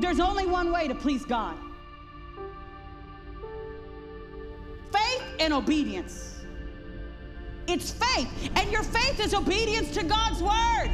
There's 0.00 0.20
only 0.20 0.46
one 0.46 0.72
way 0.72 0.88
to 0.88 0.94
please 0.94 1.24
God 1.24 1.56
faith 4.92 5.22
and 5.38 5.52
obedience. 5.52 6.36
It's 7.66 7.90
faith, 7.90 8.50
and 8.56 8.72
your 8.72 8.82
faith 8.82 9.20
is 9.20 9.34
obedience 9.34 9.90
to 9.92 10.02
God's 10.02 10.42
word. 10.42 10.90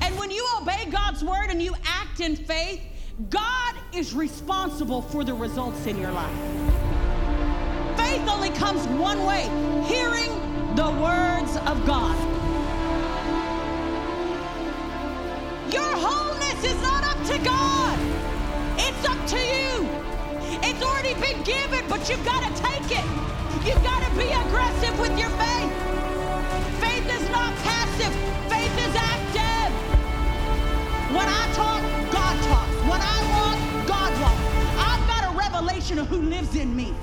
And 0.00 0.18
when 0.18 0.30
you 0.30 0.44
obey 0.60 0.88
God's 0.90 1.22
word 1.22 1.50
and 1.50 1.62
you 1.62 1.74
act 1.84 2.18
in 2.20 2.34
faith, 2.34 2.80
God 3.28 3.76
is 3.94 4.12
responsible 4.12 5.02
for 5.02 5.22
the 5.22 5.34
results 5.34 5.86
in 5.86 5.98
your 5.98 6.10
life. 6.10 6.36
Faith 7.96 8.28
only 8.28 8.50
comes 8.50 8.84
one 8.98 9.24
way 9.24 9.42
hearing 9.86 10.30
the 10.74 10.90
words 10.90 11.56
of 11.68 11.86
God. 11.86 12.39
But 21.90 22.08
you've 22.08 22.24
got 22.24 22.40
to 22.46 22.62
take 22.62 22.98
it. 22.98 23.04
You've 23.66 23.82
got 23.82 24.00
to 24.06 24.10
be 24.16 24.30
aggressive 24.30 24.98
with 25.00 25.18
your 25.18 25.28
faith. 25.30 25.72
Faith 26.78 27.06
is 27.20 27.28
not 27.30 27.52
passive, 27.56 28.14
faith 28.48 28.76
is 28.86 28.94
active. 28.94 29.72
When 31.10 31.28
I 31.28 31.52
talk, 31.52 31.82
God 32.12 32.36
talks. 32.44 32.76
When 32.88 33.00
I 33.02 33.18
walk, 33.34 33.88
God 33.88 34.12
walks. 34.22 34.40
I've 34.78 35.06
got 35.08 35.34
a 35.34 35.36
revelation 35.36 35.98
of 35.98 36.06
who 36.06 36.22
lives 36.22 36.54
in 36.54 36.74
me. 36.76 36.94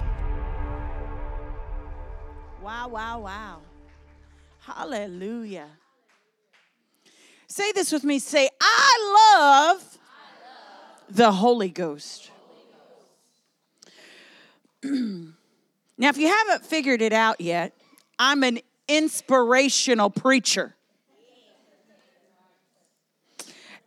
Wow, 2.64 2.88
wow, 2.88 3.20
wow. 3.20 3.62
Hallelujah. 4.60 5.68
Say 7.48 7.74
this 7.74 7.92
with 7.92 8.06
me. 8.06 8.20
Say, 8.20 8.50
I 8.62 9.76
love, 9.76 9.98
the 11.10 11.32
Holy 11.34 11.70
Ghost. 11.70 12.32
now, 14.84 16.10
if 16.10 16.18
you 16.18 16.28
haven't 16.28 16.66
figured 16.66 17.02
it 17.02 17.14
out 17.14 17.42
yet, 17.42 17.74
I'm 18.20 18.44
an 18.44 18.60
inspirational 18.88 20.10
preacher. 20.10 20.76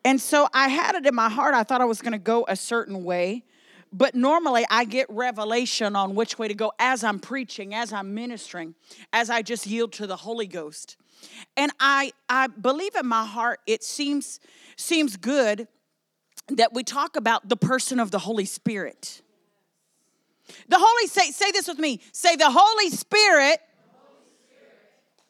And 0.04 0.20
so 0.20 0.48
I 0.54 0.68
had 0.68 0.94
it 0.94 1.06
in 1.06 1.14
my 1.14 1.28
heart. 1.28 1.54
I 1.54 1.62
thought 1.62 1.80
I 1.80 1.84
was 1.84 2.00
going 2.00 2.12
to 2.12 2.18
go 2.18 2.46
a 2.48 2.56
certain 2.56 3.04
way. 3.04 3.44
But 3.92 4.14
normally 4.14 4.64
I 4.70 4.84
get 4.84 5.06
revelation 5.10 5.96
on 5.96 6.14
which 6.14 6.38
way 6.38 6.46
to 6.48 6.54
go 6.54 6.72
as 6.78 7.02
I'm 7.02 7.18
preaching, 7.18 7.74
as 7.74 7.92
I'm 7.92 8.14
ministering, 8.14 8.76
as 9.12 9.30
I 9.30 9.42
just 9.42 9.66
yield 9.66 9.92
to 9.94 10.06
the 10.06 10.16
Holy 10.16 10.46
Ghost. 10.46 10.96
And 11.56 11.72
I 11.80 12.12
I 12.28 12.46
believe 12.46 12.94
in 12.94 13.06
my 13.06 13.26
heart 13.26 13.60
it 13.66 13.82
seems 13.82 14.38
seems 14.76 15.16
good 15.16 15.66
that 16.48 16.72
we 16.72 16.84
talk 16.84 17.16
about 17.16 17.48
the 17.48 17.56
person 17.56 17.98
of 17.98 18.10
the 18.10 18.20
Holy 18.20 18.44
Spirit. 18.44 19.22
The 20.68 20.76
Holy 20.78 21.06
say 21.06 21.30
say 21.30 21.50
this 21.52 21.68
with 21.68 21.78
me. 21.78 22.00
Say 22.12 22.36
the 22.36 22.50
Holy 22.50 22.90
Spirit. 22.90 23.60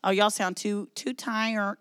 Oh, 0.02 0.10
y'all 0.10 0.30
sound 0.30 0.56
too 0.56 0.88
too 0.94 1.12
tired. 1.12 1.78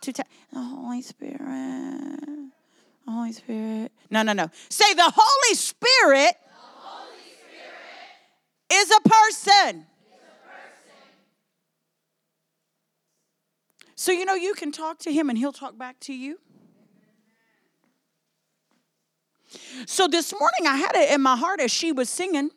Too 0.00 0.12
tired. 0.12 0.28
The 0.52 0.62
Holy 0.62 1.02
Spirit. 1.02 2.50
Holy 3.08 3.32
Spirit. 3.32 3.92
No, 4.10 4.22
no, 4.22 4.32
no. 4.32 4.50
Say 4.68 4.94
the 4.94 5.12
Holy 5.14 5.54
Spirit, 5.54 6.36
The 6.36 6.60
Holy 6.60 7.18
Spirit 8.68 8.82
is 8.82 8.90
a 8.90 9.00
person. 9.08 9.80
is 9.80 10.20
a 10.20 10.48
person. 10.48 10.96
So 13.94 14.12
you 14.12 14.24
know 14.24 14.34
you 14.34 14.54
can 14.54 14.72
talk 14.72 14.98
to 15.00 15.12
him 15.12 15.28
and 15.28 15.38
he'll 15.38 15.52
talk 15.52 15.76
back 15.76 16.00
to 16.00 16.14
you. 16.14 16.38
So 19.86 20.08
this 20.08 20.32
morning 20.32 20.66
I 20.66 20.76
had 20.76 20.92
it 20.94 21.12
in 21.12 21.22
my 21.22 21.36
heart 21.36 21.60
as 21.60 21.70
she 21.70 21.92
was 21.92 22.08
singing. 22.08 22.50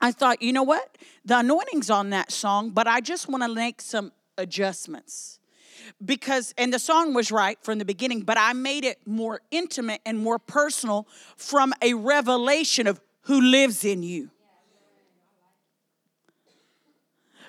I 0.00 0.12
thought, 0.12 0.42
you 0.42 0.52
know 0.52 0.62
what? 0.62 0.98
The 1.24 1.38
anointing's 1.38 1.90
on 1.90 2.10
that 2.10 2.30
song, 2.32 2.70
but 2.70 2.86
I 2.86 3.00
just 3.00 3.28
want 3.28 3.42
to 3.42 3.48
make 3.48 3.80
some 3.80 4.12
adjustments. 4.36 5.38
Because, 6.04 6.54
and 6.56 6.72
the 6.72 6.78
song 6.78 7.14
was 7.14 7.30
right 7.30 7.58
from 7.62 7.78
the 7.78 7.84
beginning, 7.84 8.22
but 8.22 8.38
I 8.38 8.52
made 8.52 8.84
it 8.84 8.98
more 9.06 9.40
intimate 9.50 10.00
and 10.04 10.18
more 10.18 10.38
personal 10.38 11.06
from 11.36 11.72
a 11.82 11.94
revelation 11.94 12.86
of 12.86 13.00
who 13.22 13.40
lives 13.40 13.84
in 13.84 14.02
you. 14.02 14.30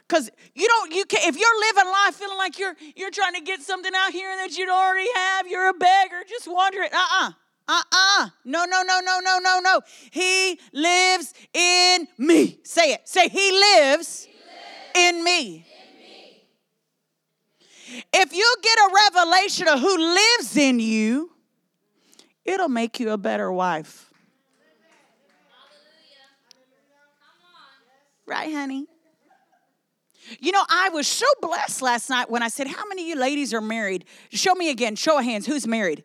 Because 0.08 0.30
you 0.54 0.68
don't, 0.68 0.94
you 0.94 1.06
can 1.06 1.20
if 1.24 1.38
you're 1.38 1.60
living 1.60 1.92
life 1.92 2.16
feeling 2.16 2.38
like 2.38 2.60
you're 2.60 2.76
you're 2.96 3.10
trying 3.10 3.34
to 3.34 3.42
get 3.42 3.62
something 3.62 3.92
out 3.96 4.12
here 4.12 4.30
that 4.36 4.56
you 4.56 4.66
don't 4.68 4.78
already 4.78 5.10
have, 5.16 5.48
you're 5.48 5.68
a 5.70 5.74
beggar, 5.74 6.24
just 6.30 6.48
wondering, 6.48 6.90
uh-uh. 6.94 7.32
Uh-uh. 7.68 8.30
No, 8.46 8.66
no, 8.66 8.84
no, 8.84 9.00
no, 9.04 9.20
no, 9.24 9.40
no, 9.40 9.60
no. 9.60 9.82
He 10.12 10.60
lives 10.72 11.34
in 11.54 12.08
me. 12.18 12.60
Say 12.64 12.94
it. 12.94 13.08
Say 13.08 13.28
he 13.30 13.52
lives, 13.52 14.28
in 14.96 15.24
me. 15.24 15.66
If 18.14 18.34
you 18.34 18.56
get 18.62 18.78
a 18.78 18.94
revelation 18.94 19.68
of 19.68 19.80
who 19.80 19.98
lives 19.98 20.58
in 20.58 20.80
you, 20.80 21.32
it'll 22.44 22.70
make 22.70 23.00
you 23.00 23.12
a 23.12 23.18
better 23.18 23.52
wife. 23.52 24.12
Right, 28.26 28.52
honey? 28.52 28.88
You 30.40 30.52
know, 30.52 30.64
I 30.68 30.90
was 30.90 31.08
so 31.08 31.28
blessed 31.42 31.84
last 31.84 32.10
night 32.10 32.30
when 32.30 32.42
I 32.42 32.48
said, 32.48 32.66
How 32.66 32.88
many 32.88 33.04
of 33.04 33.08
you 33.10 33.16
ladies 33.16 33.54
are 33.54 33.62
married? 33.62 34.06
Show 34.32 34.56
me 34.56 34.72
again, 34.72 34.96
show 34.96 35.20
of 35.20 35.24
hands, 35.24 35.46
who's 35.46 35.68
married? 35.68 36.04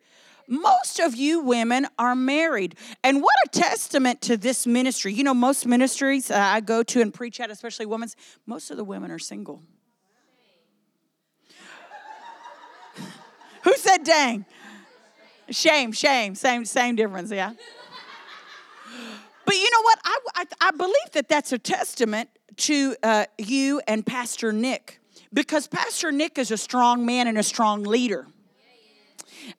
Most 0.50 0.98
of 0.98 1.14
you 1.14 1.40
women 1.40 1.86
are 1.96 2.16
married. 2.16 2.74
And 3.04 3.22
what 3.22 3.34
a 3.46 3.48
testament 3.50 4.20
to 4.22 4.36
this 4.36 4.66
ministry. 4.66 5.14
You 5.14 5.22
know, 5.22 5.32
most 5.32 5.64
ministries 5.64 6.28
I 6.28 6.60
go 6.60 6.82
to 6.82 7.00
and 7.00 7.14
preach 7.14 7.38
at, 7.38 7.50
especially 7.50 7.86
women's, 7.86 8.16
most 8.46 8.72
of 8.72 8.76
the 8.76 8.82
women 8.82 9.12
are 9.12 9.18
single. 9.20 9.62
Who 13.62 13.76
said 13.76 14.02
dang? 14.02 14.44
Shame, 15.50 15.92
shame, 15.92 16.34
same, 16.34 16.64
same 16.64 16.96
difference, 16.96 17.30
yeah. 17.30 17.52
But 19.44 19.54
you 19.54 19.70
know 19.70 19.82
what? 19.82 19.98
I, 20.04 20.18
I, 20.34 20.44
I 20.60 20.70
believe 20.72 21.12
that 21.12 21.28
that's 21.28 21.52
a 21.52 21.58
testament 21.58 22.28
to 22.56 22.96
uh, 23.04 23.26
you 23.38 23.80
and 23.86 24.04
Pastor 24.04 24.52
Nick 24.52 25.00
because 25.32 25.68
Pastor 25.68 26.10
Nick 26.10 26.38
is 26.38 26.50
a 26.50 26.56
strong 26.56 27.06
man 27.06 27.28
and 27.28 27.38
a 27.38 27.44
strong 27.44 27.84
leader. 27.84 28.26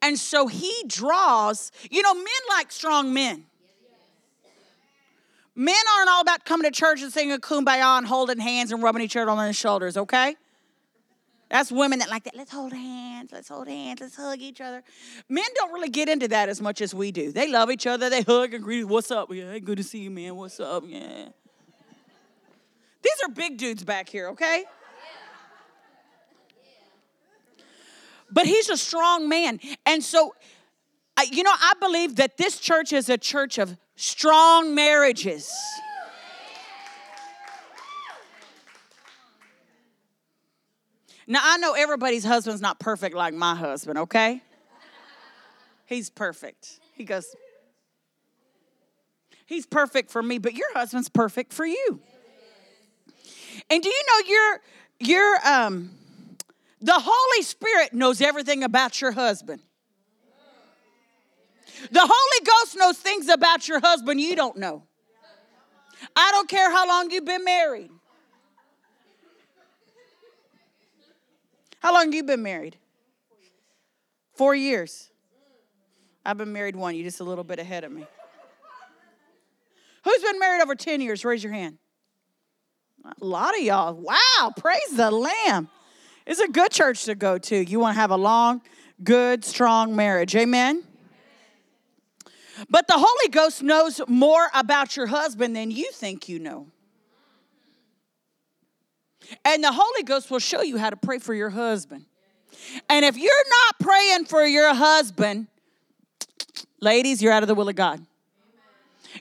And 0.02 0.18
so 0.18 0.48
he 0.48 0.84
draws, 0.88 1.72
you 1.90 2.02
know, 2.02 2.14
men 2.14 2.26
like 2.50 2.72
strong 2.72 3.14
men. 3.14 3.46
Men 5.56 5.76
aren't 5.96 6.10
all 6.10 6.22
about 6.22 6.46
coming 6.46 6.72
to 6.72 6.78
church 6.78 7.02
and 7.02 7.12
singing 7.12 7.34
a 7.34 7.38
kumbaya 7.38 7.98
and 7.98 8.08
holding 8.08 8.40
hands 8.40 8.72
and 8.72 8.82
rubbing 8.82 9.02
each 9.02 9.16
other 9.16 9.30
on 9.30 9.38
their 9.38 9.54
shoulders, 9.54 9.98
okay? 9.98 10.36
That's 11.50 11.70
women 11.70 12.00
that 12.00 12.10
like 12.10 12.24
that. 12.24 12.36
Let's 12.36 12.52
hold 12.52 12.72
hands, 12.72 13.32
let's 13.34 13.50
hold 13.50 13.68
hands, 13.68 14.00
let's 14.00 14.16
hug 14.16 14.40
each 14.40 14.62
other. 14.62 14.82
Men 15.28 15.44
don't 15.56 15.74
really 15.74 15.90
get 15.90 16.08
into 16.08 16.30
that 16.30 16.48
as 16.48 16.62
much 16.62 16.80
as 16.80 16.96
we 16.96 17.12
do. 17.12 17.34
They 17.34 17.52
love 17.52 17.70
each 17.70 17.86
other, 17.86 18.10
they 18.10 18.22
hug 18.22 18.54
and 18.54 18.64
greet. 18.64 18.86
What's 18.86 19.12
up? 19.12 19.34
Yeah, 19.34 19.60
good 19.60 19.78
to 19.78 19.84
see 19.84 20.00
you, 20.00 20.10
man. 20.10 20.38
What's 20.38 20.62
up? 20.62 20.86
Yeah. 20.88 21.28
These 23.02 23.18
are 23.26 23.30
big 23.30 23.58
dudes 23.58 23.84
back 23.84 24.08
here, 24.08 24.30
okay? 24.30 24.64
But 28.32 28.46
he's 28.46 28.70
a 28.70 28.78
strong 28.78 29.28
man. 29.28 29.60
And 29.86 30.04
so, 30.04 30.34
you 31.32 31.44
know, 31.44 31.52
I 31.52 31.74
believe 31.80 32.16
that 32.18 32.38
this 32.38 32.60
church 32.60 32.94
is 32.94 33.10
a 33.10 33.18
church 33.18 33.58
of 33.58 33.78
strong 33.96 34.74
marriages. 34.74 35.52
Now, 41.28 41.40
I 41.44 41.58
know 41.58 41.74
everybody's 41.74 42.26
husband's 42.26 42.62
not 42.62 42.80
perfect 42.80 43.16
like 43.16 43.34
my 43.34 43.56
husband, 43.56 44.00
okay? 44.00 44.42
He's 45.86 46.10
perfect. 46.10 46.80
He 46.94 47.04
goes, 47.04 47.36
He's 49.46 49.66
perfect 49.66 50.12
for 50.12 50.24
me, 50.24 50.38
but 50.38 50.54
your 50.54 50.74
husband's 50.74 51.10
perfect 51.10 51.52
for 51.52 51.66
you. 51.66 52.00
And 53.70 53.84
do 53.84 53.90
you 53.90 54.04
know 54.08 54.28
your 54.30 54.62
your 55.00 55.48
um 55.48 55.92
the 56.82 56.98
Holy 56.98 57.44
Spirit 57.44 57.94
knows 57.94 58.22
everything 58.22 58.64
about 58.64 59.00
your 59.00 59.12
husband. 59.12 59.62
The 61.92 62.02
Holy 62.02 62.46
Ghost 62.46 62.76
knows 62.78 62.98
things 62.98 63.30
about 63.30 63.68
your 63.68 63.80
husband 63.80 64.20
you 64.20 64.36
don't 64.36 64.58
know. 64.58 64.84
I 66.16 66.32
don't 66.32 66.50
care 66.50 66.72
how 66.72 66.88
long 66.88 67.12
you've 67.12 67.26
been 67.26 67.46
married. 67.46 67.92
How 71.80 71.94
long 71.94 72.12
you 72.14 72.24
been 72.24 72.44
married? 72.44 72.78
Four 74.36 74.56
years. 74.56 75.10
I've 76.26 76.38
been 76.38 76.54
married 76.54 76.76
one. 76.76 76.96
You're 76.96 77.06
just 77.06 77.20
a 77.20 77.24
little 77.24 77.44
bit 77.44 77.58
ahead 77.60 77.84
of 77.84 77.92
me. 77.92 78.06
Who's 80.04 80.22
been 80.22 80.40
married 80.40 80.62
over 80.62 80.76
10 80.76 81.02
years? 81.02 81.26
Raise 81.26 81.44
your 81.44 81.54
hand. 81.54 81.78
A 83.04 83.26
lot 83.26 83.56
of 83.56 83.64
y'all. 83.64 83.94
Wow, 83.94 84.52
praise 84.56 84.96
the 84.96 85.10
Lamb. 85.10 85.70
It's 86.32 86.40
a 86.40 86.48
good 86.48 86.72
church 86.72 87.04
to 87.06 87.16
go 87.16 87.38
to. 87.38 87.70
You 87.70 87.82
want 87.82 87.96
to 87.96 88.00
have 88.00 88.10
a 88.10 88.16
long, 88.16 88.62
good, 89.04 89.44
strong 89.44 89.98
marriage. 89.98 90.34
Amen. 90.34 90.82
But 92.70 92.88
the 92.88 92.94
Holy 92.96 93.30
Ghost 93.30 93.62
knows 93.62 94.00
more 94.08 94.48
about 94.54 94.96
your 94.96 95.08
husband 95.08 95.58
than 95.58 95.72
you 95.72 95.92
think 95.92 96.30
you 96.30 96.40
know. 96.40 96.68
And 99.44 99.62
the 99.62 99.74
Holy 99.74 100.04
Ghost 100.04 100.32
will 100.32 100.40
show 100.40 100.62
you 100.62 100.78
how 100.78 100.90
to 100.90 100.96
pray 100.96 101.20
for 101.20 101.34
your 101.34 101.50
husband. 101.50 102.06
And 102.90 103.04
if 103.04 103.18
you're 103.18 103.50
not 103.50 103.80
praying 103.86 104.24
for 104.24 104.46
your 104.46 104.74
husband, 104.74 105.48
ladies, 106.80 107.22
you're 107.22 107.34
out 107.34 107.44
of 107.44 107.48
the 107.50 107.56
will 107.56 107.68
of 107.68 107.76
God. 107.76 108.06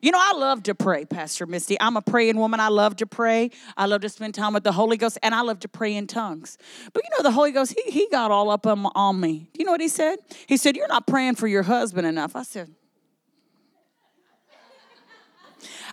You 0.02 0.10
know, 0.12 0.18
I 0.20 0.32
love 0.36 0.62
to 0.64 0.74
pray, 0.74 1.04
Pastor 1.04 1.46
Misty. 1.46 1.76
I'm 1.80 1.96
a 1.96 2.02
praying 2.02 2.36
woman. 2.36 2.60
I 2.60 2.68
love 2.68 2.96
to 2.96 3.06
pray. 3.06 3.50
I 3.76 3.86
love 3.86 4.00
to 4.02 4.08
spend 4.08 4.34
time 4.34 4.52
with 4.54 4.64
the 4.64 4.72
Holy 4.72 4.96
Ghost, 4.96 5.18
and 5.22 5.34
I 5.34 5.42
love 5.42 5.60
to 5.60 5.68
pray 5.68 5.94
in 5.94 6.06
tongues. 6.06 6.58
But 6.92 7.02
you 7.04 7.10
know, 7.16 7.22
the 7.22 7.32
Holy 7.32 7.52
Ghost, 7.52 7.74
he, 7.84 7.90
he 7.90 8.08
got 8.10 8.30
all 8.30 8.50
up 8.50 8.66
on, 8.66 9.20
me. 9.20 9.48
Do 9.52 9.58
you 9.58 9.64
know 9.64 9.72
what 9.72 9.80
he 9.80 9.88
said? 9.88 10.18
He 10.46 10.56
said, 10.56 10.76
You're 10.76 10.88
not 10.88 11.06
praying 11.06 11.34
for 11.34 11.46
your 11.46 11.62
husband 11.62 12.06
enough. 12.06 12.36
I 12.36 12.42
said, 12.42 12.70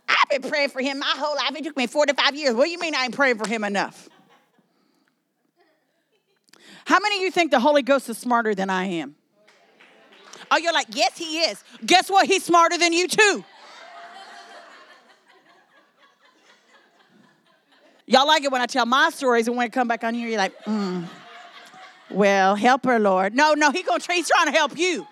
I've 0.08 0.30
been 0.42 0.50
praying 0.50 0.70
for 0.70 0.82
him 0.82 1.00
my 1.00 1.14
whole 1.18 1.36
life. 1.36 1.56
It 1.56 1.64
took 1.64 1.76
me 1.76 1.88
45 1.88 2.36
years. 2.36 2.56
What 2.56 2.66
do 2.66 2.72
you 2.72 2.80
mean 2.80 2.96
I 2.96 3.06
ain't 3.06 3.16
praying 3.16 3.38
for 3.38 3.48
him 3.48 3.64
enough? 3.64 4.08
How 6.86 7.00
many 7.00 7.18
of 7.18 7.22
you 7.24 7.32
think 7.32 7.52
the 7.52 7.60
Holy 7.60 7.82
Ghost 7.82 8.08
is 8.10 8.18
smarter 8.18 8.56
than 8.56 8.70
I 8.70 8.86
am? 8.86 9.16
Oh, 10.50 10.58
you're 10.58 10.72
like, 10.72 10.88
yes, 10.92 11.18
he 11.18 11.40
is. 11.40 11.62
Guess 11.86 12.10
what? 12.10 12.28
He's 12.28 12.46
smarter 12.46 12.78
than 12.78 12.94
you, 12.94 13.08
too. 13.10 13.44
Y'all 18.10 18.26
like 18.26 18.46
it 18.46 18.52
when 18.54 18.62
I 18.62 18.68
tell 18.68 18.86
my 18.86 19.10
stories, 19.10 19.48
and 19.48 19.58
when 19.58 19.66
I 19.66 19.70
come 19.70 19.90
back 19.90 20.06
on 20.06 20.14
here, 20.14 20.30
you're 20.30 20.38
like, 20.38 20.58
mm, 20.64 21.06
well, 22.10 22.56
help 22.56 22.86
her, 22.86 23.00
Lord. 23.00 23.36
No, 23.36 23.54
no, 23.54 23.70
he 23.70 23.84
gonna, 23.84 24.02
he's 24.10 24.30
trying 24.30 24.46
to 24.46 24.54
help 24.54 24.78
you. 24.78 25.06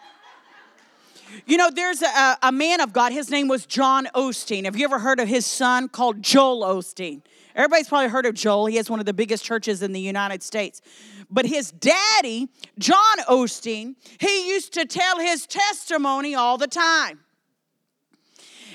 You 1.46 1.58
know, 1.58 1.70
there's 1.70 2.02
a, 2.02 2.38
a 2.42 2.52
man 2.54 2.80
of 2.80 2.94
God. 2.94 3.12
His 3.12 3.30
name 3.30 3.50
was 3.50 3.66
John 3.66 4.08
Osteen. 4.16 4.64
Have 4.64 4.78
you 4.78 4.86
ever 4.86 5.00
heard 5.00 5.20
of 5.20 5.28
his 5.28 5.46
son 5.46 5.90
called 5.90 6.22
Joel 6.22 6.62
Osteen? 6.62 7.22
Everybody's 7.54 7.90
probably 7.90 8.08
heard 8.08 8.26
of 8.26 8.34
Joel. 8.34 8.68
He 8.68 8.78
has 8.78 8.90
one 8.90 9.02
of 9.02 9.06
the 9.06 9.14
biggest 9.14 9.44
churches 9.44 9.82
in 9.82 9.92
the 9.92 10.00
United 10.00 10.42
States. 10.42 10.82
But 11.30 11.46
his 11.46 11.72
daddy, 11.72 12.48
John 12.80 13.18
Osteen, 13.28 13.96
he 14.22 14.48
used 14.48 14.74
to 14.74 14.86
tell 14.86 15.20
his 15.20 15.46
testimony 15.46 16.34
all 16.34 16.58
the 16.58 16.68
time. 16.68 17.20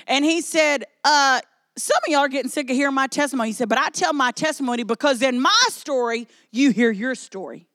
And 0.07 0.23
he 0.25 0.41
said, 0.41 0.85
uh, 1.03 1.41
some 1.77 1.97
of 2.05 2.11
y'all 2.11 2.21
are 2.21 2.27
getting 2.27 2.49
sick 2.49 2.69
of 2.69 2.75
hearing 2.75 2.93
my 2.93 3.07
testimony. 3.07 3.49
He 3.49 3.53
said, 3.53 3.69
but 3.69 3.77
I 3.77 3.89
tell 3.89 4.13
my 4.13 4.31
testimony 4.31 4.83
because 4.83 5.21
in 5.21 5.39
my 5.39 5.63
story, 5.69 6.27
you 6.51 6.71
hear 6.71 6.91
your 6.91 7.15
story. 7.15 7.67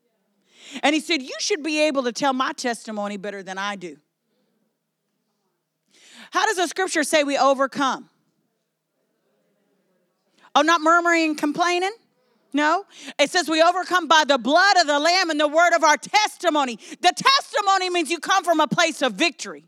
And 0.83 0.95
he 0.95 1.01
said, 1.01 1.23
you 1.23 1.35
should 1.39 1.63
be 1.63 1.81
able 1.83 2.03
to 2.05 2.13
tell 2.13 2.33
my 2.33 2.53
testimony 2.53 3.17
better 3.17 3.43
than 3.43 3.57
I 3.57 3.77
do. 3.77 3.97
How 6.31 6.45
does 6.47 6.57
the 6.57 6.67
scripture 6.67 7.05
say 7.05 7.25
we 7.25 7.39
overcome? 7.39 8.11
Oh, 10.55 10.63
not 10.63 10.81
murmuring 10.81 11.31
and 11.31 11.39
complaining? 11.39 11.93
No. 12.53 12.85
It 13.19 13.31
says 13.31 13.49
we 13.49 13.63
overcome 13.63 14.09
by 14.09 14.25
the 14.27 14.39
blood 14.39 14.77
of 14.79 14.87
the 14.87 14.99
Lamb 14.99 15.31
and 15.31 15.39
the 15.39 15.49
word 15.49 15.75
of 15.75 15.85
our 15.85 15.97
testimony. 15.97 16.79
The 17.01 17.13
testimony 17.15 17.91
means 17.91 18.11
you 18.11 18.19
come 18.19 18.45
from 18.45 18.61
a 18.61 18.67
place 18.67 19.03
of 19.03 19.13
victory. 19.13 19.65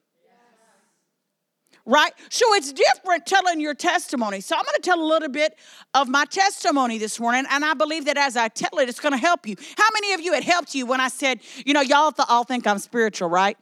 Right? 1.91 2.13
So 2.29 2.45
it's 2.53 2.71
different 2.71 3.25
telling 3.25 3.61
your 3.61 3.73
testimony. 3.73 4.43
So 4.43 4.55
I'm 4.55 4.63
going 4.63 4.75
to 4.75 4.83
tell 4.83 5.01
a 5.01 5.09
little 5.09 5.31
bit 5.31 5.57
of 5.95 6.07
my 6.07 6.27
testimony 6.27 6.99
this 6.99 7.19
morning, 7.19 7.47
and 7.51 7.65
I 7.65 7.73
believe 7.73 8.05
that 8.05 8.19
as 8.19 8.37
I 8.37 8.49
tell 8.49 8.79
it, 8.79 8.91
it's 8.91 9.01
going 9.01 9.13
to 9.13 9.19
help 9.19 9.49
you. 9.49 9.57
How 9.79 9.89
many 9.95 10.13
of 10.13 10.21
you 10.21 10.35
it 10.35 10.45
helped 10.45 10.75
you 10.75 10.85
when 10.85 11.01
I 11.01 11.09
said, 11.09 11.41
you 11.65 11.73
know, 11.73 11.81
y'all 11.81 12.13
th- 12.13 12.27
all 12.29 12.45
think 12.45 12.67
I'm 12.67 12.79
spiritual, 12.79 13.31
right? 13.31 13.57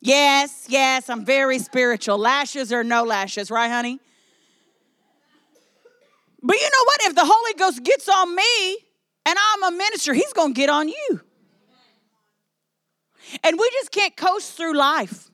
Yes, 0.00 0.66
yes, 0.68 1.10
I'm 1.10 1.24
very 1.24 1.58
spiritual. 1.58 2.18
Lashes 2.18 2.72
or 2.72 2.84
no 2.84 3.02
lashes, 3.02 3.50
right, 3.50 3.68
honey? 3.68 3.98
But 6.40 6.56
you 6.56 6.70
know 6.70 6.84
what? 6.84 7.00
If 7.02 7.14
the 7.16 7.24
Holy 7.24 7.54
Ghost 7.54 7.82
gets 7.82 8.08
on 8.08 8.32
me 8.32 8.78
and 9.26 9.36
I'm 9.36 9.74
a 9.74 9.76
minister, 9.76 10.14
he's 10.14 10.32
going 10.32 10.54
to 10.54 10.56
get 10.56 10.70
on 10.70 10.86
you. 10.86 11.20
And 13.42 13.58
we 13.58 13.68
just 13.72 13.90
can't 13.90 14.16
coast 14.16 14.56
through 14.56 14.74
life. 14.74 15.27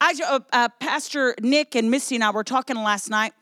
I, 0.00 0.14
uh, 0.26 0.40
uh, 0.52 0.68
Pastor 0.80 1.34
Nick 1.40 1.74
and 1.74 1.90
Misty 1.90 2.14
and 2.14 2.24
I 2.24 2.30
were 2.30 2.44
talking 2.44 2.76
last 2.76 3.10
night, 3.10 3.32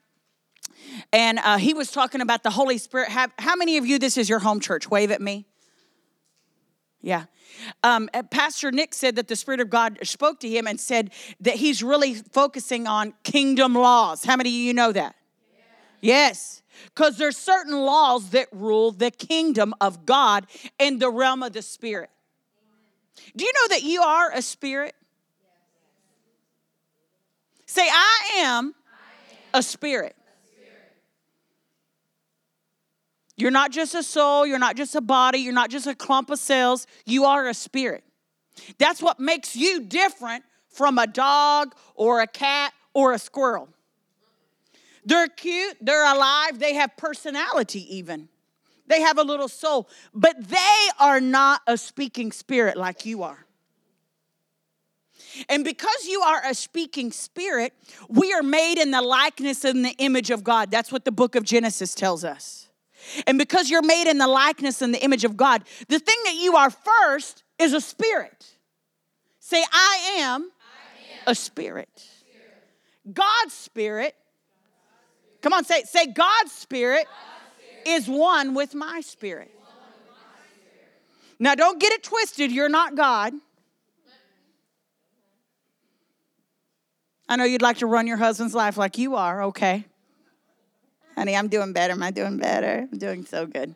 and 1.12 1.38
uh, 1.38 1.58
he 1.58 1.74
was 1.74 1.90
talking 1.90 2.20
about 2.20 2.42
the 2.42 2.50
Holy 2.50 2.78
Spirit. 2.78 3.08
How, 3.08 3.28
how 3.38 3.56
many 3.56 3.76
of 3.76 3.86
you, 3.86 3.98
this 3.98 4.16
is 4.16 4.28
your 4.28 4.38
home 4.38 4.60
church? 4.60 4.90
Wave 4.90 5.10
at 5.10 5.20
me. 5.20 5.46
Yeah. 7.00 7.26
Um, 7.84 8.08
uh, 8.12 8.24
Pastor 8.24 8.72
Nick 8.72 8.92
said 8.92 9.16
that 9.16 9.28
the 9.28 9.36
Spirit 9.36 9.60
of 9.60 9.70
God 9.70 9.98
spoke 10.02 10.40
to 10.40 10.48
him 10.48 10.66
and 10.66 10.80
said 10.80 11.12
that 11.40 11.54
he's 11.54 11.82
really 11.82 12.14
focusing 12.14 12.88
on 12.88 13.14
kingdom 13.22 13.74
laws. 13.74 14.24
How 14.24 14.36
many 14.36 14.50
of 14.50 14.54
you 14.54 14.74
know 14.74 14.90
that? 14.90 15.14
Yes. 16.00 16.62
Because 16.86 17.16
there's 17.16 17.36
certain 17.36 17.78
laws 17.78 18.30
that 18.30 18.48
rule 18.50 18.90
the 18.90 19.12
kingdom 19.12 19.72
of 19.80 20.04
God 20.04 20.46
in 20.80 20.98
the 20.98 21.08
realm 21.08 21.44
of 21.44 21.52
the 21.52 21.62
spirit. 21.62 22.10
Do 23.36 23.44
you 23.44 23.52
know 23.52 23.74
that 23.76 23.84
you 23.84 24.02
are 24.02 24.32
a 24.32 24.42
spirit? 24.42 24.95
Say, 27.66 27.86
I 27.88 28.38
am, 28.38 28.74
a 29.52 29.62
spirit. 29.62 30.16
You're 33.36 33.50
not 33.50 33.70
just 33.70 33.94
a 33.94 34.02
soul, 34.02 34.46
you're 34.46 34.58
not 34.58 34.76
just 34.76 34.94
a 34.94 35.00
body, 35.00 35.38
you're 35.38 35.52
not 35.52 35.70
just 35.70 35.86
a 35.86 35.94
clump 35.94 36.30
of 36.30 36.38
cells, 36.38 36.86
you 37.04 37.26
are 37.26 37.46
a 37.48 37.54
spirit. 37.54 38.02
That's 38.78 39.02
what 39.02 39.20
makes 39.20 39.54
you 39.54 39.82
different 39.82 40.44
from 40.68 40.98
a 40.98 41.06
dog 41.06 41.74
or 41.94 42.20
a 42.20 42.26
cat 42.26 42.72
or 42.94 43.12
a 43.12 43.18
squirrel. 43.18 43.68
They're 45.04 45.28
cute, 45.28 45.76
they're 45.80 46.12
alive, 46.14 46.58
they 46.58 46.74
have 46.74 46.96
personality, 46.96 47.96
even. 47.96 48.28
They 48.88 49.02
have 49.02 49.18
a 49.18 49.22
little 49.22 49.48
soul, 49.48 49.88
but 50.14 50.48
they 50.48 50.88
are 50.98 51.20
not 51.20 51.60
a 51.66 51.76
speaking 51.76 52.32
spirit 52.32 52.76
like 52.76 53.04
you 53.04 53.22
are. 53.22 53.45
And 55.48 55.64
because 55.64 56.06
you 56.06 56.20
are 56.20 56.42
a 56.44 56.54
speaking 56.54 57.12
spirit, 57.12 57.72
we 58.08 58.32
are 58.32 58.42
made 58.42 58.78
in 58.78 58.90
the 58.90 59.02
likeness 59.02 59.64
and 59.64 59.84
the 59.84 59.94
image 59.98 60.30
of 60.30 60.44
God. 60.44 60.70
That's 60.70 60.92
what 60.92 61.04
the 61.04 61.12
book 61.12 61.34
of 61.34 61.44
Genesis 61.44 61.94
tells 61.94 62.24
us. 62.24 62.68
And 63.26 63.38
because 63.38 63.70
you're 63.70 63.82
made 63.82 64.08
in 64.10 64.18
the 64.18 64.26
likeness 64.26 64.82
and 64.82 64.92
the 64.92 65.02
image 65.02 65.24
of 65.24 65.36
God, 65.36 65.62
the 65.88 65.98
thing 65.98 66.16
that 66.24 66.34
you 66.34 66.56
are 66.56 66.70
first 66.70 67.44
is 67.58 67.72
a 67.72 67.80
spirit. 67.80 68.46
Say, 69.38 69.64
I 69.72 70.16
am, 70.18 70.42
I 70.42 70.44
am. 70.44 71.22
a 71.28 71.34
spirit. 71.34 71.88
spirit. 71.94 73.14
God's 73.14 73.54
spirit. 73.54 74.14
Come 75.40 75.52
on, 75.52 75.64
say, 75.64 75.82
say 75.84 76.06
God's 76.06 76.50
spirit, 76.50 77.06
God's 77.06 77.64
spirit 77.84 77.96
is 77.96 78.08
one 78.08 78.54
with 78.54 78.74
my 78.74 79.00
spirit. 79.02 79.52
Now, 81.38 81.54
don't 81.54 81.78
get 81.78 81.92
it 81.92 82.02
twisted. 82.02 82.50
You're 82.50 82.68
not 82.68 82.94
God. 82.94 83.34
I 87.28 87.36
know 87.36 87.44
you'd 87.44 87.62
like 87.62 87.78
to 87.78 87.86
run 87.86 88.06
your 88.06 88.16
husband's 88.16 88.54
life 88.54 88.76
like 88.76 88.98
you 88.98 89.16
are, 89.16 89.42
okay? 89.44 89.84
Honey, 91.16 91.34
I'm 91.36 91.48
doing 91.48 91.72
better. 91.72 91.92
Am 91.92 92.02
I 92.02 92.10
doing 92.10 92.36
better? 92.36 92.88
I'm 92.90 92.98
doing 92.98 93.24
so 93.24 93.46
good. 93.46 93.74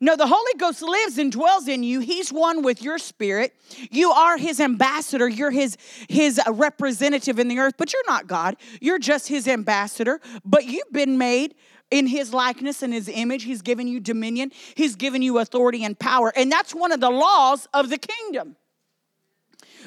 No, 0.00 0.16
the 0.16 0.26
Holy 0.26 0.52
Ghost 0.58 0.82
lives 0.82 1.16
and 1.18 1.32
dwells 1.32 1.68
in 1.68 1.82
you. 1.82 2.00
He's 2.00 2.32
one 2.32 2.62
with 2.62 2.82
your 2.82 2.98
spirit. 2.98 3.54
You 3.90 4.10
are 4.10 4.36
his 4.36 4.60
ambassador. 4.60 5.28
You're 5.28 5.50
his 5.50 5.76
his 6.08 6.40
representative 6.48 7.38
in 7.38 7.48
the 7.48 7.58
earth, 7.58 7.74
but 7.78 7.92
you're 7.92 8.06
not 8.06 8.26
God. 8.26 8.56
You're 8.80 8.98
just 8.98 9.28
his 9.28 9.48
ambassador, 9.48 10.20
but 10.44 10.64
you've 10.64 10.92
been 10.92 11.16
made 11.16 11.54
in 11.90 12.06
his 12.06 12.34
likeness 12.34 12.82
and 12.82 12.92
his 12.92 13.08
image. 13.08 13.44
He's 13.44 13.62
given 13.62 13.86
you 13.86 14.00
dominion. 14.00 14.50
He's 14.74 14.96
given 14.96 15.22
you 15.22 15.38
authority 15.38 15.84
and 15.84 15.98
power. 15.98 16.32
And 16.36 16.50
that's 16.50 16.74
one 16.74 16.92
of 16.92 17.00
the 17.00 17.10
laws 17.10 17.68
of 17.72 17.88
the 17.88 17.98
kingdom. 17.98 18.56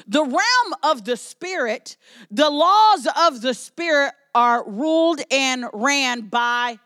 The 0.06 0.22
realm 0.22 0.74
of 0.82 1.04
the 1.04 1.16
spirit, 1.16 1.96
the 2.30 2.50
laws 2.50 3.06
of 3.16 3.40
the 3.40 3.54
spirit 3.54 4.12
are 4.34 4.68
ruled 4.68 5.20
and 5.30 5.66
ran 5.72 6.22
by 6.22 6.78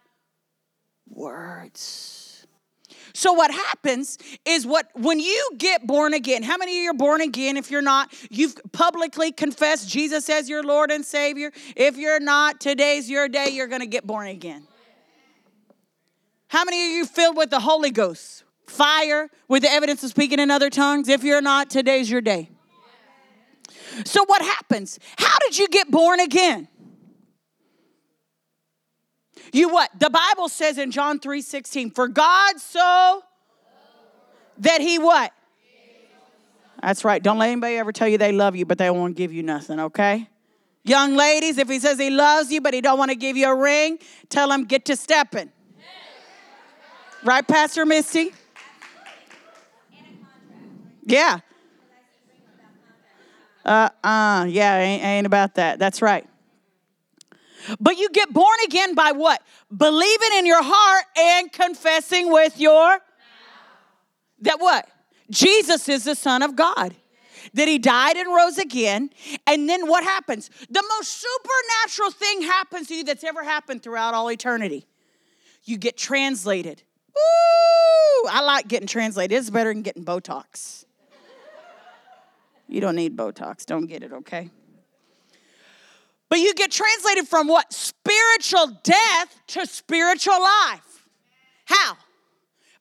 words. 1.09 2.47
So 3.17 3.33
what 3.33 3.53
happens 3.53 4.19
is 4.45 4.67
what 4.67 4.89
when 4.95 5.21
you 5.21 5.51
get 5.57 5.87
born 5.87 6.15
again, 6.15 6.43
how 6.43 6.57
many 6.57 6.79
of 6.79 6.83
you 6.83 6.91
are 6.91 6.95
born 6.95 7.21
again? 7.21 7.57
If 7.57 7.71
you're 7.71 7.81
not, 7.81 8.13
you've 8.29 8.57
publicly 8.73 9.31
confessed 9.31 9.89
Jesus 9.89 10.29
as 10.29 10.49
your 10.49 10.65
Lord 10.65 10.91
and 10.91 11.05
Savior. 11.05 11.53
If 11.77 11.97
you're 11.97 12.19
not, 12.19 12.61
today's 12.61 13.09
your 13.09 13.29
day, 13.29 13.51
you're 13.51 13.69
gonna 13.69 13.87
get 13.87 14.05
born 14.05 14.27
again. 14.27 14.67
How 16.49 16.65
many 16.65 16.87
of 16.87 16.91
you 16.93 17.07
filled 17.07 17.37
with 17.37 17.51
the 17.51 17.61
Holy 17.61 17.91
Ghost? 17.91 18.43
Fire 18.67 19.31
with 19.47 19.63
the 19.63 19.71
evidence 19.71 20.03
of 20.03 20.11
speaking 20.11 20.41
in 20.41 20.51
other 20.51 20.71
tongues? 20.71 21.09
If 21.09 21.23
you're 21.23 21.43
not, 21.43 21.71
today's 21.71 22.11
your 22.11 22.21
day. 22.21 22.51
So, 24.05 24.25
what 24.25 24.43
happens? 24.43 24.99
How 25.19 25.39
did 25.41 25.59
you 25.59 25.69
get 25.69 25.91
born 25.91 26.21
again? 26.21 26.69
You 29.53 29.69
what? 29.69 29.91
The 29.99 30.11
Bible 30.11 30.49
says 30.49 30.79
in 30.79 30.91
John 30.91 31.21
3 31.21 31.41
16, 31.41 31.91
for 31.91 32.09
God 32.09 32.59
so 32.59 33.23
that 34.59 34.81
he 34.81 34.99
what? 34.99 35.33
That's 36.83 37.05
right. 37.05 37.23
Don't 37.23 37.39
let 37.39 37.51
anybody 37.51 37.77
ever 37.77 37.93
tell 37.93 38.09
you 38.09 38.19
they 38.19 38.33
love 38.33 38.57
you, 38.57 38.67
but 38.67 38.79
they 38.79 38.91
won't 38.91 39.17
give 39.17 39.33
you 39.33 39.43
nothing, 39.43 39.81
okay? 39.81 40.29
Young 40.83 41.15
ladies, 41.15 41.57
if 41.57 41.69
he 41.69 41.79
says 41.79 41.99
he 41.99 42.11
loves 42.11 42.53
you, 42.53 42.61
but 42.61 42.75
he 42.75 42.83
don't 42.83 42.99
want 42.99 43.11
to 43.11 43.17
give 43.17 43.39
you 43.39 43.49
a 43.49 43.55
ring, 43.55 43.99
tell 44.29 44.53
him 44.53 44.65
get 44.65 44.85
to 44.87 44.97
stepping. 44.97 45.51
Right, 47.25 47.47
Pastor 47.47 47.87
Misty? 47.87 48.35
Yeah. 51.07 51.41
Uh 53.65 53.89
uh, 54.03 54.47
yeah, 54.49 54.79
ain't, 54.79 55.03
ain't 55.03 55.27
about 55.27 55.55
that. 55.55 55.79
That's 55.79 56.03
right. 56.03 56.27
But 57.81 57.97
you 57.97 58.11
get 58.11 58.33
born 58.33 58.59
again 58.67 58.95
by 58.95 59.13
what? 59.13 59.43
Believing 59.75 60.29
in 60.37 60.47
your 60.47 60.63
heart 60.63 61.05
and 61.17 61.51
confessing 61.51 62.31
with 62.31 62.61
your 62.61 62.99
that 64.43 64.61
what? 64.61 64.89
Jesus 65.31 65.89
is 65.89 66.05
the 66.05 66.15
Son 66.15 66.43
of 66.43 66.55
God. 66.55 66.95
That 67.55 67.69
he 67.69 67.79
died 67.79 68.17
and 68.17 68.35
rose 68.35 68.59
again. 68.59 69.11
And 69.47 69.69
then 69.69 69.87
what 69.87 70.03
happens? 70.03 70.51
The 70.71 70.83
most 70.97 71.23
supernatural 71.23 72.11
thing 72.11 72.43
happens 72.43 72.89
to 72.89 72.95
you 72.95 73.05
that's 73.05 73.25
ever 73.25 73.45
happened 73.45 73.83
throughout 73.83 74.15
all 74.15 74.31
eternity. 74.31 74.87
You 75.65 75.77
get 75.77 75.97
translated. 75.97 76.83
Woo! 77.15 78.31
I 78.31 78.43
like 78.43 78.67
getting 78.67 78.89
translated. 78.89 79.37
It's 79.37 79.51
better 79.51 79.73
than 79.73 79.83
getting 79.83 80.05
Botox. 80.05 80.85
You 82.69 82.81
don't 82.81 82.97
need 82.97 83.17
Botox. 83.17 83.67
Don't 83.67 83.87
get 83.87 84.03
it, 84.03 84.13
okay? 84.13 84.51
But 86.29 86.39
you 86.41 86.55
get 86.55 86.71
translated 86.71 87.29
from 87.29 87.47
what? 87.47 87.73
Spiritual 87.73 88.79
death 88.83 89.41
to 89.49 89.67
spiritual 89.67 90.41
life. 90.41 91.07
How? 91.67 91.97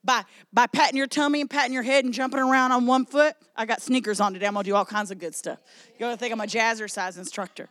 By, 0.04 0.24
by 0.52 0.68
patting 0.68 0.98
your 0.98 1.08
tummy 1.08 1.42
and 1.42 1.50
patting 1.50 1.74
your 1.74 1.84
head 1.84 2.04
and 2.04 2.14
jumping 2.14 2.40
around 2.40 2.72
on 2.72 2.86
one 2.86 3.06
foot. 3.06 3.36
I 3.56 3.66
got 3.66 3.82
sneakers 3.82 4.20
on 4.20 4.34
today. 4.34 4.48
I'm 4.48 4.54
gonna 4.54 4.64
do 4.64 4.76
all 4.76 4.86
kinds 4.86 5.12
of 5.12 5.20
good 5.20 5.36
stuff. 5.36 5.60
You're 5.92 6.08
gonna 6.08 6.18
think 6.18 6.34
I'm 6.34 6.42
a 6.42 6.46
jazzercise 6.46 7.18
instructor. 7.18 7.70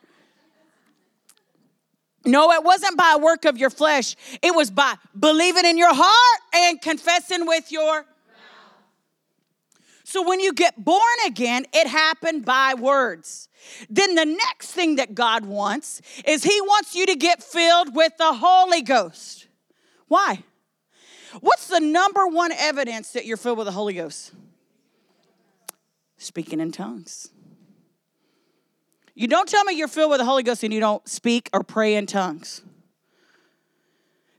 No, 2.25 2.53
it 2.53 2.63
wasn't 2.63 2.97
by 2.97 3.19
work 3.21 3.45
of 3.45 3.59
your 3.59 3.71
flesh. 3.71 4.15
It 4.41 4.55
was 4.55 4.71
by 4.71 4.95
believing 5.19 5.67
in 5.67 5.77
your 5.77 5.93
heart 5.93 6.41
and 6.55 6.81
confessing 6.81 7.47
with 7.47 7.73
your 7.73 8.07
so 10.05 10.27
when 10.27 10.41
you 10.41 10.53
get 10.53 10.85
born 10.85 11.01
again, 11.27 11.67
it 11.73 11.87
happened 11.87 12.45
by 12.45 12.75
words. 12.75 13.49
Then 13.89 14.15
the 14.15 14.25
next 14.25 14.73
thing 14.73 14.97
that 14.97 15.15
God 15.15 15.45
wants 15.45 16.03
is 16.27 16.43
He 16.43 16.61
wants 16.63 16.95
you 16.95 17.07
to 17.07 17.15
get 17.15 17.43
filled 17.43 17.95
with 17.95 18.17
the 18.19 18.33
Holy 18.35 18.83
Ghost. 18.83 19.47
Why? 20.09 20.43
What's 21.41 21.69
the 21.69 21.81
number 21.81 22.27
one 22.27 22.53
evidence 22.53 23.13
that 23.13 23.25
you're 23.25 23.37
filled 23.37 23.59
with 23.59 23.67
the 23.67 23.73
Holy 23.73 23.95
Ghost? 23.95 24.33
Speaking 26.19 26.61
in 26.61 26.73
tongues. 26.73 27.31
You 29.15 29.29
don't 29.29 29.49
tell 29.49 29.65
me 29.65 29.75
you're 29.75 29.89
filled 29.89 30.11
with 30.11 30.21
the 30.21 30.25
Holy 30.25 30.43
Ghost 30.43 30.63
and 30.63 30.73
you 30.73 30.81
don't 30.81 31.07
speak 31.09 31.49
or 31.53 31.63
pray 31.63 31.95
in 31.95 32.07
tongues. 32.07 32.63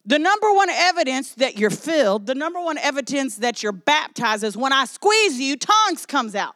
The 0.05 0.19
number 0.19 0.51
one 0.51 0.69
evidence 0.69 1.33
that 1.36 1.57
you're 1.57 1.69
filled, 1.69 2.25
the 2.25 2.36
number 2.36 2.62
one 2.62 2.77
evidence 2.77 3.38
that 3.38 3.63
you're 3.63 3.72
baptized 3.72 4.43
is 4.43 4.57
when 4.57 4.74
I 4.74 4.86
squeeze 4.86 5.39
you, 5.39 5.55
tongues 5.55 6.05
comes 6.05 6.36
out. 6.36 6.55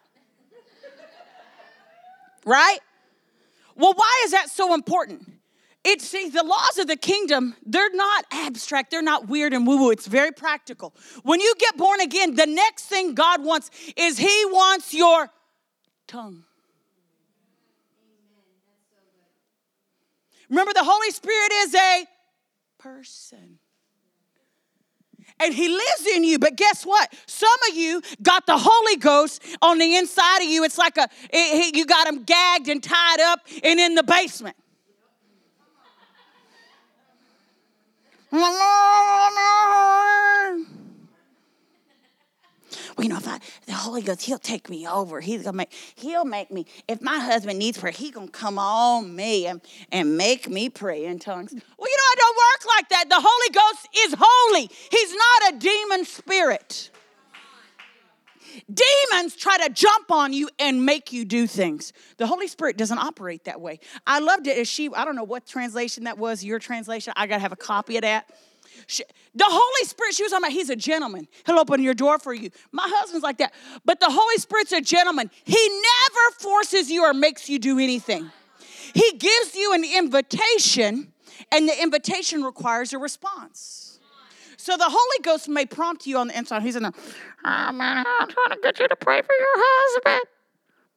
right? 2.44 2.78
Well, 3.74 3.94
why 3.94 4.22
is 4.24 4.32
that 4.32 4.50
so 4.50 4.74
important? 4.74 5.32
It's 5.84 6.06
see, 6.06 6.28
the 6.28 6.42
laws 6.42 6.76
of 6.78 6.88
the 6.88 6.96
kingdom, 6.96 7.56
they're 7.64 7.94
not 7.94 8.26
abstract, 8.30 8.90
they're 8.90 9.00
not 9.00 9.28
weird 9.28 9.54
and 9.54 9.66
woo-woo. 9.66 9.90
It's 9.90 10.06
very 10.06 10.32
practical. 10.32 10.92
When 11.22 11.40
you 11.40 11.54
get 11.58 11.78
born 11.78 12.00
again, 12.00 12.34
the 12.34 12.46
next 12.46 12.84
thing 12.86 13.14
God 13.14 13.42
wants 13.42 13.70
is 13.96 14.18
He 14.18 14.44
wants 14.46 14.92
your 14.92 15.30
tongue. 16.06 16.44
Remember, 20.50 20.72
the 20.74 20.84
Holy 20.84 21.10
Spirit 21.10 21.52
is 21.52 21.74
a 21.74 22.04
person. 22.78 23.58
And 25.40 25.52
he 25.52 25.68
lives 25.68 26.06
in 26.14 26.24
you. 26.24 26.38
But 26.38 26.56
guess 26.56 26.84
what? 26.84 27.12
Some 27.26 27.48
of 27.70 27.76
you 27.76 28.00
got 28.22 28.46
the 28.46 28.56
Holy 28.56 28.96
Ghost 28.96 29.42
on 29.60 29.78
the 29.78 29.96
inside 29.96 30.38
of 30.38 30.48
you. 30.48 30.64
It's 30.64 30.78
like 30.78 30.96
a, 30.96 31.08
it, 31.30 31.76
you 31.76 31.84
got 31.86 32.06
him 32.06 32.24
gagged 32.24 32.68
and 32.68 32.82
tied 32.82 33.20
up 33.20 33.40
and 33.62 33.78
in 33.78 33.94
the 33.94 34.02
basement. 34.02 34.56
You 42.98 43.08
know, 43.08 43.16
if 43.16 43.28
I 43.28 43.38
the 43.66 43.72
Holy 43.72 44.02
Ghost, 44.02 44.22
He'll 44.22 44.38
take 44.38 44.68
me 44.68 44.86
over. 44.86 45.20
He's 45.20 45.44
gonna 45.44 45.56
make 45.56 45.72
He'll 45.96 46.24
make 46.24 46.50
me. 46.50 46.66
If 46.86 47.00
my 47.00 47.18
husband 47.18 47.58
needs 47.58 47.78
prayer, 47.78 47.92
He 47.92 48.10
gonna 48.10 48.28
come 48.28 48.58
on 48.58 49.14
me 49.14 49.46
and, 49.46 49.60
and 49.92 50.16
make 50.16 50.48
me 50.48 50.68
pray 50.68 51.04
in 51.04 51.18
tongues. 51.18 51.52
Well, 51.52 51.88
you 51.88 51.96
know, 51.96 52.12
it 52.12 52.18
don't 52.18 52.36
work 52.36 52.76
like 52.76 52.88
that. 52.90 53.08
The 53.08 53.20
Holy 53.20 53.50
Ghost 53.52 53.88
is 53.98 54.14
holy. 54.18 54.70
He's 54.90 55.14
not 55.14 55.54
a 55.54 55.58
demon 55.58 56.04
spirit. 56.04 56.90
Demons 58.72 59.36
try 59.36 59.56
to 59.58 59.72
jump 59.72 60.10
on 60.10 60.32
you 60.32 60.48
and 60.58 60.84
make 60.84 61.12
you 61.12 61.24
do 61.24 61.46
things. 61.46 61.92
The 62.16 62.26
Holy 62.26 62.48
Spirit 62.48 62.76
doesn't 62.76 62.98
operate 62.98 63.44
that 63.44 63.60
way. 63.60 63.80
I 64.06 64.18
loved 64.18 64.46
it 64.46 64.58
as 64.58 64.68
she, 64.68 64.90
I 64.94 65.04
don't 65.04 65.16
know 65.16 65.24
what 65.24 65.46
translation 65.46 66.04
that 66.04 66.18
was, 66.18 66.44
your 66.44 66.58
translation. 66.58 67.12
I 67.16 67.26
got 67.26 67.36
to 67.36 67.40
have 67.40 67.52
a 67.52 67.56
copy 67.56 67.96
of 67.96 68.02
that. 68.02 68.30
She, 68.86 69.04
the 69.34 69.44
Holy 69.46 69.88
Spirit, 69.88 70.14
she 70.14 70.22
was 70.22 70.32
talking 70.32 70.44
about, 70.44 70.52
he's 70.52 70.70
a 70.70 70.76
gentleman. 70.76 71.28
He'll 71.46 71.58
open 71.58 71.82
your 71.82 71.94
door 71.94 72.18
for 72.18 72.32
you. 72.32 72.50
My 72.72 72.86
husband's 72.86 73.22
like 73.22 73.38
that. 73.38 73.52
But 73.84 74.00
the 74.00 74.10
Holy 74.10 74.38
Spirit's 74.38 74.72
a 74.72 74.80
gentleman. 74.80 75.30
He 75.44 75.68
never 75.68 76.38
forces 76.38 76.90
you 76.90 77.04
or 77.04 77.12
makes 77.12 77.48
you 77.48 77.58
do 77.58 77.78
anything. 77.78 78.30
He 78.94 79.12
gives 79.18 79.54
you 79.54 79.74
an 79.74 79.84
invitation, 79.84 81.12
and 81.52 81.68
the 81.68 81.82
invitation 81.82 82.42
requires 82.42 82.92
a 82.92 82.98
response. 82.98 84.00
So 84.56 84.76
the 84.76 84.88
Holy 84.88 85.22
Ghost 85.22 85.48
may 85.48 85.66
prompt 85.66 86.06
you 86.06 86.18
on 86.18 86.28
the 86.28 86.36
inside. 86.38 86.62
He's 86.62 86.76
in 86.76 86.82
the, 86.82 86.92
oh 87.44 87.72
man, 87.72 88.04
I'm 88.06 88.28
trying 88.28 88.50
to 88.50 88.58
get 88.62 88.78
you 88.78 88.88
to 88.88 88.96
pray 88.96 89.22
for 89.22 89.34
your 89.38 89.54
husband. 89.54 90.28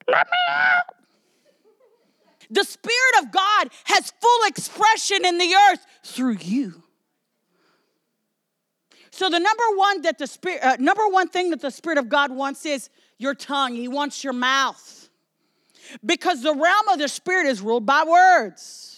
Let 0.08 0.26
me 0.26 0.38
out. 0.48 0.82
The 2.50 2.64
Spirit 2.64 3.22
of 3.22 3.32
God 3.32 3.70
has 3.84 4.12
full 4.20 4.46
expression 4.46 5.24
in 5.24 5.38
the 5.38 5.54
earth 5.54 5.86
through 6.02 6.36
you. 6.40 6.82
So 9.12 9.28
the 9.28 9.38
number 9.38 9.76
one 9.76 10.02
that 10.02 10.18
the 10.18 10.26
spirit, 10.26 10.62
uh, 10.62 10.76
number 10.80 11.06
one 11.06 11.28
thing 11.28 11.50
that 11.50 11.60
the 11.60 11.70
Spirit 11.70 11.98
of 11.98 12.08
God 12.08 12.32
wants 12.32 12.64
is 12.64 12.88
your 13.18 13.34
tongue. 13.34 13.74
He 13.74 13.86
wants 13.86 14.24
your 14.24 14.32
mouth, 14.32 15.10
because 16.04 16.42
the 16.42 16.54
realm 16.54 16.88
of 16.90 16.98
the 16.98 17.08
Spirit 17.08 17.46
is 17.46 17.60
ruled 17.60 17.84
by 17.84 18.04
words. 18.04 18.91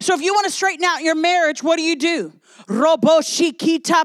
So 0.00 0.14
if 0.14 0.20
you 0.20 0.32
want 0.32 0.46
to 0.46 0.52
straighten 0.52 0.84
out 0.84 1.02
your 1.02 1.14
marriage, 1.14 1.62
what 1.62 1.76
do 1.76 1.82
you 1.82 1.96
do? 1.96 2.32
Roboshikita. 2.68 4.04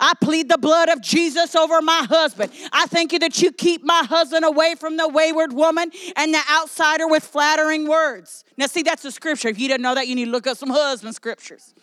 I 0.00 0.12
plead 0.20 0.48
the 0.48 0.58
blood 0.58 0.88
of 0.88 1.00
Jesus 1.00 1.54
over 1.54 1.80
my 1.82 2.06
husband. 2.08 2.52
I 2.72 2.86
thank 2.86 3.12
you 3.12 3.18
that 3.20 3.40
you 3.40 3.52
keep 3.52 3.82
my 3.82 4.04
husband 4.04 4.44
away 4.44 4.74
from 4.74 4.96
the 4.96 5.08
wayward 5.08 5.52
woman 5.52 5.90
and 6.16 6.34
the 6.34 6.42
outsider 6.50 7.08
with 7.08 7.24
flattering 7.24 7.88
words. 7.88 8.44
Now, 8.56 8.66
see, 8.66 8.82
that's 8.82 9.02
the 9.02 9.10
scripture. 9.10 9.48
If 9.48 9.58
you 9.58 9.68
didn't 9.68 9.82
know 9.82 9.94
that, 9.94 10.08
you 10.08 10.14
need 10.14 10.26
to 10.26 10.30
look 10.30 10.46
up 10.46 10.56
some 10.56 10.70
husband 10.70 11.14
scriptures. 11.14 11.74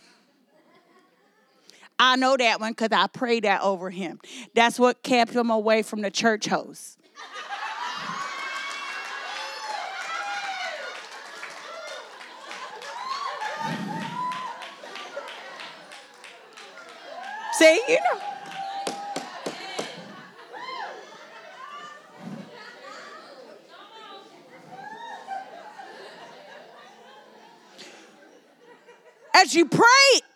I 1.99 2.15
know 2.15 2.35
that 2.35 2.59
one 2.59 2.71
because 2.71 2.89
I 2.91 3.05
prayed 3.07 3.43
that 3.43 3.61
over 3.61 3.91
him. 3.91 4.19
That's 4.55 4.79
what 4.79 5.03
kept 5.03 5.33
him 5.33 5.51
away 5.51 5.83
from 5.83 6.01
the 6.01 6.09
church 6.09 6.47
host. 6.47 6.97
See, 17.61 17.79
you 17.87 17.97
know. 17.97 18.19
As 29.35 29.53
you 29.53 29.67
pray 29.67 29.85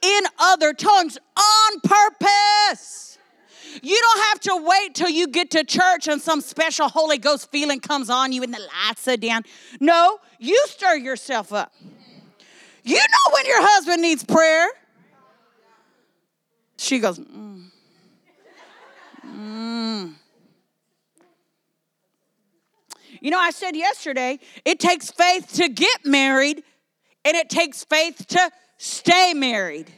in 0.03 0.24
other 0.38 0.74
tongues 0.74 1.17
on 1.36 1.79
purpose. 1.79 3.17
You 3.82 4.00
don't 4.00 4.24
have 4.25 4.39
to 4.41 4.63
wait 4.63 4.94
till 4.94 5.10
you 5.10 5.27
get 5.27 5.50
to 5.51 5.63
church 5.63 6.08
and 6.08 6.22
some 6.22 6.41
special 6.41 6.89
Holy 6.89 7.17
Ghost 7.17 7.50
feeling 7.50 7.79
comes 7.79 8.12
on 8.12 8.34
you 8.34 8.44
and 8.44 8.53
the 8.53 8.60
lights 8.60 9.08
are 9.08 9.17
down. 9.17 9.41
No, 9.79 10.20
you 10.38 10.63
stir 10.67 10.98
yourself 10.98 11.51
up. 11.51 11.74
You 12.84 12.98
know 12.98 13.34
when 13.34 13.48
your 13.48 13.62
husband 13.62 14.03
needs 14.03 14.24
prayer. 14.24 14.67
She 16.86 17.00
goes, 17.00 17.18
mm. 17.18 17.65
Mm. 19.25 20.13
You 23.20 23.32
know, 23.32 23.39
I 23.39 23.50
said 23.50 23.75
yesterday, 23.75 24.38
it 24.65 24.80
takes 24.80 25.10
faith 25.10 25.54
to 25.56 25.68
get 25.68 26.06
married, 26.06 26.63
And 27.25 27.36
it 27.36 27.50
takes 27.50 27.84
faith 27.84 28.27
to 28.27 28.51
stay 28.77 29.34
married. 29.34 29.92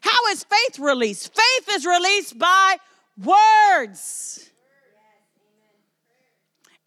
How 0.00 0.26
is 0.32 0.44
faith 0.44 0.78
released? 0.78 1.34
Faith 1.34 1.76
is 1.76 1.86
released 1.86 2.38
by 2.38 2.76
words. 3.16 4.50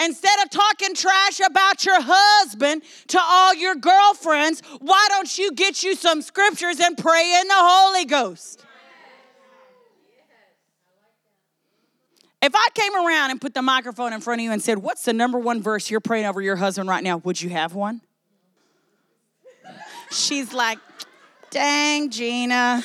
Instead 0.04 0.40
of 0.44 0.50
talking 0.50 0.94
trash 0.94 1.40
about 1.40 1.86
your 1.86 2.02
husband 2.02 2.84
to 3.08 3.20
all 3.22 3.54
your 3.54 3.76
girlfriends, 3.76 4.62
why 4.80 5.06
don't 5.10 5.38
you 5.38 5.52
get 5.54 5.84
you 5.84 5.96
some 5.96 6.22
scriptures 6.22 6.80
and 6.80 6.98
pray 6.98 7.40
in 7.42 7.48
the 7.48 7.56
Holy 7.56 8.06
Ghost? 8.06 8.66
If 12.42 12.54
I 12.54 12.68
came 12.74 12.94
around 12.94 13.32
and 13.32 13.40
put 13.40 13.54
the 13.54 13.62
microphone 13.62 14.12
in 14.12 14.20
front 14.20 14.42
of 14.42 14.44
you 14.44 14.52
and 14.52 14.62
said, 14.62 14.80
What's 14.80 15.06
the 15.06 15.14
number 15.14 15.40
one 15.40 15.62
verse 15.62 15.90
you're 15.90 16.02
praying 16.02 16.26
over 16.26 16.42
your 16.42 16.58
husband 16.58 16.90
right 16.90 17.04
now? 17.04 17.18
Would 17.18 17.42
you 17.42 17.50
have 17.52 17.74
one? 17.74 18.02
She's 20.12 20.52
like, 20.52 20.80
Dang, 21.52 22.10
Gina. 22.10 22.84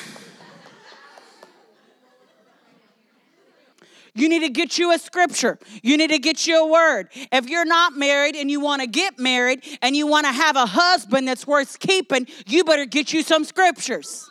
You 4.19 4.27
need 4.27 4.41
to 4.41 4.49
get 4.49 4.77
you 4.77 4.91
a 4.93 4.99
scripture. 4.99 5.57
You 5.81 5.95
need 5.95 6.09
to 6.09 6.19
get 6.19 6.45
you 6.45 6.61
a 6.61 6.67
word. 6.67 7.07
If 7.31 7.49
you're 7.49 7.65
not 7.65 7.95
married 7.95 8.35
and 8.35 8.51
you 8.51 8.59
want 8.59 8.81
to 8.81 8.87
get 8.87 9.17
married 9.17 9.63
and 9.81 9.95
you 9.95 10.07
want 10.07 10.25
to 10.25 10.31
have 10.33 10.57
a 10.57 10.65
husband 10.65 11.27
that's 11.27 11.47
worth 11.47 11.79
keeping, 11.79 12.27
you 12.45 12.65
better 12.65 12.85
get 12.85 13.13
you 13.13 13.23
some 13.23 13.45
scriptures. 13.45 14.29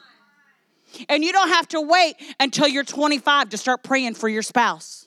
And 1.09 1.25
you 1.25 1.33
don't 1.33 1.49
have 1.49 1.69
to 1.69 1.81
wait 1.81 2.17
until 2.39 2.69
you're 2.69 2.85
25 2.85 3.51
to 3.51 3.57
start 3.57 3.83
praying 3.83 4.15
for 4.15 4.29
your 4.29 4.43
spouse. 4.43 5.07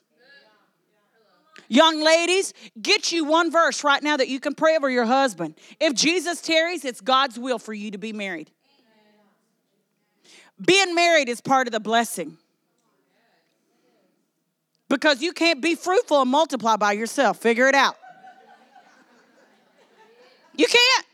Young 1.68 2.04
ladies, 2.04 2.54
get 2.82 3.12
you 3.12 3.24
one 3.24 3.52
verse 3.52 3.84
right 3.84 4.02
now 4.02 4.18
that 4.18 4.28
you 4.28 4.40
can 4.40 4.56
pray 4.56 4.76
over 4.76 4.90
your 4.90 5.06
husband. 5.06 5.56
If 5.80 5.94
Jesus 5.94 6.42
tarries, 6.42 6.84
it's 6.86 7.02
God's 7.02 7.40
will 7.40 7.60
for 7.60 7.74
you 7.74 7.92
to 7.92 7.98
be 7.98 8.14
married. 8.14 8.52
Being 10.60 10.96
married 10.96 11.30
is 11.30 11.40
part 11.40 11.68
of 11.68 11.72
the 11.72 11.80
blessing 11.80 12.38
because 14.92 15.22
you 15.22 15.32
can't 15.32 15.62
be 15.62 15.74
fruitful 15.74 16.22
and 16.22 16.30
multiply 16.30 16.76
by 16.76 16.92
yourself. 16.92 17.38
Figure 17.38 17.68
it 17.70 17.76
out. 17.76 17.96
You 20.54 20.68
can't. 20.68 21.06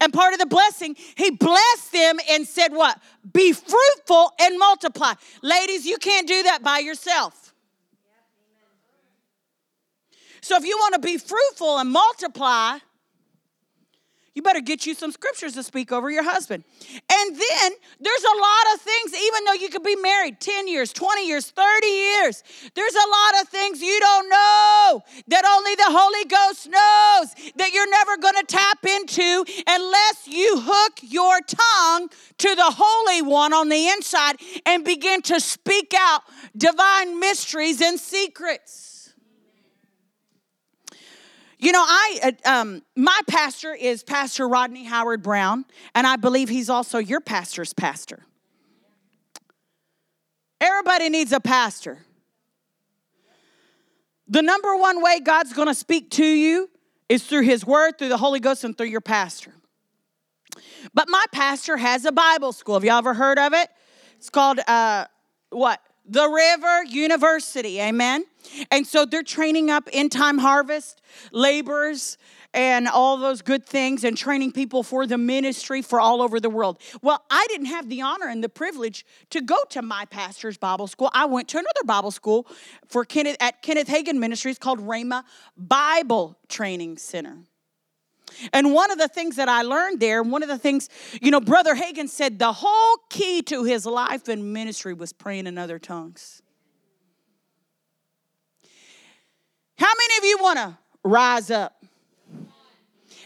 And 0.00 0.12
part 0.12 0.34
of 0.34 0.40
the 0.40 0.46
blessing, 0.46 0.96
he 1.14 1.30
blessed 1.30 1.92
them 1.92 2.18
and 2.28 2.46
said, 2.46 2.72
What? 2.72 3.00
Be 3.32 3.52
fruitful 3.52 4.32
and 4.40 4.58
multiply. 4.58 5.14
Ladies, 5.40 5.86
you 5.86 5.98
can't 5.98 6.26
do 6.26 6.42
that 6.42 6.62
by 6.64 6.80
yourself. 6.80 7.54
So 10.40 10.56
if 10.56 10.64
you 10.64 10.76
want 10.76 10.94
to 10.94 11.00
be 11.00 11.16
fruitful 11.16 11.78
and 11.78 11.90
multiply, 11.90 12.78
you 14.34 14.42
better 14.42 14.60
get 14.60 14.86
you 14.86 14.94
some 14.94 15.10
scriptures 15.10 15.54
to 15.54 15.62
speak 15.62 15.90
over 15.90 16.10
your 16.10 16.22
husband. 16.22 16.62
And 17.12 17.36
then 17.36 17.72
there's 18.00 18.24
a 18.24 18.38
lot 18.38 18.74
of 18.74 18.80
things, 18.80 19.14
even 19.14 19.44
though 19.44 19.54
you 19.54 19.68
could 19.68 19.82
be 19.82 19.96
married 19.96 20.40
10 20.40 20.68
years, 20.68 20.92
20 20.92 21.26
years, 21.26 21.50
30 21.50 21.86
years, 21.86 22.42
there's 22.74 22.94
a 22.94 23.08
lot 23.08 23.42
of 23.42 23.48
things 23.48 23.82
you 23.82 23.98
don't 23.98 24.28
know 24.28 25.02
that 25.28 25.44
only 25.44 25.74
the 25.74 25.88
Holy 25.88 26.24
Ghost 26.28 26.68
knows 26.68 27.52
that 27.56 27.72
you're 27.72 27.90
never 27.90 28.16
going 28.18 28.36
to 28.36 28.44
tap 28.46 28.84
into 28.84 29.44
unless 29.66 30.28
you 30.28 30.60
hook 30.60 31.00
your 31.02 31.40
tongue 31.40 32.08
to 32.38 32.54
the 32.54 32.74
Holy 32.76 33.22
One 33.22 33.52
on 33.52 33.68
the 33.68 33.88
inside 33.88 34.36
and 34.64 34.84
begin 34.84 35.22
to 35.22 35.40
speak 35.40 35.92
out 35.98 36.22
divine 36.56 37.18
mysteries 37.18 37.80
and 37.80 37.98
secrets. 37.98 38.89
You 41.60 41.72
know, 41.72 41.84
I 41.86 42.32
uh, 42.44 42.50
um, 42.50 42.82
my 42.96 43.20
pastor 43.28 43.74
is 43.74 44.02
Pastor 44.02 44.48
Rodney 44.48 44.84
Howard 44.84 45.22
Browne, 45.22 45.66
and 45.94 46.06
I 46.06 46.16
believe 46.16 46.48
he's 46.48 46.70
also 46.70 46.96
your 46.98 47.20
pastor's 47.20 47.74
pastor. 47.74 48.24
Everybody 50.58 51.10
needs 51.10 51.32
a 51.32 51.40
pastor. 51.40 51.98
The 54.26 54.40
number 54.40 54.74
one 54.76 55.02
way 55.02 55.20
God's 55.20 55.52
going 55.52 55.68
to 55.68 55.74
speak 55.74 56.10
to 56.12 56.24
you 56.24 56.70
is 57.10 57.24
through 57.24 57.42
His 57.42 57.66
Word, 57.66 57.98
through 57.98 58.08
the 58.08 58.16
Holy 58.16 58.40
Ghost, 58.40 58.64
and 58.64 58.76
through 58.76 58.86
your 58.86 59.02
pastor. 59.02 59.52
But 60.94 61.10
my 61.10 61.24
pastor 61.30 61.76
has 61.76 62.06
a 62.06 62.12
Bible 62.12 62.52
school. 62.52 62.74
Have 62.74 62.84
y'all 62.84 62.98
ever 62.98 63.12
heard 63.12 63.38
of 63.38 63.52
it? 63.52 63.68
It's 64.16 64.30
called 64.30 64.60
uh, 64.66 65.04
what? 65.50 65.80
The 66.10 66.28
River 66.28 66.84
University. 66.86 67.80
Amen. 67.80 68.24
And 68.72 68.84
so 68.84 69.04
they're 69.04 69.22
training 69.22 69.70
up 69.70 69.88
in 69.92 70.08
time 70.08 70.38
harvest 70.38 71.00
laborers 71.30 72.18
and 72.52 72.88
all 72.88 73.16
those 73.16 73.42
good 73.42 73.64
things 73.64 74.02
and 74.02 74.18
training 74.18 74.50
people 74.50 74.82
for 74.82 75.06
the 75.06 75.16
ministry 75.16 75.82
for 75.82 76.00
all 76.00 76.20
over 76.20 76.40
the 76.40 76.50
world. 76.50 76.80
Well, 77.00 77.22
I 77.30 77.46
didn't 77.48 77.66
have 77.66 77.88
the 77.88 78.02
honor 78.02 78.26
and 78.26 78.42
the 78.42 78.48
privilege 78.48 79.06
to 79.30 79.40
go 79.40 79.58
to 79.68 79.82
my 79.82 80.04
pastor's 80.04 80.58
Bible 80.58 80.88
school. 80.88 81.10
I 81.14 81.26
went 81.26 81.46
to 81.50 81.58
another 81.58 81.84
Bible 81.84 82.10
school 82.10 82.48
for 82.88 83.04
Kenneth 83.04 83.36
at 83.38 83.62
Kenneth 83.62 83.86
Hagin 83.86 84.18
Ministries 84.18 84.58
called 84.58 84.80
Rhema 84.80 85.22
Bible 85.56 86.36
Training 86.48 86.98
Center. 86.98 87.38
And 88.52 88.72
one 88.72 88.90
of 88.90 88.98
the 88.98 89.08
things 89.08 89.36
that 89.36 89.48
I 89.48 89.62
learned 89.62 90.00
there, 90.00 90.22
one 90.22 90.42
of 90.42 90.48
the 90.48 90.58
things, 90.58 90.88
you 91.20 91.30
know, 91.30 91.40
Brother 91.40 91.74
Hagin 91.74 92.08
said 92.08 92.38
the 92.38 92.52
whole 92.52 92.96
key 93.08 93.42
to 93.42 93.64
his 93.64 93.86
life 93.86 94.28
and 94.28 94.52
ministry 94.52 94.94
was 94.94 95.12
praying 95.12 95.46
in 95.46 95.58
other 95.58 95.78
tongues. 95.78 96.42
How 99.78 99.86
many 99.86 100.18
of 100.18 100.24
you 100.24 100.38
want 100.42 100.58
to 100.58 100.78
rise 101.02 101.50
up? 101.50 101.82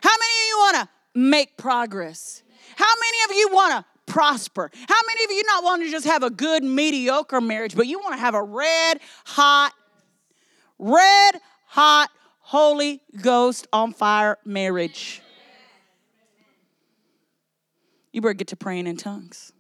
How 0.02 0.10
many 0.10 0.32
of 0.32 0.48
you 0.48 0.58
want 0.58 0.76
to 0.76 0.88
make 1.14 1.56
progress? 1.56 2.42
How 2.76 2.84
many 2.84 3.32
of 3.32 3.36
you 3.36 3.48
want 3.54 3.72
to 3.72 4.12
prosper? 4.12 4.70
How 4.88 5.00
many 5.06 5.24
of 5.24 5.30
you 5.30 5.42
not 5.44 5.64
want 5.64 5.82
to 5.82 5.90
just 5.90 6.06
have 6.06 6.22
a 6.22 6.30
good, 6.30 6.62
mediocre 6.62 7.40
marriage, 7.40 7.74
but 7.74 7.86
you 7.86 7.98
want 7.98 8.14
to 8.14 8.20
have 8.20 8.34
a 8.34 8.42
red 8.42 9.00
hot, 9.24 9.72
red 10.78 11.40
hot, 11.66 12.10
Holy 12.54 13.02
Ghost 13.20 13.66
on 13.72 13.92
fire 13.92 14.38
marriage? 14.44 15.20
You 18.12 18.20
better 18.20 18.32
get 18.32 18.46
to 18.46 18.56
praying 18.56 18.86
in 18.86 18.96
tongues. 18.96 19.52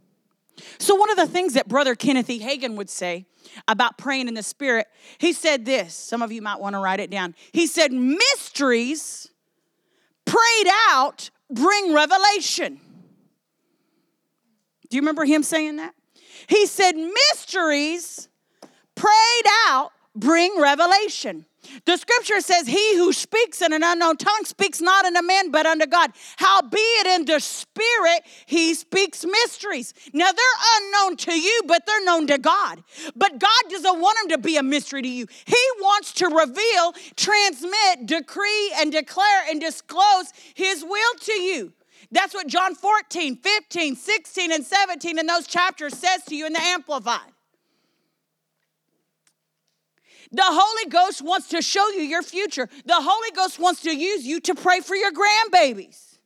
So, 0.78 0.94
one 0.94 1.10
of 1.10 1.16
the 1.16 1.26
things 1.26 1.54
that 1.54 1.66
Brother 1.66 1.96
Kenneth 1.96 2.30
E. 2.30 2.38
Hagin 2.38 2.76
would 2.76 2.88
say 2.88 3.26
about 3.66 3.98
praying 3.98 4.28
in 4.28 4.34
the 4.34 4.44
Spirit, 4.44 4.86
he 5.18 5.32
said 5.32 5.64
this. 5.64 5.92
Some 5.92 6.22
of 6.22 6.30
you 6.30 6.40
might 6.40 6.60
want 6.60 6.74
to 6.74 6.78
write 6.78 7.00
it 7.00 7.10
down. 7.10 7.34
He 7.50 7.66
said, 7.66 7.90
Mysteries 7.90 9.28
prayed 10.24 10.68
out 10.88 11.30
bring 11.50 11.92
revelation. 11.92 12.80
Do 14.88 14.96
you 14.96 15.00
remember 15.00 15.24
him 15.24 15.42
saying 15.42 15.78
that? 15.78 15.96
He 16.46 16.66
said, 16.66 16.94
Mysteries 16.94 18.28
prayed 18.94 19.46
out 19.66 19.90
bring 20.14 20.60
revelation. 20.60 21.46
The 21.84 21.96
scripture 21.96 22.40
says, 22.40 22.66
He 22.66 22.96
who 22.96 23.12
speaks 23.12 23.62
in 23.62 23.72
an 23.72 23.82
unknown 23.82 24.16
tongue 24.16 24.44
speaks 24.44 24.80
not 24.80 25.04
unto 25.04 25.22
men, 25.22 25.50
but 25.50 25.66
unto 25.66 25.86
God. 25.86 26.12
Howbeit 26.36 27.06
in 27.06 27.24
the 27.24 27.40
spirit, 27.40 28.22
he 28.46 28.74
speaks 28.74 29.24
mysteries. 29.24 29.94
Now 30.12 30.30
they're 30.32 30.80
unknown 30.80 31.16
to 31.18 31.38
you, 31.38 31.62
but 31.66 31.86
they're 31.86 32.04
known 32.04 32.26
to 32.28 32.38
God. 32.38 32.82
But 33.16 33.38
God 33.38 33.62
doesn't 33.70 34.00
want 34.00 34.18
them 34.20 34.36
to 34.36 34.38
be 34.38 34.56
a 34.56 34.62
mystery 34.62 35.02
to 35.02 35.08
you. 35.08 35.26
He 35.44 35.56
wants 35.80 36.12
to 36.14 36.26
reveal, 36.26 36.94
transmit, 37.16 38.06
decree, 38.06 38.72
and 38.78 38.92
declare 38.92 39.44
and 39.48 39.60
disclose 39.60 40.32
his 40.54 40.84
will 40.84 41.14
to 41.20 41.32
you. 41.32 41.72
That's 42.10 42.34
what 42.34 42.46
John 42.46 42.74
14, 42.74 43.36
15, 43.36 43.96
16, 43.96 44.52
and 44.52 44.64
17 44.64 45.18
in 45.18 45.26
those 45.26 45.46
chapters 45.46 45.96
says 45.98 46.24
to 46.26 46.36
you 46.36 46.46
in 46.46 46.52
the 46.52 46.62
Amplified. 46.62 47.33
The 50.34 50.42
Holy 50.44 50.90
Ghost 50.90 51.22
wants 51.22 51.48
to 51.50 51.62
show 51.62 51.88
you 51.90 52.02
your 52.02 52.22
future. 52.22 52.68
The 52.86 52.96
Holy 52.96 53.30
Ghost 53.36 53.60
wants 53.60 53.82
to 53.82 53.96
use 53.96 54.26
you 54.26 54.40
to 54.40 54.54
pray 54.56 54.80
for 54.80 54.96
your 54.96 55.12
grandbabies. 55.12 56.18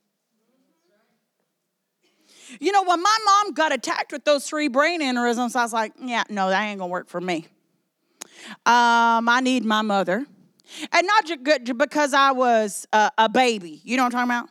You 2.59 2.71
know, 2.71 2.81
when 2.81 3.03
my 3.03 3.17
mom 3.23 3.53
got 3.53 3.71
attacked 3.71 4.11
with 4.11 4.25
those 4.25 4.47
three 4.47 4.67
brain 4.67 5.01
aneurysms, 5.01 5.55
I 5.55 5.61
was 5.61 5.73
like, 5.73 5.93
yeah, 6.03 6.23
no, 6.27 6.49
that 6.49 6.59
ain't 6.59 6.79
gonna 6.79 6.89
work 6.89 7.07
for 7.07 7.21
me. 7.21 7.45
Um, 8.65 9.29
I 9.29 9.41
need 9.43 9.63
my 9.63 9.83
mother. 9.83 10.25
And 10.91 11.07
not 11.07 11.25
just 11.27 11.77
because 11.77 12.15
I 12.15 12.31
was 12.31 12.87
a, 12.91 13.11
a 13.15 13.29
baby. 13.29 13.79
You 13.83 13.95
know 13.95 14.05
what 14.05 14.15
I'm 14.15 14.27
talking 14.27 14.31
about? 14.31 14.49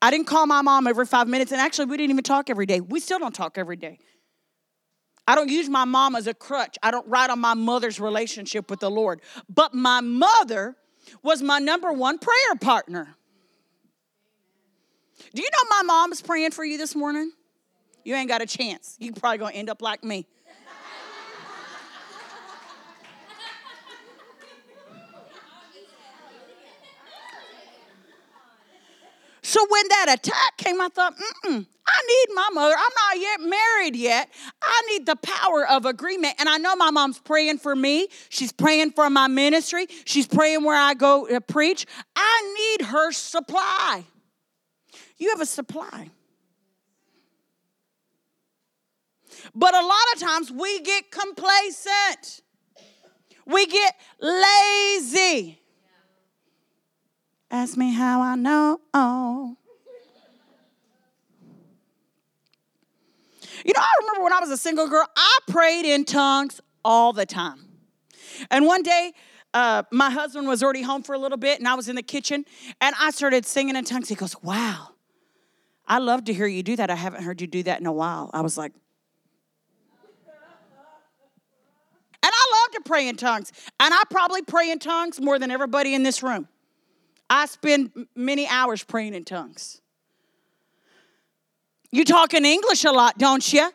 I 0.00 0.12
didn't 0.12 0.28
call 0.28 0.46
my 0.46 0.62
mom 0.62 0.86
every 0.86 1.04
five 1.04 1.26
minutes, 1.26 1.50
and 1.50 1.60
actually, 1.60 1.86
we 1.86 1.96
didn't 1.96 2.12
even 2.12 2.22
talk 2.22 2.48
every 2.48 2.66
day. 2.66 2.80
We 2.80 3.00
still 3.00 3.18
don't 3.18 3.34
talk 3.34 3.58
every 3.58 3.76
day. 3.76 3.98
I 5.30 5.36
don't 5.36 5.48
use 5.48 5.68
my 5.68 5.84
mom 5.84 6.16
as 6.16 6.26
a 6.26 6.34
crutch. 6.34 6.76
I 6.82 6.90
don't 6.90 7.06
write 7.06 7.30
on 7.30 7.38
my 7.38 7.54
mother's 7.54 8.00
relationship 8.00 8.68
with 8.68 8.80
the 8.80 8.90
Lord. 8.90 9.20
But 9.48 9.72
my 9.72 10.00
mother 10.00 10.74
was 11.22 11.40
my 11.40 11.60
number 11.60 11.92
one 11.92 12.18
prayer 12.18 12.56
partner. 12.60 13.14
Do 15.32 15.40
you 15.40 15.48
know 15.52 15.68
my 15.70 15.82
mom 15.84 16.10
mom's 16.10 16.20
praying 16.20 16.50
for 16.50 16.64
you 16.64 16.78
this 16.78 16.96
morning? 16.96 17.30
You 18.02 18.16
ain't 18.16 18.28
got 18.28 18.42
a 18.42 18.46
chance. 18.46 18.96
You 18.98 19.12
probably 19.12 19.38
gonna 19.38 19.54
end 19.54 19.70
up 19.70 19.80
like 19.80 20.02
me. 20.02 20.26
So 29.50 29.66
when 29.68 29.82
that 29.88 30.14
attack 30.14 30.58
came, 30.58 30.80
I 30.80 30.86
thought, 30.86 31.12
mm 31.44 31.66
I 31.92 32.02
need 32.06 32.34
my 32.36 32.48
mother. 32.52 32.72
I'm 32.78 33.16
not 33.16 33.20
yet 33.20 33.40
married 33.40 33.96
yet. 33.96 34.30
I 34.62 34.82
need 34.92 35.06
the 35.06 35.16
power 35.16 35.66
of 35.66 35.86
agreement. 35.86 36.36
And 36.38 36.48
I 36.48 36.56
know 36.58 36.76
my 36.76 36.92
mom's 36.92 37.18
praying 37.18 37.58
for 37.58 37.74
me. 37.74 38.06
She's 38.28 38.52
praying 38.52 38.92
for 38.92 39.10
my 39.10 39.26
ministry. 39.26 39.88
She's 40.04 40.28
praying 40.28 40.62
where 40.62 40.76
I 40.76 40.94
go 40.94 41.26
to 41.26 41.40
preach. 41.40 41.84
I 42.14 42.76
need 42.78 42.86
her 42.86 43.10
supply. 43.10 44.04
You 45.16 45.30
have 45.30 45.40
a 45.40 45.46
supply. 45.46 46.10
But 49.52 49.74
a 49.74 49.84
lot 49.84 50.04
of 50.14 50.20
times 50.20 50.52
we 50.52 50.80
get 50.82 51.10
complacent. 51.10 52.42
We 53.46 53.66
get 53.66 53.96
lazy. 54.20 55.59
Ask 57.50 57.76
me 57.76 57.92
how 57.92 58.20
I 58.20 58.36
know. 58.36 58.80
Oh. 58.94 59.56
You 63.64 63.72
know, 63.74 63.80
I 63.80 63.92
remember 64.00 64.22
when 64.22 64.32
I 64.32 64.40
was 64.40 64.50
a 64.50 64.56
single 64.56 64.88
girl, 64.88 65.06
I 65.16 65.38
prayed 65.48 65.84
in 65.84 66.04
tongues 66.04 66.60
all 66.84 67.12
the 67.12 67.26
time. 67.26 67.66
And 68.50 68.64
one 68.66 68.82
day, 68.82 69.12
uh, 69.52 69.82
my 69.90 70.10
husband 70.10 70.46
was 70.46 70.62
already 70.62 70.82
home 70.82 71.02
for 71.02 71.14
a 71.14 71.18
little 71.18 71.36
bit, 71.36 71.58
and 71.58 71.66
I 71.68 71.74
was 71.74 71.88
in 71.88 71.96
the 71.96 72.02
kitchen, 72.02 72.44
and 72.80 72.94
I 72.98 73.10
started 73.10 73.44
singing 73.44 73.74
in 73.76 73.84
tongues. 73.84 74.08
He 74.08 74.14
goes, 74.14 74.40
Wow, 74.42 74.90
I 75.86 75.98
love 75.98 76.24
to 76.26 76.32
hear 76.32 76.46
you 76.46 76.62
do 76.62 76.76
that. 76.76 76.88
I 76.88 76.94
haven't 76.94 77.24
heard 77.24 77.40
you 77.40 77.48
do 77.48 77.64
that 77.64 77.80
in 77.80 77.86
a 77.86 77.92
while. 77.92 78.30
I 78.32 78.40
was 78.42 78.56
like, 78.56 78.72
And 82.22 82.32
I 82.32 82.52
love 82.52 82.74
to 82.74 82.88
pray 82.88 83.08
in 83.08 83.16
tongues. 83.16 83.52
And 83.80 83.92
I 83.92 84.02
probably 84.08 84.42
pray 84.42 84.70
in 84.70 84.78
tongues 84.78 85.20
more 85.20 85.38
than 85.38 85.50
everybody 85.50 85.94
in 85.94 86.04
this 86.04 86.22
room. 86.22 86.48
I 87.30 87.46
spend 87.46 88.08
many 88.16 88.48
hours 88.48 88.82
praying 88.82 89.14
in 89.14 89.24
tongues. 89.24 89.80
You 91.92 92.04
talk 92.04 92.34
in 92.34 92.44
English 92.44 92.84
a 92.84 92.90
lot, 92.90 93.18
don't 93.18 93.52
you? 93.52 93.70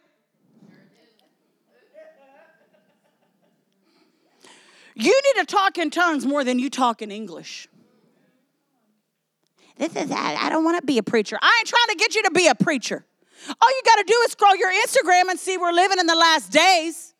You 4.97 5.21
need 5.25 5.39
to 5.41 5.45
talk 5.45 5.77
in 5.77 5.89
tongues 5.89 6.25
more 6.25 6.43
than 6.43 6.59
you 6.59 6.69
talk 6.69 7.01
in 7.01 7.11
English. 7.11 7.67
This 9.77 9.95
is 9.95 10.09
that. 10.09 10.39
I 10.41 10.49
don't 10.49 10.63
want 10.63 10.79
to 10.79 10.85
be 10.85 10.97
a 10.97 11.03
preacher. 11.03 11.37
I 11.41 11.57
ain't 11.59 11.67
trying 11.67 11.87
to 11.89 11.95
get 11.95 12.15
you 12.15 12.23
to 12.23 12.31
be 12.31 12.47
a 12.47 12.55
preacher. 12.55 13.05
All 13.49 13.69
you 13.69 13.81
got 13.85 13.95
to 13.95 14.03
do 14.05 14.15
is 14.25 14.31
scroll 14.31 14.55
your 14.55 14.71
Instagram 14.71 15.29
and 15.29 15.39
see 15.39 15.57
we're 15.57 15.73
living 15.73 15.99
in 15.99 16.07
the 16.07 16.15
last 16.15 16.51
days. 16.51 17.14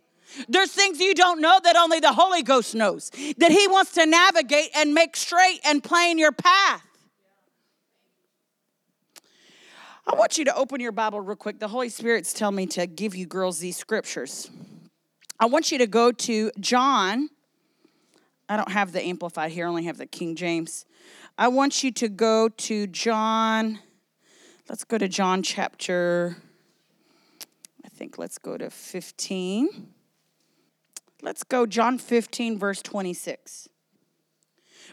There's 0.48 0.71
things 0.71 1.00
you 1.00 1.13
don't 1.13 1.41
know 1.41 1.60
that 1.63 1.76
only 1.76 2.00
the 2.00 2.13
Holy 2.13 2.43
Ghost 2.43 2.76
knows, 2.76 3.10
that 3.38 3.52
He 3.52 3.67
wants 3.67 3.93
to 3.93 4.06
navigate 4.06 4.69
and 4.76 4.93
make 4.93 5.15
straight 5.15 5.60
and 5.65 5.84
plain 5.84 6.17
your 6.17 6.32
path. 6.32 6.84
I 10.08 10.15
want 10.15 10.38
you 10.38 10.45
to 10.45 10.56
open 10.56 10.82
your 10.82 10.91
Bible 10.91 11.19
real 11.19 11.36
quick. 11.36 11.60
The 11.60 11.67
Holy 11.67 11.89
Spirit's 11.89 12.32
telling 12.32 12.56
me 12.56 12.67
to 12.67 12.86
give 12.86 13.15
you 13.15 13.26
girls 13.26 13.60
these 13.60 13.76
scriptures. 13.76 14.52
I 15.39 15.48
want 15.48 15.71
you 15.71 15.80
to 15.80 15.88
go 15.88 16.12
to 16.12 16.52
John. 16.60 17.30
I 18.48 18.56
don't 18.56 18.71
have 18.71 18.91
the 18.91 19.02
Amplified 19.02 19.52
here, 19.52 19.65
I 19.65 19.69
only 19.69 19.86
have 19.86 19.98
the 19.98 20.06
King 20.06 20.36
James. 20.36 20.86
I 21.38 21.48
want 21.48 21.84
you 21.84 21.91
to 21.93 22.08
go 22.08 22.50
to 22.50 22.88
John. 22.88 23.80
Let's 24.69 24.84
go 24.84 24.98
to 24.98 25.08
John 25.08 25.43
chapter, 25.43 26.38
I 27.84 27.89
think 27.89 28.17
let's 28.17 28.38
go 28.38 28.58
to 28.58 28.69
15. 28.69 29.94
Let's 31.25 31.43
go 31.43 31.65
John 31.65 31.97
15, 31.97 32.59
verse 32.59 32.83
26. 32.83 33.67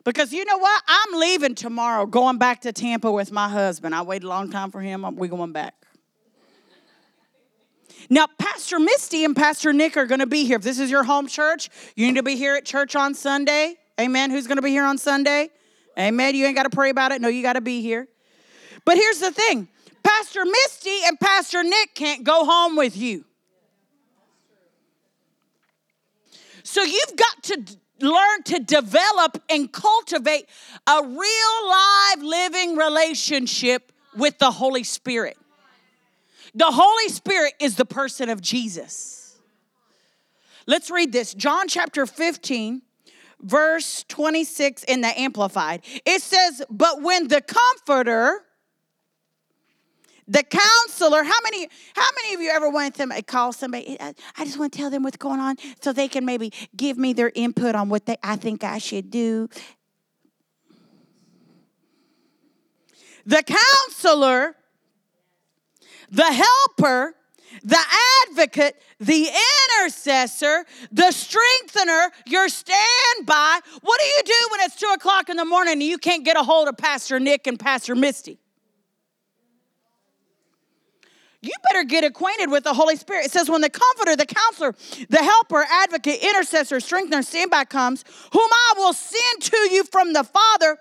Because 0.03 0.33
you 0.33 0.47
know 0.47 0.57
what? 0.57 0.83
I'm 0.89 1.21
leaving 1.21 1.55
tomorrow, 1.55 2.07
going 2.07 2.39
back 2.39 2.63
to 2.63 2.73
Tampa 2.73 3.13
with 3.13 3.31
my 3.31 3.51
husband. 3.51 3.95
I 3.95 4.01
waited 4.01 4.25
a 4.25 4.29
long 4.29 4.51
time 4.51 4.71
for 4.71 4.81
him. 4.81 5.05
We're 5.17 5.29
going 5.29 5.53
back. 5.53 5.75
Now, 8.09 8.29
Pastor 8.39 8.79
Misty 8.79 9.27
and 9.27 9.37
Pastor 9.37 9.75
Nick 9.75 9.99
are 9.99 10.07
going 10.07 10.21
to 10.21 10.27
be 10.27 10.47
here. 10.47 10.57
If 10.57 10.63
this 10.63 10.79
is 10.79 10.91
your 10.91 11.05
home 11.05 11.27
church, 11.27 11.69
you 11.97 12.07
need 12.07 12.17
to 12.17 12.23
be 12.23 12.37
here 12.37 12.55
at 12.57 12.65
church 12.65 12.97
on 12.97 13.13
Sunday. 13.13 13.77
Amen. 14.01 14.31
Who's 14.31 14.47
going 14.47 14.57
to 14.57 14.63
be 14.63 14.71
here 14.71 14.85
on 14.85 14.97
Sunday? 14.97 15.51
Amen. 15.99 16.35
You 16.35 16.47
ain't 16.47 16.57
got 16.57 16.63
to 16.63 16.71
pray 16.71 16.89
about 16.89 17.13
it. 17.13 17.21
No, 17.21 17.29
you 17.29 17.43
got 17.43 17.53
to 17.53 17.61
be 17.61 17.83
here. 17.83 18.09
But 18.87 18.97
here's 18.97 19.19
the 19.19 19.33
thing 19.33 19.69
Pastor 20.03 20.47
Misty 20.47 20.99
and 21.07 21.21
Pastor 21.21 21.63
Nick 21.63 21.95
can't 21.95 22.25
go 22.25 22.47
home 22.47 22.75
with 22.75 22.97
you. 22.97 23.27
So 26.65 26.83
you've 26.83 27.17
got 27.17 27.43
to 27.45 27.77
learn 28.01 28.43
to 28.45 28.59
develop 28.59 29.43
and 29.49 29.73
cultivate 29.73 30.47
a 30.87 31.03
real 31.03 31.69
live 31.69 32.23
living 32.23 32.77
relationship 32.77 33.93
with 34.17 34.39
the 34.39 34.51
Holy 34.51 34.85
Spirit. 34.85 35.37
The 36.55 36.71
Holy 36.71 37.09
Spirit 37.09 37.55
is 37.61 37.77
the 37.77 37.87
person 37.87 38.29
of 38.29 38.41
Jesus. 38.41 39.39
Let's 40.67 40.91
read 40.91 41.13
this 41.13 41.35
John 41.35 41.67
chapter 41.67 42.07
15, 42.07 42.83
verse 43.41 44.05
26 44.09 44.85
in 44.85 45.01
the 45.01 45.19
Amplified. 45.19 45.83
It 46.05 46.23
says, 46.23 46.63
But 46.71 47.03
when 47.03 47.29
the 47.29 47.41
Comforter, 47.41 48.45
the 50.29 50.43
counselor, 50.43 51.25
how 51.25 51.39
many, 51.43 51.69
how 51.95 52.09
many 52.23 52.35
of 52.35 52.41
you 52.41 52.51
ever 52.51 52.71
want 52.71 52.95
to 52.95 53.23
call 53.23 53.53
somebody? 53.53 53.99
I 54.01 54.45
just 54.45 54.59
want 54.59 54.73
to 54.73 54.79
tell 54.79 54.91
them 54.91 55.03
what's 55.03 55.17
going 55.17 55.41
on 55.41 55.57
so 55.81 55.93
they 55.93 56.09
can 56.09 56.25
maybe 56.25 56.53
give 56.77 56.97
me 56.97 57.13
their 57.13 57.33
input 57.35 57.75
on 57.75 57.89
what 57.89 58.07
they 58.07 58.17
I 58.23 58.37
think 58.37 58.63
I 58.63 58.79
should 58.79 59.11
do. 59.11 59.49
The 63.27 63.43
counselor, 63.43 64.57
the 66.11 66.25
helper, 66.25 67.15
the 67.63 67.79
advocate, 68.29 68.77
the 68.99 69.29
intercessor, 69.79 70.65
the 70.91 71.11
strengthener, 71.11 72.11
your 72.27 72.49
standby. 72.49 73.61
What 73.81 74.01
do 74.01 74.07
you 74.07 74.23
do 74.25 74.49
when 74.51 74.61
it's 74.63 74.77
two 74.77 74.91
o'clock 74.95 75.29
in 75.29 75.37
the 75.37 75.45
morning 75.45 75.75
and 75.75 75.83
you 75.83 75.99
can't 75.99 76.25
get 76.25 76.37
a 76.37 76.43
hold 76.43 76.69
of 76.69 76.77
Pastor 76.77 77.21
Nick 77.21 77.47
and 77.47 77.59
Pastor 77.59 77.95
Misty? 77.95 78.42
You 81.43 81.53
better 81.65 81.83
get 81.83 82.05
acquainted 82.05 82.51
with 82.51 82.63
the 82.63 82.73
Holy 82.73 82.97
Spirit. 82.97 83.27
It 83.27 83.33
says, 83.33 83.51
when 83.51 83.61
the 83.61 83.71
comforter, 83.71 84.15
the 84.15 84.27
counselor, 84.27 84.75
the 85.09 85.19
helper, 85.19 85.67
advocate, 85.69 86.23
intercessor, 86.23 86.79
strengthener, 86.79 87.23
standby 87.23 87.65
comes, 87.65 88.05
whom 88.33 88.49
I 88.51 88.75
will 88.77 88.93
send 88.93 89.43
to 89.43 89.57
you 89.73 89.83
from 89.85 90.13
the 90.13 90.23
Father, 90.23 90.79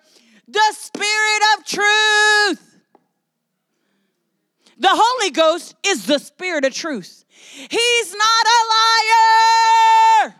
the 0.48 0.74
Spirit 0.74 1.42
of 1.58 1.66
truth. 1.66 2.68
The 4.78 4.90
Holy 4.92 5.32
Ghost 5.32 5.76
is 5.86 6.06
the 6.06 6.20
Spirit 6.20 6.64
of 6.66 6.74
truth. 6.74 7.26
He's 7.30 8.14
not 8.14 8.46
a 8.46 8.60
liar. 10.24 10.36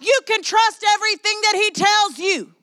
You 0.00 0.20
can 0.26 0.42
trust 0.42 0.84
everything 0.94 1.40
that 1.42 1.54
He 1.54 1.70
tells 1.72 2.18
you. 2.18 2.55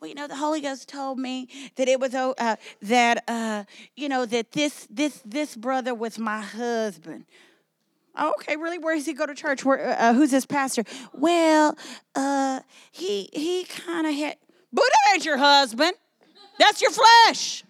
Well, 0.00 0.08
you 0.08 0.14
know, 0.14 0.26
the 0.26 0.36
Holy 0.36 0.60
Ghost 0.60 0.88
told 0.88 1.18
me 1.18 1.48
that 1.76 1.88
it 1.88 2.00
was 2.00 2.14
oh, 2.14 2.34
uh, 2.38 2.56
that 2.82 3.24
uh, 3.28 3.64
you 3.96 4.08
know 4.08 4.26
that 4.26 4.52
this 4.52 4.86
this 4.90 5.20
this 5.24 5.56
brother 5.56 5.94
was 5.94 6.18
my 6.18 6.40
husband. 6.40 7.24
Okay, 8.20 8.56
really? 8.56 8.78
Where 8.78 8.94
does 8.94 9.06
he 9.06 9.12
go 9.12 9.26
to 9.26 9.34
church? 9.34 9.64
Where? 9.64 9.96
Uh, 9.98 10.14
who's 10.14 10.30
his 10.30 10.46
pastor? 10.46 10.84
Well, 11.12 11.76
uh, 12.14 12.60
he 12.92 13.28
he 13.32 13.64
kind 13.64 14.06
of 14.06 14.14
had. 14.14 14.36
Buddha 14.72 14.96
ain't 15.12 15.24
your 15.24 15.38
husband. 15.38 15.92
That's 16.58 16.80
your 16.80 16.90
flesh. 16.90 17.64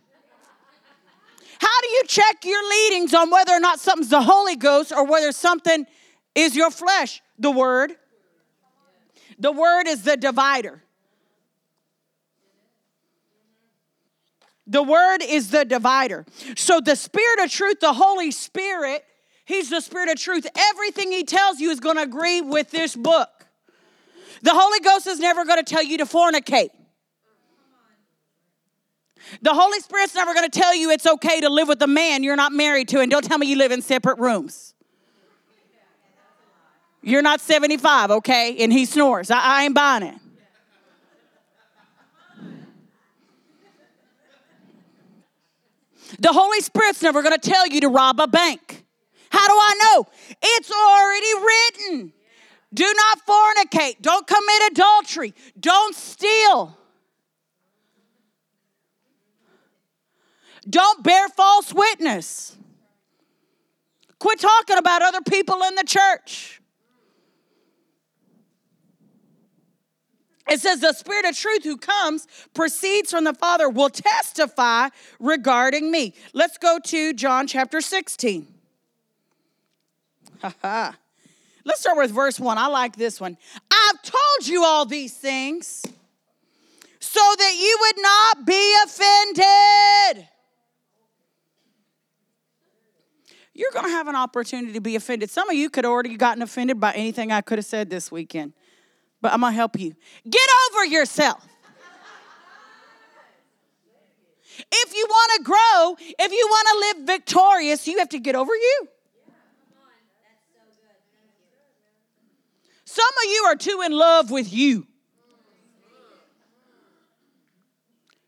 How 1.58 1.80
do 1.80 1.88
you 1.88 2.02
check 2.06 2.44
your 2.44 2.68
leadings 2.68 3.14
on 3.14 3.30
whether 3.30 3.52
or 3.52 3.60
not 3.60 3.80
something's 3.80 4.10
the 4.10 4.20
Holy 4.20 4.56
Ghost 4.56 4.92
or 4.92 5.06
whether 5.06 5.32
something 5.32 5.86
is 6.34 6.54
your 6.54 6.70
flesh? 6.70 7.22
The 7.38 7.50
Word. 7.50 7.96
The 9.38 9.52
Word 9.52 9.86
is 9.86 10.02
the 10.02 10.16
divider. 10.16 10.83
The 14.66 14.82
word 14.82 15.18
is 15.22 15.50
the 15.50 15.64
divider. 15.64 16.24
So 16.56 16.80
the 16.80 16.96
spirit 16.96 17.40
of 17.40 17.50
truth, 17.50 17.80
the 17.80 17.92
Holy 17.92 18.30
Spirit, 18.30 19.04
he's 19.44 19.70
the 19.70 19.80
spirit 19.80 20.08
of 20.08 20.16
truth. 20.16 20.46
Everything 20.56 21.12
he 21.12 21.24
tells 21.24 21.60
you 21.60 21.70
is 21.70 21.80
going 21.80 21.96
to 21.96 22.02
agree 22.02 22.40
with 22.40 22.70
this 22.70 22.96
book. 22.96 23.28
The 24.42 24.52
Holy 24.52 24.80
Ghost 24.80 25.06
is 25.06 25.20
never 25.20 25.44
going 25.44 25.62
to 25.62 25.64
tell 25.64 25.82
you 25.82 25.98
to 25.98 26.06
fornicate. 26.06 26.70
The 29.42 29.54
Holy 29.54 29.80
Spirit's 29.80 30.14
never 30.14 30.34
going 30.34 30.48
to 30.48 30.60
tell 30.60 30.74
you 30.74 30.90
it's 30.90 31.06
okay 31.06 31.40
to 31.40 31.48
live 31.48 31.68
with 31.68 31.80
a 31.82 31.86
man 31.86 32.22
you're 32.22 32.36
not 32.36 32.52
married 32.52 32.88
to, 32.88 33.00
and 33.00 33.10
don't 33.10 33.24
tell 33.24 33.38
me 33.38 33.46
you 33.46 33.56
live 33.56 33.72
in 33.72 33.82
separate 33.82 34.18
rooms. 34.18 34.74
You're 37.02 37.22
not 37.22 37.40
75, 37.40 38.10
okay? 38.10 38.56
And 38.60 38.72
he 38.72 38.86
snores. 38.86 39.30
I, 39.30 39.40
I 39.40 39.64
ain't 39.64 39.74
buying 39.74 40.04
it. 40.04 40.14
The 46.18 46.32
Holy 46.32 46.60
Spirit's 46.60 47.02
never 47.02 47.22
going 47.22 47.38
to 47.38 47.50
tell 47.50 47.66
you 47.66 47.80
to 47.80 47.88
rob 47.88 48.20
a 48.20 48.26
bank. 48.26 48.84
How 49.30 49.46
do 49.46 49.52
I 49.52 49.74
know? 49.82 50.06
It's 50.42 50.70
already 50.70 51.96
written. 51.96 52.12
Do 52.72 52.92
not 52.96 53.20
fornicate. 53.26 54.02
Don't 54.02 54.26
commit 54.26 54.72
adultery. 54.72 55.34
Don't 55.58 55.94
steal. 55.94 56.78
Don't 60.68 61.04
bear 61.04 61.28
false 61.28 61.72
witness. 61.72 62.56
Quit 64.18 64.40
talking 64.40 64.78
about 64.78 65.02
other 65.02 65.20
people 65.20 65.62
in 65.64 65.74
the 65.74 65.84
church. 65.84 66.60
It 70.54 70.60
says, 70.60 70.78
The 70.78 70.92
Spirit 70.92 71.24
of 71.24 71.36
truth 71.36 71.64
who 71.64 71.76
comes 71.76 72.28
proceeds 72.54 73.10
from 73.10 73.24
the 73.24 73.34
Father 73.34 73.68
will 73.68 73.90
testify 73.90 74.90
regarding 75.18 75.90
me. 75.90 76.14
Let's 76.32 76.58
go 76.58 76.78
to 76.78 77.12
John 77.12 77.48
chapter 77.48 77.80
16. 77.80 78.46
Let's 81.64 81.80
start 81.80 81.96
with 81.96 82.12
verse 82.12 82.38
1. 82.38 82.56
I 82.56 82.68
like 82.68 82.94
this 82.94 83.20
one. 83.20 83.36
I've 83.68 84.00
told 84.02 84.46
you 84.46 84.62
all 84.62 84.86
these 84.86 85.16
things 85.16 85.82
so 87.00 87.20
that 87.38 87.56
you 87.60 87.76
would 87.80 88.02
not 88.02 88.46
be 88.46 88.76
offended. 88.84 90.28
You're 93.54 93.72
going 93.72 93.86
to 93.86 93.90
have 93.90 94.06
an 94.06 94.14
opportunity 94.14 94.72
to 94.74 94.80
be 94.80 94.94
offended. 94.94 95.30
Some 95.30 95.50
of 95.50 95.56
you 95.56 95.68
could 95.68 95.84
already 95.84 96.16
gotten 96.16 96.42
offended 96.42 96.78
by 96.78 96.92
anything 96.92 97.32
I 97.32 97.40
could 97.40 97.58
have 97.58 97.66
said 97.66 97.90
this 97.90 98.12
weekend, 98.12 98.52
but 99.24 99.32
I'm 99.32 99.40
to 99.40 99.50
help 99.52 99.80
you. 99.80 99.96
Get 100.28 100.48
over 100.68 100.84
yourself. 100.84 101.42
If 104.70 104.94
you 104.94 105.06
want 105.08 105.32
to 105.38 105.42
grow, 105.42 105.96
if 106.18 106.30
you 106.30 106.46
want 106.50 106.68
to 106.68 106.98
live 106.98 107.06
victorious, 107.06 107.88
you 107.88 108.00
have 108.00 108.10
to 108.10 108.18
get 108.18 108.34
over 108.34 108.54
you. 108.54 108.88
Some 112.84 113.08
of 113.24 113.32
you 113.32 113.44
are 113.46 113.56
too 113.56 113.82
in 113.86 113.92
love 113.92 114.30
with 114.30 114.52
you. 114.52 114.86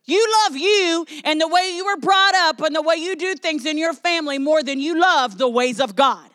You 0.07 0.27
love 0.45 0.57
you 0.57 1.07
and 1.25 1.39
the 1.39 1.49
way 1.49 1.75
you 1.77 1.85
were 1.85 1.99
brought 1.99 2.35
up 2.37 2.63
and 2.63 2.75
the 2.75 2.81
way 2.81 2.95
you 2.95 3.17
do 3.17 3.35
things 3.35 3.67
in 3.67 3.77
your 3.77 3.93
family 3.93 4.39
more 4.39 4.63
than 4.63 4.81
you 4.81 4.99
love 4.99 5.37
the 5.37 5.49
ways 5.49 5.79
of 5.79 5.95
God. 5.95 6.31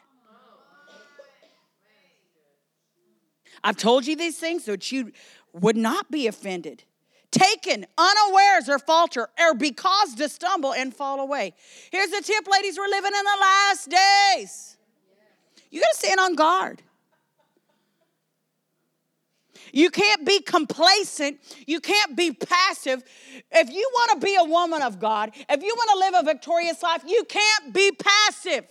I've 3.64 3.78
told 3.78 4.08
you 4.08 4.16
these 4.16 4.38
things 4.38 4.66
so 4.66 4.72
that 4.72 4.92
you 4.92 5.12
would 5.54 5.78
not 5.78 6.10
be 6.10 6.28
offended, 6.28 6.84
taken 7.32 7.86
unawares 7.98 8.70
or 8.70 8.80
falter, 8.80 9.30
or 9.40 9.54
be 9.54 9.72
caused 9.72 10.18
to 10.18 10.30
stumble 10.30 10.74
and 10.74 10.94
fall 10.94 11.20
away. 11.20 11.54
Here's 11.92 12.10
the 12.10 12.22
tip, 12.22 12.48
ladies 12.48 12.78
we're 12.78 12.88
living 12.88 13.12
in 13.18 13.26
the 13.26 13.38
last 13.40 13.90
days. 13.90 14.78
You 15.70 15.82
got 15.82 15.92
to 15.92 15.98
stand 15.98 16.20
on 16.20 16.36
guard. 16.36 16.82
You 19.74 19.90
can't 19.90 20.26
be 20.26 20.42
complacent. 20.42 21.40
You 21.66 21.80
can't 21.80 22.16
be 22.16 22.32
passive. 22.32 23.04
If 23.52 23.70
you 23.70 23.90
want 23.94 24.20
to 24.20 24.26
be 24.26 24.36
a 24.38 24.44
woman 24.44 24.82
of 24.82 25.00
God, 25.00 25.32
if 25.34 25.64
you 25.64 25.74
want 25.76 25.90
to 25.92 25.98
live 26.00 26.26
a 26.26 26.34
victorious 26.34 26.84
life, 26.84 27.04
you 27.08 27.24
can't 27.24 27.74
be 27.74 27.92
passive. 27.92 28.66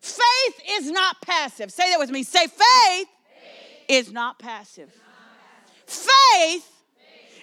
Faith 0.00 0.60
is 0.70 0.90
not 0.90 1.20
passive. 1.22 1.72
Say 1.72 1.90
that 1.90 1.98
with 1.98 2.10
me. 2.10 2.22
Say, 2.22 2.46
faith. 2.46 3.08
Is 3.88 4.12
not 4.12 4.38
passive. 4.38 4.92
Faith, 5.86 6.70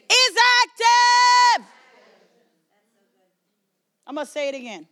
is 0.09 0.37
active. 0.61 1.67
I'm 4.05 4.15
going 4.15 4.25
to 4.27 4.31
say 4.31 4.49
it 4.49 4.55
again. 4.55 4.87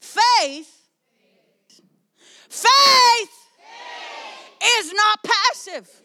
Faith, 0.00 0.88
faith, 2.48 3.30
is 4.78 4.92
not 4.92 5.18
passive 5.22 6.02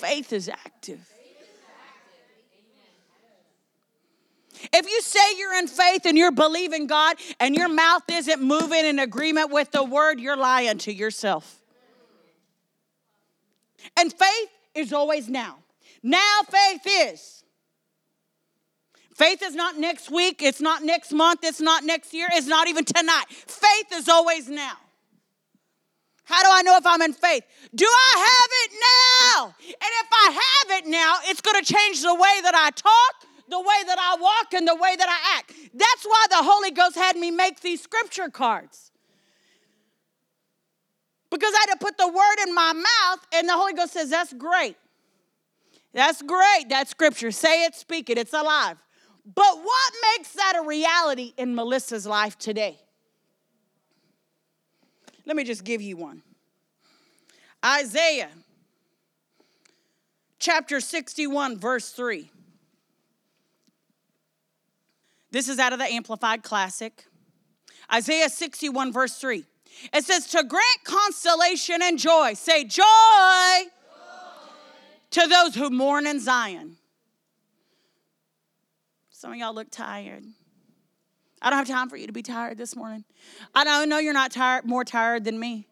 faith 0.00 0.32
is 0.32 0.48
active. 0.48 1.06
If 4.72 4.90
you 4.90 5.00
say 5.00 5.20
you're 5.38 5.54
in 5.54 5.68
faith 5.68 6.04
and 6.04 6.18
you're 6.18 6.32
believing 6.32 6.86
God 6.86 7.16
and 7.38 7.54
your 7.54 7.68
mouth 7.68 8.02
isn't 8.10 8.42
moving 8.42 8.84
in 8.84 8.98
agreement 8.98 9.50
with 9.50 9.70
the 9.70 9.82
word, 9.82 10.20
you're 10.20 10.36
lying 10.36 10.78
to 10.78 10.92
yourself. 10.92 11.59
And 13.96 14.12
faith 14.12 14.48
is 14.74 14.92
always 14.92 15.28
now. 15.28 15.56
Now 16.02 16.40
faith 16.48 16.82
is. 16.86 17.44
Faith 19.14 19.42
is 19.42 19.54
not 19.54 19.76
next 19.76 20.10
week, 20.10 20.40
it's 20.40 20.62
not 20.62 20.82
next 20.82 21.12
month, 21.12 21.40
it's 21.42 21.60
not 21.60 21.84
next 21.84 22.14
year, 22.14 22.26
it's 22.32 22.46
not 22.46 22.68
even 22.68 22.86
tonight. 22.86 23.24
Faith 23.28 23.92
is 23.92 24.08
always 24.08 24.48
now. 24.48 24.72
How 26.24 26.42
do 26.42 26.48
I 26.50 26.62
know 26.62 26.76
if 26.76 26.86
I'm 26.86 27.02
in 27.02 27.12
faith? 27.12 27.42
Do 27.74 27.84
I 27.84 28.28
have 28.30 28.50
it 28.62 28.70
now? 29.36 29.54
And 29.66 29.74
if 29.80 30.08
I 30.12 30.30
have 30.30 30.78
it 30.78 30.88
now, 30.88 31.16
it's 31.24 31.40
going 31.40 31.62
to 31.62 31.74
change 31.74 32.00
the 32.02 32.14
way 32.14 32.40
that 32.42 32.54
I 32.54 32.70
talk, 32.70 33.28
the 33.48 33.58
way 33.58 33.82
that 33.88 33.98
I 33.98 34.16
walk, 34.20 34.54
and 34.54 34.66
the 34.66 34.76
way 34.76 34.94
that 34.96 35.08
I 35.08 35.38
act. 35.38 35.52
That's 35.74 36.04
why 36.04 36.26
the 36.30 36.36
Holy 36.36 36.70
Ghost 36.70 36.94
had 36.94 37.16
me 37.16 37.30
make 37.32 37.60
these 37.60 37.82
scripture 37.82 38.28
cards. 38.28 38.92
Because 41.30 41.52
I 41.54 41.66
had 41.68 41.78
to 41.78 41.84
put 41.84 41.96
the 41.96 42.08
word 42.08 42.46
in 42.46 42.54
my 42.54 42.72
mouth, 42.72 43.26
and 43.32 43.48
the 43.48 43.52
Holy 43.52 43.72
Ghost 43.72 43.92
says, 43.92 44.10
That's 44.10 44.32
great. 44.32 44.76
That's 45.92 46.22
great. 46.22 46.68
That 46.68 46.88
scripture. 46.88 47.30
Say 47.30 47.64
it, 47.64 47.74
speak 47.74 48.10
it, 48.10 48.18
it's 48.18 48.32
alive. 48.32 48.76
But 49.34 49.58
what 49.62 49.92
makes 50.16 50.32
that 50.32 50.54
a 50.56 50.66
reality 50.66 51.32
in 51.36 51.54
Melissa's 51.54 52.06
life 52.06 52.38
today? 52.38 52.78
Let 55.26 55.36
me 55.36 55.44
just 55.44 55.64
give 55.64 55.82
you 55.82 55.96
one. 55.96 56.22
Isaiah 57.64 58.30
chapter 60.38 60.80
61, 60.80 61.58
verse 61.58 61.90
3. 61.90 62.30
This 65.30 65.48
is 65.48 65.58
out 65.58 65.72
of 65.72 65.78
the 65.78 65.84
Amplified 65.84 66.42
Classic. 66.42 67.04
Isaiah 67.92 68.28
61, 68.28 68.92
verse 68.92 69.16
3. 69.18 69.44
It 69.92 70.04
says, 70.04 70.26
To 70.28 70.44
grant 70.44 70.84
consolation 70.84 71.82
and 71.82 71.98
joy. 71.98 72.34
Say, 72.34 72.64
Joy, 72.64 72.82
joy. 72.82 73.70
to 75.12 75.26
those 75.26 75.54
who 75.54 75.70
mourn 75.70 76.06
in 76.06 76.20
Zion. 76.20 76.76
Some 79.10 79.32
of 79.32 79.38
y'all 79.38 79.54
look 79.54 79.70
tired. 79.70 80.24
I 81.42 81.50
don't 81.50 81.58
have 81.58 81.68
time 81.68 81.88
for 81.88 81.96
you 81.96 82.06
to 82.06 82.12
be 82.12 82.22
tired 82.22 82.58
this 82.58 82.76
morning. 82.76 83.04
I 83.54 83.64
don't 83.64 83.88
know 83.88 83.98
you're 83.98 84.12
not 84.12 84.30
tired, 84.30 84.64
more 84.64 84.84
tired 84.84 85.24
than 85.24 85.38
me. 85.38 85.66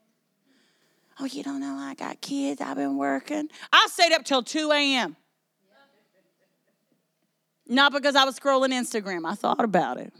Oh, 1.20 1.24
you 1.24 1.42
don't 1.42 1.60
know 1.60 1.74
I 1.74 1.94
got 1.94 2.20
kids. 2.20 2.60
I've 2.60 2.76
been 2.76 2.96
working. 2.96 3.48
I 3.72 3.88
stayed 3.90 4.12
up 4.12 4.24
till 4.24 4.42
2 4.42 4.70
a.m. 4.72 5.16
Not 7.66 7.92
because 7.92 8.16
I 8.16 8.24
was 8.24 8.38
scrolling 8.38 8.70
Instagram. 8.72 9.26
I 9.26 9.34
thought 9.34 9.62
about 9.62 9.98
it. 9.98 10.12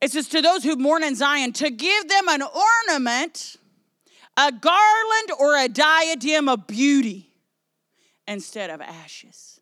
It 0.00 0.12
says, 0.12 0.28
To 0.28 0.42
those 0.42 0.62
who 0.62 0.76
mourn 0.76 1.02
in 1.02 1.14
Zion, 1.14 1.52
to 1.54 1.70
give 1.70 2.08
them 2.08 2.28
an 2.28 2.42
ornament, 2.42 3.56
a 4.36 4.52
garland, 4.52 5.30
or 5.38 5.56
a 5.56 5.68
diadem 5.68 6.48
of 6.48 6.66
beauty 6.66 7.28
instead 8.26 8.70
of 8.70 8.80
ashes. 8.80 9.60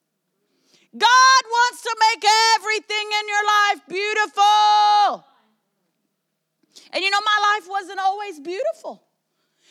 God 0.96 1.42
wants 1.50 1.82
to 1.82 1.96
make 2.12 2.24
everything 2.56 3.06
in 3.20 3.28
your 3.28 3.44
life 3.46 3.80
beautiful. 3.88 5.24
And 6.92 7.02
you 7.02 7.10
know, 7.10 7.20
my 7.20 7.54
life 7.54 7.68
wasn't 7.68 7.98
always 7.98 8.38
beautiful. 8.38 9.02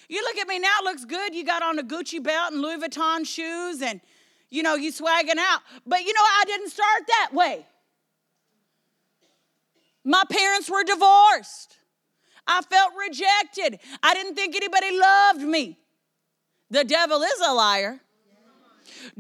You 0.09 0.21
look 0.21 0.37
at 0.37 0.47
me 0.47 0.59
now, 0.59 0.73
it 0.81 0.83
looks 0.83 1.05
good. 1.05 1.33
You 1.33 1.45
got 1.45 1.63
on 1.63 1.79
a 1.79 1.83
Gucci 1.83 2.21
belt 2.21 2.51
and 2.51 2.61
Louis 2.61 2.77
Vuitton 2.77 3.25
shoes 3.25 3.81
and, 3.81 4.01
you 4.49 4.61
know, 4.63 4.75
you 4.75 4.91
swagging 4.91 5.39
out. 5.39 5.61
But 5.87 6.03
you 6.03 6.13
know, 6.13 6.21
I 6.21 6.43
didn't 6.45 6.69
start 6.69 7.03
that 7.07 7.29
way. 7.33 7.65
My 10.03 10.23
parents 10.29 10.69
were 10.69 10.83
divorced. 10.83 11.77
I 12.45 12.61
felt 12.61 12.91
rejected. 13.07 13.79
I 14.01 14.13
didn't 14.13 14.35
think 14.35 14.55
anybody 14.55 14.97
loved 14.97 15.41
me. 15.41 15.77
The 16.69 16.83
devil 16.83 17.21
is 17.21 17.41
a 17.45 17.53
liar. 17.53 17.99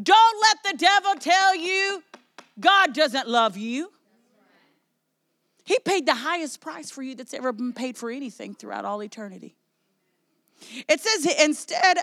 Don't 0.01 0.41
let 0.41 0.71
the 0.71 0.77
devil 0.77 1.15
tell 1.15 1.55
you 1.55 2.03
God 2.59 2.93
doesn't 2.93 3.27
love 3.27 3.57
you. 3.57 3.91
He 5.63 5.79
paid 5.79 6.05
the 6.05 6.15
highest 6.15 6.59
price 6.59 6.91
for 6.91 7.01
you 7.01 7.15
that's 7.15 7.33
ever 7.33 7.51
been 7.53 7.73
paid 7.73 7.97
for 7.97 8.11
anything 8.11 8.53
throughout 8.53 8.85
all 8.85 9.01
eternity. 9.01 9.55
It 10.87 10.99
says 10.99 11.25
instead, 11.41 11.97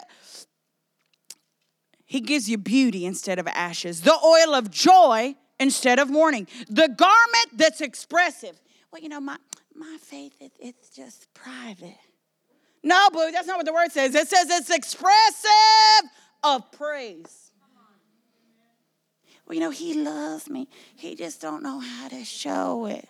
He 2.06 2.20
gives 2.20 2.48
you 2.48 2.58
beauty 2.58 3.04
instead 3.04 3.38
of 3.38 3.46
ashes, 3.48 4.02
the 4.02 4.18
oil 4.24 4.54
of 4.54 4.70
joy 4.70 5.34
instead 5.58 5.98
of 5.98 6.08
mourning, 6.08 6.48
the 6.68 6.88
garment 6.88 7.48
that's 7.54 7.80
expressive. 7.82 8.60
Well, 8.92 9.02
you 9.02 9.08
know, 9.08 9.20
my, 9.20 9.36
my 9.74 9.96
faith, 10.00 10.34
it, 10.40 10.52
it's 10.58 10.90
just 10.90 11.32
private. 11.34 11.98
No, 12.82 13.08
boo, 13.12 13.30
that's 13.32 13.46
not 13.46 13.56
what 13.56 13.66
the 13.66 13.72
word 13.72 13.92
says. 13.92 14.14
It 14.14 14.28
says 14.28 14.48
it's 14.50 14.70
expressive 14.70 16.10
of 16.42 16.72
praise 16.72 17.50
well, 19.50 19.56
you 19.56 19.62
know, 19.62 19.70
he 19.70 19.94
loves 19.94 20.48
me. 20.48 20.68
He 20.94 21.16
just 21.16 21.40
don't 21.40 21.60
know 21.60 21.80
how 21.80 22.06
to 22.06 22.24
show 22.24 22.86
it. 22.86 23.08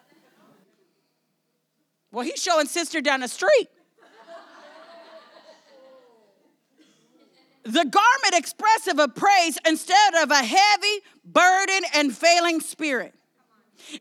Well, 2.11 2.25
he's 2.25 2.41
showing 2.41 2.65
sister 2.65 3.03
down 3.03 3.21
the 3.21 3.29
street. 3.29 3.69
the 7.65 7.85
garment 7.85 8.33
expressive 8.33 8.99
of 8.99 9.15
praise 9.15 9.59
instead 9.67 10.15
of 10.15 10.31
a 10.31 10.43
heavy, 10.43 11.01
burden, 11.27 11.83
and 11.95 12.17
failing 12.17 12.61
spirit. 12.61 13.15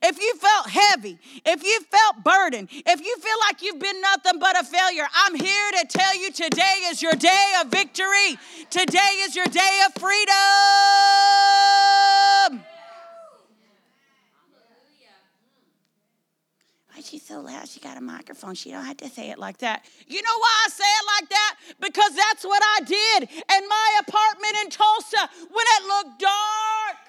If 0.02 0.20
you 0.20 0.36
felt 0.36 0.70
heavy, 0.70 1.18
if 1.46 1.64
you 1.64 1.80
felt 1.82 2.24
burdened, 2.24 2.70
if 2.72 3.00
you 3.06 3.18
feel 3.18 3.38
like 3.48 3.62
you've 3.62 3.80
been 3.80 4.02
nothing 4.02 4.40
but 4.40 4.60
a 4.60 4.64
failure, 4.64 5.08
I'm 5.26 5.36
here 5.36 5.72
to 5.80 5.88
tell 5.88 6.16
you 6.20 6.32
today 6.32 6.84
is 6.86 7.02
your 7.02 7.14
day 7.14 7.54
of 7.62 7.68
victory. 7.70 8.38
Today 8.70 9.22
is 9.22 9.36
your 9.36 9.46
day 9.46 9.82
of 9.88 9.94
freedom. 10.02 10.36
Why 16.94 17.02
she 17.02 17.18
so 17.18 17.40
loud? 17.40 17.68
She 17.68 17.80
got 17.80 17.98
a 17.98 18.02
microphone. 18.02 18.56
She 18.56 18.72
don't 18.72 18.84
have 18.84 18.98
to 18.98 19.10
say 19.10 19.30
it 19.30 19.40
like 19.40 19.60
that. 19.60 19.86
You 20.08 20.22
know 20.22 20.38
why 20.38 20.66
I 20.66 20.70
say 20.70 20.84
it 20.84 21.06
like 21.20 21.30
that? 21.30 21.56
Because 21.80 22.16
that's 22.16 22.44
what 22.44 22.62
I 22.62 22.82
did 22.82 23.30
in 23.30 23.68
my 23.70 24.00
apartment 24.08 24.54
in 24.64 24.70
Tulsa 24.70 25.30
when 25.50 25.66
it 25.78 25.84
looked 25.88 26.20
dark 26.20 27.09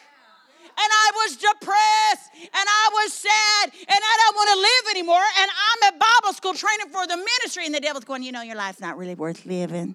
and 0.76 0.90
I 0.92 1.11
was 1.14 1.37
depressed 1.37 2.30
and 2.35 2.50
I 2.54 2.88
was 2.92 3.12
sad 3.12 3.72
and 3.72 4.00
I 4.02 4.14
don't 4.24 4.37
want 4.37 4.50
to 4.50 4.59
live 4.59 4.96
anymore. 4.96 5.22
And 5.40 5.50
I'm 5.50 5.94
at 5.94 6.00
Bible 6.00 6.35
school 6.35 6.54
training 6.54 6.88
for 6.92 7.06
the 7.06 7.16
ministry, 7.16 7.66
and 7.66 7.74
the 7.74 7.80
devil's 7.80 8.04
going, 8.04 8.22
You 8.22 8.33
know, 8.33 8.42
your 8.42 8.56
life's 8.56 8.80
not 8.80 8.96
really 8.96 9.14
worth 9.14 9.46
living. 9.46 9.94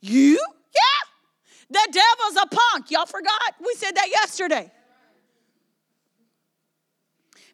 You? 0.00 0.38
Yeah. 0.38 1.70
The 1.70 1.88
devil's 1.92 2.42
a 2.42 2.46
punk. 2.54 2.90
Y'all 2.90 3.06
forgot? 3.06 3.54
We 3.60 3.74
said 3.76 3.92
that 3.96 4.08
yesterday. 4.08 4.70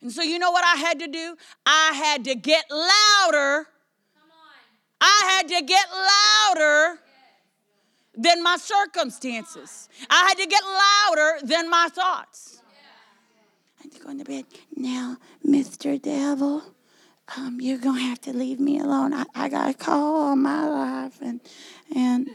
And 0.02 0.12
so, 0.12 0.22
you 0.22 0.38
know 0.38 0.50
what 0.50 0.64
I 0.64 0.78
had 0.78 0.98
to 1.00 1.08
do? 1.08 1.36
I 1.64 1.92
had 1.94 2.24
to 2.24 2.34
get 2.34 2.64
louder. 2.70 3.66
I 5.00 5.36
had 5.36 5.48
to 5.48 5.64
get 5.64 5.86
louder 5.90 7.00
than 8.16 8.42
my 8.42 8.56
circumstances. 8.56 9.88
I 10.08 10.26
had 10.28 10.38
to 10.38 10.46
get 10.46 10.62
louder 10.64 11.46
than 11.46 11.68
my 11.70 11.88
thoughts. 11.92 12.60
I 13.78 13.82
had 13.82 13.92
to 13.92 14.00
go 14.00 14.10
into 14.10 14.24
bed. 14.24 14.44
Now, 14.76 15.18
Mr. 15.46 16.00
Devil, 16.00 16.62
um, 17.36 17.58
you're 17.60 17.78
gonna 17.78 18.00
have 18.00 18.20
to 18.22 18.32
leave 18.32 18.60
me 18.60 18.78
alone. 18.78 19.12
I, 19.12 19.24
I 19.34 19.48
got 19.48 19.70
a 19.70 19.74
call 19.74 20.22
on 20.30 20.42
my 20.42 20.66
life, 20.68 21.18
and 21.20 21.40
and 21.94 22.28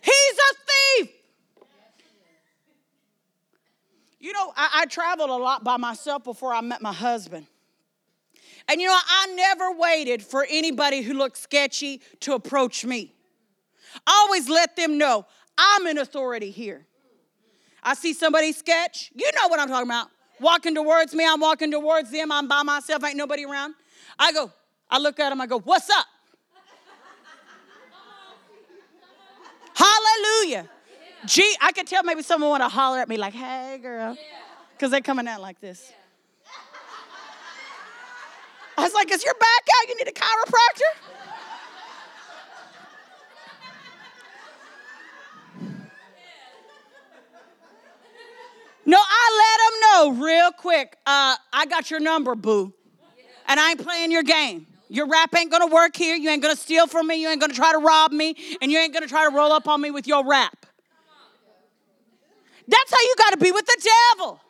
he's 0.00 0.38
a 0.38 0.54
thief. 0.68 1.10
You 4.20 4.32
know, 4.32 4.52
I, 4.56 4.82
I 4.82 4.86
traveled 4.86 5.30
a 5.30 5.36
lot 5.36 5.64
by 5.64 5.76
myself 5.76 6.24
before 6.24 6.54
I 6.54 6.60
met 6.60 6.80
my 6.80 6.92
husband. 6.92 7.46
And 8.68 8.80
you 8.80 8.86
know, 8.86 8.96
I 8.96 9.26
never 9.34 9.72
waited 9.72 10.22
for 10.22 10.46
anybody 10.48 11.02
who 11.02 11.14
looked 11.14 11.36
sketchy 11.36 12.00
to 12.20 12.34
approach 12.34 12.84
me. 12.84 13.12
I 14.06 14.24
always 14.26 14.48
let 14.48 14.76
them 14.76 14.98
know 14.98 15.26
I'm 15.56 15.86
an 15.86 15.98
authority 15.98 16.50
here. 16.50 16.86
I 17.82 17.94
see 17.94 18.14
somebody 18.14 18.52
sketch, 18.52 19.12
you 19.14 19.30
know 19.36 19.48
what 19.48 19.60
I'm 19.60 19.68
talking 19.68 19.88
about. 19.88 20.08
Walking 20.40 20.74
towards 20.74 21.14
me, 21.14 21.26
I'm 21.26 21.40
walking 21.40 21.70
towards 21.70 22.10
them, 22.10 22.32
I'm 22.32 22.48
by 22.48 22.62
myself, 22.62 23.04
ain't 23.04 23.16
nobody 23.16 23.44
around. 23.44 23.74
I 24.18 24.32
go, 24.32 24.50
I 24.90 24.98
look 24.98 25.20
at 25.20 25.28
them, 25.28 25.40
I 25.40 25.46
go, 25.46 25.60
What's 25.60 25.90
up? 25.90 26.06
Hallelujah. 29.74 30.68
Gee, 31.26 31.56
I 31.60 31.72
could 31.72 31.86
tell 31.86 32.02
maybe 32.04 32.22
someone 32.22 32.50
want 32.50 32.62
to 32.62 32.68
holler 32.68 32.98
at 32.98 33.08
me 33.08 33.16
like, 33.16 33.34
Hey, 33.34 33.78
girl. 33.80 34.16
Because 34.72 34.90
they're 34.90 35.00
coming 35.00 35.28
out 35.28 35.40
like 35.40 35.60
this. 35.60 35.92
I 38.76 38.82
was 38.82 38.94
like, 38.94 39.10
Is 39.10 39.24
your 39.24 39.34
back 39.34 39.66
out? 39.80 39.88
You 39.88 39.96
need 39.96 40.08
a 40.08 40.12
chiropractor? 40.12 41.10
No, 48.86 48.98
I 49.00 50.04
let 50.04 50.12
them 50.12 50.18
know 50.18 50.24
real 50.26 50.52
quick. 50.52 50.98
Uh, 51.06 51.36
I 51.52 51.66
got 51.66 51.90
your 51.90 52.00
number, 52.00 52.34
boo. 52.34 52.72
And 53.46 53.58
I 53.58 53.70
ain't 53.70 53.82
playing 53.82 54.10
your 54.10 54.22
game. 54.22 54.66
Your 54.88 55.06
rap 55.06 55.34
ain't 55.34 55.50
gonna 55.50 55.66
work 55.66 55.96
here. 55.96 56.14
You 56.14 56.28
ain't 56.28 56.42
gonna 56.42 56.56
steal 56.56 56.86
from 56.86 57.06
me. 57.06 57.16
You 57.16 57.28
ain't 57.28 57.40
gonna 57.40 57.54
try 57.54 57.72
to 57.72 57.78
rob 57.78 58.12
me. 58.12 58.36
And 58.60 58.70
you 58.70 58.78
ain't 58.78 58.92
gonna 58.92 59.06
try 59.06 59.28
to 59.28 59.34
roll 59.34 59.52
up 59.52 59.66
on 59.68 59.80
me 59.80 59.90
with 59.90 60.06
your 60.06 60.24
rap. 60.26 60.66
That's 62.68 62.90
how 62.90 63.00
you 63.00 63.14
gotta 63.18 63.36
be 63.38 63.52
with 63.52 63.66
the 63.66 63.90
devil. 64.16 64.40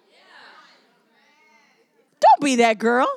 Don't 2.21 2.45
be 2.45 2.57
that 2.57 2.79
girl. 2.79 3.09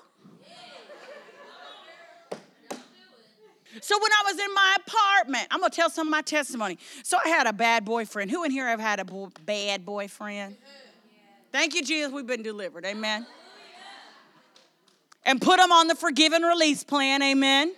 So 3.81 3.97
when 4.01 4.11
I 4.11 4.31
was 4.31 4.39
in 4.39 4.53
my 4.53 4.77
apartment, 4.85 5.47
I'm 5.51 5.59
gonna 5.59 5.69
tell 5.69 5.89
some 5.89 6.07
of 6.07 6.11
my 6.11 6.21
testimony. 6.21 6.77
So 7.03 7.17
I 7.23 7.29
had 7.29 7.47
a 7.47 7.53
bad 7.53 7.85
boyfriend. 7.85 8.31
Who 8.31 8.43
in 8.43 8.51
here 8.51 8.67
have 8.67 8.79
had 8.79 8.99
a 8.99 9.05
bo- 9.05 9.31
bad 9.45 9.85
boyfriend? 9.85 10.57
Thank 11.51 11.75
you, 11.75 11.83
Jesus. 11.83 12.11
We've 12.11 12.27
been 12.27 12.43
delivered. 12.43 12.85
Amen. 12.85 13.25
And 15.25 15.41
put 15.41 15.57
them 15.57 15.71
on 15.71 15.87
the 15.87 15.95
forgive 15.95 16.33
and 16.33 16.45
release 16.45 16.83
plan. 16.83 17.21
Amen. 17.21 17.73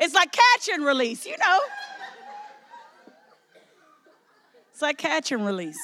It's 0.00 0.14
like 0.14 0.30
catch 0.32 0.68
and 0.72 0.84
release, 0.84 1.26
you 1.26 1.36
know. 1.38 1.60
It's 4.72 4.82
like 4.82 4.96
catch 4.96 5.32
and 5.32 5.44
release. 5.44 5.78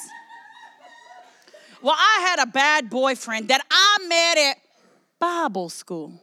Well, 1.83 1.97
I 1.99 2.20
had 2.29 2.38
a 2.38 2.47
bad 2.47 2.88
boyfriend 2.88 3.49
that 3.49 3.61
I 3.70 3.99
met 4.09 4.38
at 4.38 4.63
Bible 5.18 5.68
school. 5.68 6.20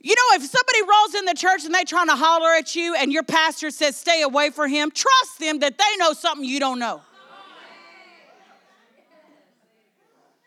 You 0.00 0.14
know, 0.14 0.36
if 0.36 0.42
somebody 0.42 0.82
rolls 0.82 1.14
in 1.16 1.24
the 1.24 1.34
church 1.34 1.64
and 1.64 1.74
they 1.74 1.82
trying 1.82 2.06
to 2.06 2.14
holler 2.14 2.50
at 2.50 2.76
you 2.76 2.94
and 2.94 3.12
your 3.12 3.24
pastor 3.24 3.70
says 3.70 3.96
stay 3.96 4.22
away 4.22 4.50
from 4.50 4.70
him, 4.70 4.92
trust 4.92 5.40
them 5.40 5.58
that 5.58 5.78
they 5.78 5.96
know 5.98 6.12
something 6.12 6.44
you 6.44 6.60
don't 6.60 6.78
know. 6.78 7.00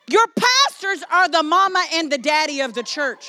Your 0.08 0.26
pastors 0.28 1.04
are 1.12 1.28
the 1.28 1.44
mama 1.44 1.84
and 1.94 2.12
the 2.12 2.18
daddy 2.18 2.62
of 2.62 2.74
the 2.74 2.84
church. 2.84 3.28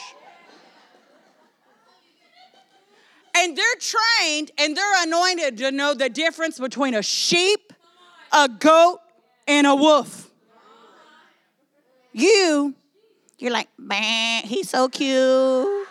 And 3.36 3.56
they're 3.56 3.66
trained 3.80 4.52
and 4.56 4.76
they're 4.76 5.02
anointed 5.02 5.58
to 5.58 5.72
know 5.72 5.94
the 5.94 6.08
difference 6.08 6.60
between 6.60 6.94
a 6.94 7.02
sheep, 7.02 7.72
a 8.32 8.48
goat, 8.48 9.00
and 9.48 9.66
a 9.66 9.74
wolf. 9.74 10.29
You, 12.12 12.74
you're 13.38 13.52
like, 13.52 13.68
man, 13.78 14.42
he's 14.44 14.68
so 14.68 14.88
cute. 14.88 15.86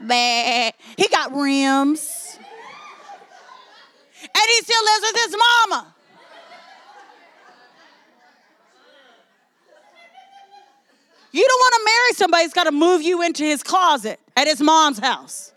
Bah. 0.00 0.70
He 0.96 1.08
got 1.08 1.34
rims. 1.34 2.38
And 4.22 4.44
he 4.48 4.56
still 4.62 4.84
lives 4.84 5.12
with 5.12 5.22
his 5.24 5.36
mama. 5.68 5.94
You 11.32 11.46
don't 11.46 11.58
want 11.58 11.74
to 11.74 11.84
marry 11.84 12.12
somebody 12.14 12.44
who's 12.44 12.52
got 12.52 12.64
to 12.64 12.72
move 12.72 13.02
you 13.02 13.22
into 13.22 13.44
his 13.44 13.62
closet 13.62 14.18
at 14.36 14.48
his 14.48 14.60
mom's 14.60 14.98
house. 14.98 15.52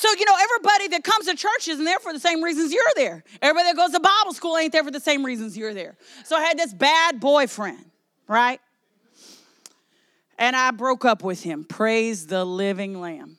So, 0.00 0.08
you 0.18 0.24
know, 0.24 0.34
everybody 0.40 0.88
that 0.96 1.04
comes 1.04 1.26
to 1.26 1.36
church 1.36 1.68
isn't 1.68 1.84
there 1.84 1.98
for 1.98 2.14
the 2.14 2.18
same 2.18 2.42
reasons 2.42 2.72
you're 2.72 2.82
there. 2.96 3.22
Everybody 3.42 3.68
that 3.68 3.76
goes 3.76 3.90
to 3.90 4.00
Bible 4.00 4.32
school 4.32 4.56
ain't 4.56 4.72
there 4.72 4.82
for 4.82 4.90
the 4.90 4.98
same 4.98 5.22
reasons 5.26 5.58
you're 5.58 5.74
there. 5.74 5.94
So 6.24 6.36
I 6.36 6.40
had 6.40 6.58
this 6.58 6.72
bad 6.72 7.20
boyfriend, 7.20 7.84
right? 8.26 8.62
And 10.38 10.56
I 10.56 10.70
broke 10.70 11.04
up 11.04 11.22
with 11.22 11.42
him. 11.42 11.64
Praise 11.64 12.26
the 12.26 12.46
living 12.46 12.98
lamb. 12.98 13.36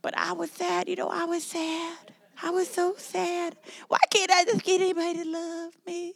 But 0.00 0.16
I 0.16 0.32
was 0.32 0.50
sad, 0.52 0.88
you 0.88 0.96
know, 0.96 1.10
I 1.10 1.26
was 1.26 1.44
sad. 1.44 2.14
I 2.42 2.48
was 2.48 2.70
so 2.70 2.94
sad. 2.96 3.56
Why 3.88 3.98
can't 4.10 4.30
I 4.30 4.44
just 4.44 4.64
get 4.64 4.80
anybody 4.80 5.22
to 5.22 5.28
love 5.28 5.74
me? 5.86 6.14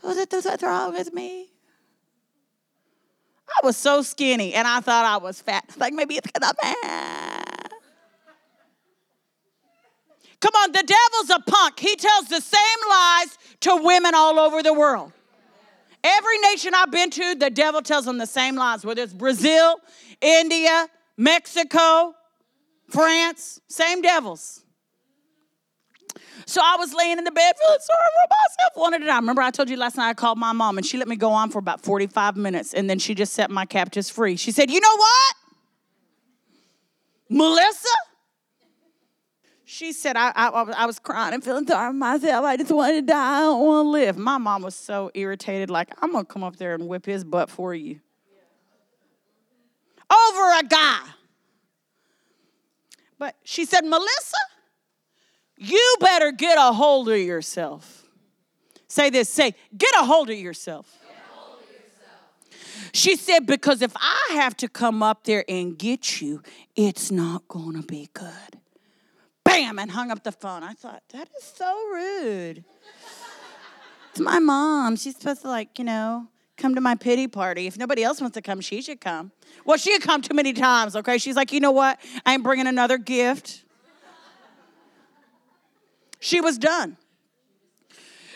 What's 0.00 0.62
wrong 0.64 0.92
with 0.92 1.14
me? 1.14 1.50
I 3.62 3.66
was 3.66 3.76
so 3.76 4.02
skinny 4.02 4.54
and 4.54 4.66
I 4.66 4.80
thought 4.80 5.04
I 5.04 5.16
was 5.16 5.40
fat. 5.40 5.64
Like 5.76 5.92
maybe 5.92 6.16
it's 6.16 6.26
because 6.26 6.48
I'm 6.48 6.54
fat. 6.54 7.72
Come 10.40 10.54
on, 10.54 10.72
the 10.72 10.82
devil's 10.82 11.30
a 11.30 11.50
punk. 11.50 11.78
He 11.78 11.96
tells 11.96 12.28
the 12.28 12.40
same 12.40 12.60
lies 12.88 13.38
to 13.60 13.76
women 13.82 14.14
all 14.14 14.38
over 14.38 14.62
the 14.62 14.72
world. 14.72 15.12
Every 16.02 16.38
nation 16.38 16.72
I've 16.74 16.90
been 16.90 17.10
to, 17.10 17.34
the 17.34 17.50
devil 17.50 17.82
tells 17.82 18.06
them 18.06 18.16
the 18.16 18.26
same 18.26 18.56
lies, 18.56 18.84
whether 18.84 19.02
it's 19.02 19.12
Brazil, 19.12 19.76
India, 20.20 20.88
Mexico, 21.18 22.14
France, 22.88 23.60
same 23.68 24.00
devils. 24.00 24.64
So 26.46 26.60
I 26.64 26.76
was 26.78 26.92
laying 26.94 27.18
in 27.18 27.24
the 27.24 27.30
bed 27.30 27.54
feeling 27.60 27.78
sorry 27.80 28.00
for 28.14 28.28
myself 28.30 28.94
at 28.94 29.02
a 29.02 29.06
time. 29.06 29.22
Remember, 29.22 29.42
I 29.42 29.50
told 29.50 29.68
you 29.70 29.76
last 29.76 29.96
night 29.96 30.08
I 30.08 30.14
called 30.14 30.38
my 30.38 30.52
mom 30.52 30.78
and 30.78 30.86
she 30.86 30.98
let 30.98 31.08
me 31.08 31.16
go 31.16 31.30
on 31.30 31.50
for 31.50 31.58
about 31.58 31.82
45 31.82 32.36
minutes 32.36 32.74
and 32.74 32.88
then 32.88 32.98
she 32.98 33.14
just 33.14 33.32
set 33.32 33.50
my 33.50 33.64
captives 33.66 34.10
free. 34.10 34.36
She 34.36 34.52
said, 34.52 34.70
You 34.70 34.80
know 34.80 34.96
what? 34.96 35.36
Melissa, 37.32 37.88
She 39.64 39.92
said, 39.92 40.16
I, 40.16 40.32
I, 40.34 40.48
I 40.48 40.86
was 40.86 40.98
crying 40.98 41.32
and 41.32 41.44
feeling 41.44 41.64
sorry 41.64 41.90
for 41.90 41.94
myself. 41.94 42.44
I 42.44 42.56
just 42.56 42.72
wanted 42.72 42.94
to 42.94 43.02
die. 43.02 43.36
I 43.36 43.40
don't 43.42 43.64
want 43.64 43.86
to 43.86 43.90
live. 43.90 44.18
My 44.18 44.36
mom 44.36 44.62
was 44.62 44.74
so 44.74 45.12
irritated, 45.14 45.70
like, 45.70 45.90
I'm 46.02 46.10
going 46.10 46.26
to 46.26 46.32
come 46.32 46.42
up 46.42 46.56
there 46.56 46.74
and 46.74 46.88
whip 46.88 47.06
his 47.06 47.22
butt 47.22 47.48
for 47.48 47.72
you. 47.72 48.00
Over 50.10 50.58
a 50.58 50.64
guy. 50.64 50.98
But 53.16 53.36
she 53.44 53.64
said, 53.64 53.82
Melissa, 53.84 54.36
you 55.60 55.96
better 56.00 56.32
get 56.32 56.56
a 56.58 56.72
hold 56.72 57.10
of 57.10 57.18
yourself. 57.18 58.08
Say 58.88 59.10
this 59.10 59.28
say, 59.28 59.54
get 59.76 59.94
a 60.00 60.04
hold 60.04 60.30
of 60.30 60.36
yourself. 60.36 60.90
She 62.92 63.14
said, 63.14 63.46
because 63.46 63.82
if 63.82 63.92
I 63.96 64.30
have 64.32 64.56
to 64.56 64.68
come 64.68 65.02
up 65.02 65.24
there 65.24 65.44
and 65.48 65.78
get 65.78 66.20
you, 66.20 66.42
it's 66.74 67.12
not 67.12 67.46
going 67.46 67.80
to 67.80 67.86
be 67.86 68.08
good. 68.14 68.58
Bam, 69.44 69.78
and 69.78 69.90
hung 69.90 70.10
up 70.10 70.24
the 70.24 70.32
phone. 70.32 70.64
I 70.64 70.72
thought, 70.72 71.02
that 71.12 71.28
is 71.38 71.44
so 71.44 71.72
rude. 71.92 72.64
it's 74.10 74.18
my 74.18 74.40
mom. 74.40 74.96
She's 74.96 75.16
supposed 75.16 75.42
to, 75.42 75.48
like, 75.48 75.78
you 75.78 75.84
know, 75.84 76.26
come 76.56 76.74
to 76.74 76.80
my 76.80 76.96
pity 76.96 77.28
party. 77.28 77.66
If 77.66 77.78
nobody 77.78 78.02
else 78.02 78.20
wants 78.20 78.34
to 78.34 78.42
come, 78.42 78.60
she 78.60 78.82
should 78.82 79.00
come. 79.00 79.30
Well, 79.64 79.76
she 79.76 79.92
had 79.92 80.02
come 80.02 80.20
too 80.20 80.34
many 80.34 80.52
times, 80.52 80.96
okay? 80.96 81.18
She's 81.18 81.36
like, 81.36 81.52
you 81.52 81.60
know 81.60 81.70
what? 81.70 82.00
I 82.26 82.34
ain't 82.34 82.42
bringing 82.42 82.66
another 82.66 82.98
gift. 82.98 83.64
She 86.20 86.40
was 86.40 86.58
done. 86.58 86.96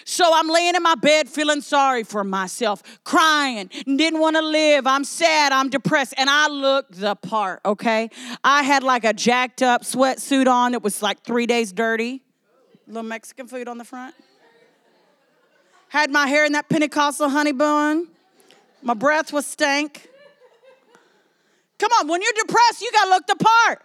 So 0.06 0.30
I'm 0.34 0.48
laying 0.48 0.74
in 0.74 0.82
my 0.82 0.96
bed 0.96 1.28
feeling 1.28 1.62
sorry 1.62 2.04
for 2.04 2.24
myself, 2.24 2.82
crying, 3.04 3.70
didn't 3.86 4.20
want 4.20 4.36
to 4.36 4.42
live. 4.42 4.86
I'm 4.86 5.04
sad, 5.04 5.50
I'm 5.50 5.70
depressed, 5.70 6.12
and 6.18 6.28
I 6.28 6.48
looked 6.48 7.00
the 7.00 7.14
part, 7.14 7.60
okay? 7.64 8.10
I 8.42 8.64
had 8.64 8.82
like 8.82 9.04
a 9.04 9.14
jacked 9.14 9.62
up 9.62 9.82
sweatsuit 9.82 10.46
on 10.46 10.72
that 10.72 10.82
was 10.82 11.02
like 11.02 11.22
three 11.22 11.46
days 11.46 11.72
dirty, 11.72 12.22
little 12.86 13.02
Mexican 13.02 13.46
food 13.46 13.66
on 13.66 13.78
the 13.78 13.84
front. 13.84 14.14
Had 15.88 16.10
my 16.10 16.26
hair 16.26 16.44
in 16.44 16.52
that 16.52 16.68
Pentecostal 16.68 17.30
honey 17.30 17.52
bun. 17.52 18.08
My 18.82 18.94
breath 18.94 19.32
was 19.32 19.46
stank. 19.46 20.10
Come 21.78 21.90
on, 22.00 22.08
when 22.08 22.20
you're 22.20 22.32
depressed, 22.36 22.82
you 22.82 22.90
got 22.92 23.04
to 23.04 23.10
look 23.10 23.26
the 23.26 23.36
part. 23.36 23.82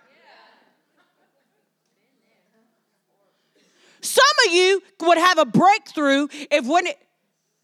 Some 4.01 4.23
of 4.47 4.53
you 4.53 4.81
would 5.01 5.17
have 5.17 5.37
a 5.37 5.45
breakthrough 5.45 6.27
if 6.51 6.65
when 6.65 6.87
it, 6.87 6.97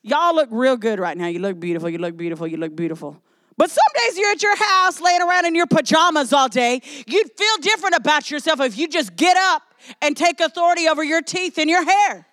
y'all 0.02 0.36
look 0.36 0.50
real 0.52 0.78
good 0.78 1.00
right 1.00 1.18
now. 1.18 1.28
You 1.28 1.40
look 1.40 1.60
beautiful, 1.60 1.90
you 1.90 1.98
look 1.98 2.18
beautiful, 2.18 2.48
you 2.48 2.58
look 2.58 2.76
beautiful. 2.76 3.22
But 3.58 3.70
some 3.70 3.86
days 4.04 4.18
you're 4.18 4.32
at 4.32 4.44
your 4.44 4.56
house 4.56 5.00
laying 5.00 5.22
around 5.22 5.46
in 5.46 5.56
your 5.56 5.68
pajamas 5.68 6.34
all 6.34 6.50
day. 6.50 6.82
You'd 7.08 7.32
feel 7.38 7.58
different 7.62 7.96
about 7.96 8.30
yourself 8.30 8.60
if 8.60 8.78
you 8.78 8.88
just 8.88 9.16
get 9.16 9.38
up 9.38 9.64
and 10.02 10.18
take 10.18 10.42
authority 10.42 10.88
over 10.88 11.04
your 11.04 11.22
teeth 11.22 11.58
and 11.58 11.70
your 11.70 11.84
hair. 11.84 12.28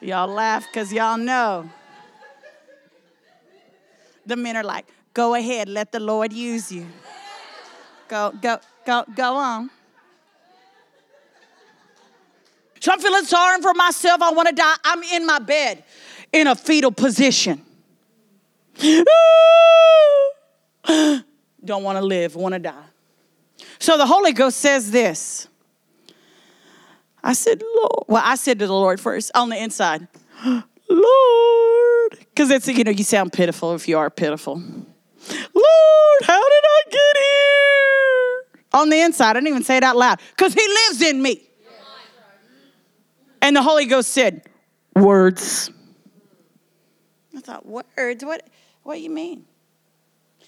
y'all 0.00 0.26
laugh 0.26 0.66
because 0.66 0.92
y'all 0.92 1.16
know. 1.16 1.70
The 4.26 4.36
men 4.36 4.56
are 4.56 4.64
like, 4.64 4.86
go 5.14 5.34
ahead, 5.34 5.68
let 5.68 5.92
the 5.92 6.00
Lord 6.00 6.32
use 6.32 6.72
you. 6.72 6.86
Go, 8.08 8.32
go, 8.40 8.58
go, 8.84 9.04
go 9.14 9.36
on. 9.36 9.70
So 12.82 12.90
I'm 12.90 12.98
feeling 12.98 13.24
sorry 13.24 13.62
for 13.62 13.72
myself. 13.74 14.20
I 14.20 14.32
want 14.32 14.48
to 14.48 14.54
die. 14.56 14.74
I'm 14.82 15.04
in 15.04 15.24
my 15.24 15.38
bed 15.38 15.84
in 16.32 16.48
a 16.48 16.56
fetal 16.56 16.90
position. 16.90 17.64
Don't 21.64 21.84
want 21.84 21.98
to 21.98 22.04
live, 22.04 22.34
want 22.34 22.54
to 22.54 22.58
die. 22.58 22.82
So 23.78 23.96
the 23.96 24.04
Holy 24.04 24.32
Ghost 24.32 24.56
says 24.56 24.90
this. 24.90 25.46
I 27.22 27.34
said, 27.34 27.62
Lord. 27.62 28.04
Well, 28.08 28.22
I 28.24 28.34
said 28.34 28.58
to 28.58 28.66
the 28.66 28.72
Lord 28.72 28.98
first 28.98 29.30
on 29.36 29.48
the 29.48 29.62
inside, 29.62 30.08
Lord. 30.44 32.18
Because 32.18 32.50
it's, 32.50 32.66
you 32.66 32.82
know, 32.82 32.90
you 32.90 33.04
sound 33.04 33.32
pitiful 33.32 33.76
if 33.76 33.86
you 33.86 33.96
are 33.96 34.10
pitiful. 34.10 34.56
Lord, 34.56 36.22
how 36.24 36.48
did 36.48 36.64
I 36.64 36.82
get 36.90 37.16
here? 37.16 38.42
On 38.72 38.88
the 38.88 39.00
inside, 39.02 39.30
I 39.30 39.34
didn't 39.34 39.50
even 39.50 39.62
say 39.62 39.76
it 39.76 39.84
out 39.84 39.96
loud 39.96 40.18
because 40.36 40.52
He 40.52 40.66
lives 40.66 41.00
in 41.02 41.22
me. 41.22 41.42
And 43.42 43.56
the 43.56 43.62
Holy 43.62 43.86
Ghost 43.86 44.10
said, 44.10 44.44
Words. 44.94 45.70
I 47.36 47.40
thought, 47.40 47.66
Words? 47.66 48.24
What, 48.24 48.48
what 48.84 48.94
do 48.94 49.00
you 49.00 49.10
mean? 49.10 49.44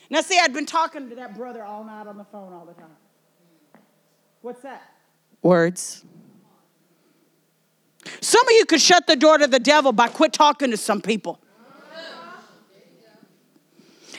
Now, 0.09 0.21
see, 0.21 0.39
I'd 0.41 0.53
been 0.55 0.65
talking 0.65 1.11
to 1.11 1.17
that 1.17 1.37
brother 1.37 1.65
all 1.65 1.83
night 1.83 2.07
on 2.07 2.17
the 2.17 2.25
phone 2.25 2.53
all 2.53 2.65
the 2.65 2.75
time. 2.75 2.91
What's 4.43 4.63
that? 4.63 4.83
Words. 5.43 6.05
Some 8.21 8.47
of 8.47 8.53
you 8.53 8.67
could 8.67 8.81
shut 8.81 9.07
the 9.07 9.17
door 9.17 9.39
to 9.39 9.47
the 9.47 9.59
devil 9.59 9.93
by 9.93 10.09
quit 10.09 10.33
talking 10.33 10.71
to 10.71 10.77
some 10.77 11.01
people. 11.01 11.41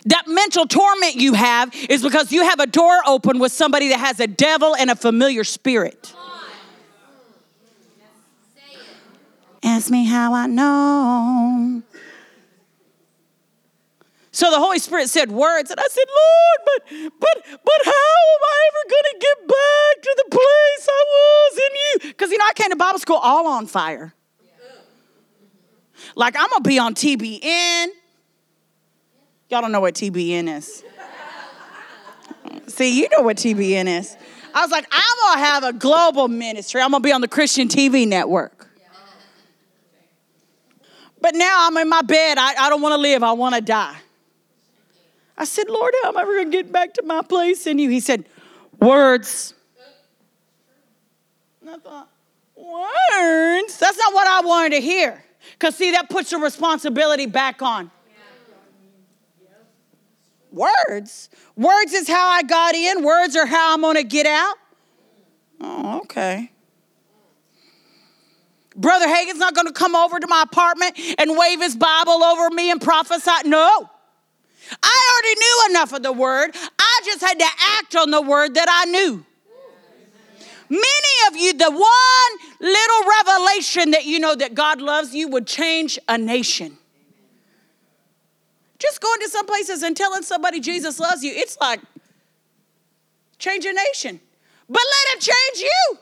That 0.07 0.27
mental 0.27 0.67
torment 0.67 1.15
you 1.15 1.33
have 1.33 1.73
is 1.89 2.03
because 2.03 2.31
you 2.31 2.43
have 2.43 2.59
a 2.59 2.67
door 2.67 3.01
open 3.07 3.39
with 3.39 3.51
somebody 3.51 3.89
that 3.89 3.99
has 3.99 4.19
a 4.19 4.27
devil 4.27 4.75
and 4.75 4.91
a 4.91 4.95
familiar 4.95 5.43
spirit. 5.43 6.13
Ask 9.65 9.89
me 9.89 10.05
how 10.05 10.33
I 10.35 10.45
know. 10.45 11.81
So 14.31 14.51
the 14.51 14.59
Holy 14.59 14.77
Spirit 14.77 15.09
said 15.09 15.31
words, 15.31 15.71
and 15.71 15.79
I 15.79 15.87
said, 15.89 16.03
Lord, 16.07 16.59
but 16.65 17.19
but 17.19 17.43
but 17.63 17.81
how 17.83 17.91
am 17.91 18.41
I 18.43 18.69
ever 18.69 18.83
gonna 18.89 19.19
get 19.19 19.47
back 19.47 20.03
to 20.03 20.15
the 20.17 20.25
place 20.29 20.87
I 20.87 21.05
was 21.09 21.57
in 21.57 21.73
you? 21.73 22.11
Because 22.11 22.31
you 22.31 22.37
know, 22.37 22.45
I 22.47 22.53
came 22.53 22.69
to 22.69 22.75
Bible 22.75 22.99
school 22.99 23.15
all 23.15 23.47
on 23.47 23.65
fire. 23.65 24.13
Like 26.15 26.35
I'm 26.37 26.49
gonna 26.49 26.61
be 26.61 26.77
on 26.77 26.93
TBN. 26.93 27.87
Y'all 29.49 29.61
don't 29.61 29.71
know 29.71 29.81
what 29.81 29.95
TBN 29.95 30.57
is. 30.57 30.83
See, 32.67 32.99
you 32.99 33.07
know 33.09 33.23
what 33.23 33.37
TBN 33.37 33.87
is. 33.99 34.15
I 34.53 34.61
was 34.61 34.69
like, 34.69 34.85
I'm 34.91 35.17
gonna 35.21 35.45
have 35.47 35.63
a 35.63 35.73
global 35.73 36.27
ministry. 36.27 36.81
I'm 36.81 36.91
gonna 36.91 37.01
be 37.01 37.11
on 37.11 37.21
the 37.21 37.27
Christian 37.27 37.67
TV 37.67 38.07
network. 38.07 38.64
But 41.25 41.33
now 41.33 41.65
I'm 41.65 41.75
in 41.77 41.89
my 41.89 42.03
bed. 42.03 42.37
I, 42.37 42.53
I 42.53 42.69
don't 42.69 42.83
want 42.83 42.93
to 42.93 43.01
live. 43.01 43.23
I 43.23 43.31
want 43.31 43.55
to 43.55 43.61
die. 43.61 43.97
I 45.35 45.45
said, 45.45 45.67
Lord, 45.71 45.91
how 46.03 46.09
am 46.09 46.17
I 46.17 46.21
ever 46.21 46.35
going 46.35 46.51
to 46.51 46.55
get 46.55 46.71
back 46.71 46.93
to 46.93 47.01
my 47.01 47.23
place 47.23 47.65
in 47.65 47.79
you? 47.79 47.89
He 47.89 47.99
said, 47.99 48.25
Words. 48.79 49.55
And 51.61 51.71
I 51.71 51.77
thought, 51.77 52.09
Words? 52.55 53.79
That's 53.79 53.97
not 53.97 54.13
what 54.13 54.27
I 54.27 54.41
wanted 54.45 54.75
to 54.75 54.81
hear. 54.81 55.23
Because, 55.53 55.75
see, 55.75 55.89
that 55.93 56.11
puts 56.11 56.29
the 56.29 56.37
responsibility 56.37 57.25
back 57.25 57.63
on. 57.63 57.89
Words? 60.51 61.31
Words 61.55 61.93
is 61.93 62.07
how 62.07 62.27
I 62.27 62.43
got 62.43 62.75
in, 62.75 63.03
words 63.03 63.35
are 63.35 63.47
how 63.47 63.73
I'm 63.73 63.81
going 63.81 63.95
to 63.95 64.03
get 64.03 64.27
out. 64.27 64.57
Oh, 65.59 66.01
okay. 66.01 66.51
Brother 68.75 69.07
Hagin's 69.07 69.39
not 69.39 69.55
going 69.55 69.67
to 69.67 69.73
come 69.73 69.95
over 69.95 70.19
to 70.19 70.27
my 70.27 70.43
apartment 70.43 70.99
and 71.17 71.37
wave 71.37 71.61
his 71.61 71.75
Bible 71.75 72.23
over 72.23 72.49
me 72.53 72.71
and 72.71 72.81
prophesy. 72.81 73.31
No. 73.45 73.89
I 74.81 75.21
already 75.23 75.39
knew 75.39 75.75
enough 75.75 75.93
of 75.93 76.03
the 76.03 76.11
word. 76.11 76.55
I 76.79 77.01
just 77.05 77.21
had 77.21 77.39
to 77.39 77.47
act 77.77 77.95
on 77.95 78.11
the 78.11 78.21
word 78.21 78.55
that 78.55 78.67
I 78.69 78.85
knew. 78.85 79.25
Many 80.67 80.81
of 81.27 81.37
you, 81.37 81.53
the 81.53 81.69
one 81.71 82.51
little 82.59 83.09
revelation 83.23 83.91
that 83.91 84.05
you 84.05 84.19
know 84.19 84.35
that 84.35 84.55
God 84.55 84.81
loves 84.81 85.13
you 85.13 85.27
would 85.27 85.45
change 85.45 85.99
a 86.09 86.17
nation. 86.17 86.77
Just 88.79 88.99
going 88.99 89.19
to 89.21 89.29
some 89.29 89.45
places 89.45 89.83
and 89.83 89.95
telling 89.95 90.23
somebody 90.23 90.59
Jesus 90.59 90.99
loves 90.99 91.23
you, 91.23 91.31
it's 91.33 91.57
like 91.61 91.79
change 93.37 93.65
a 93.65 93.73
nation. 93.73 94.19
But 94.67 94.81
let 94.81 95.17
it 95.17 95.21
change 95.21 95.63
you. 95.63 95.99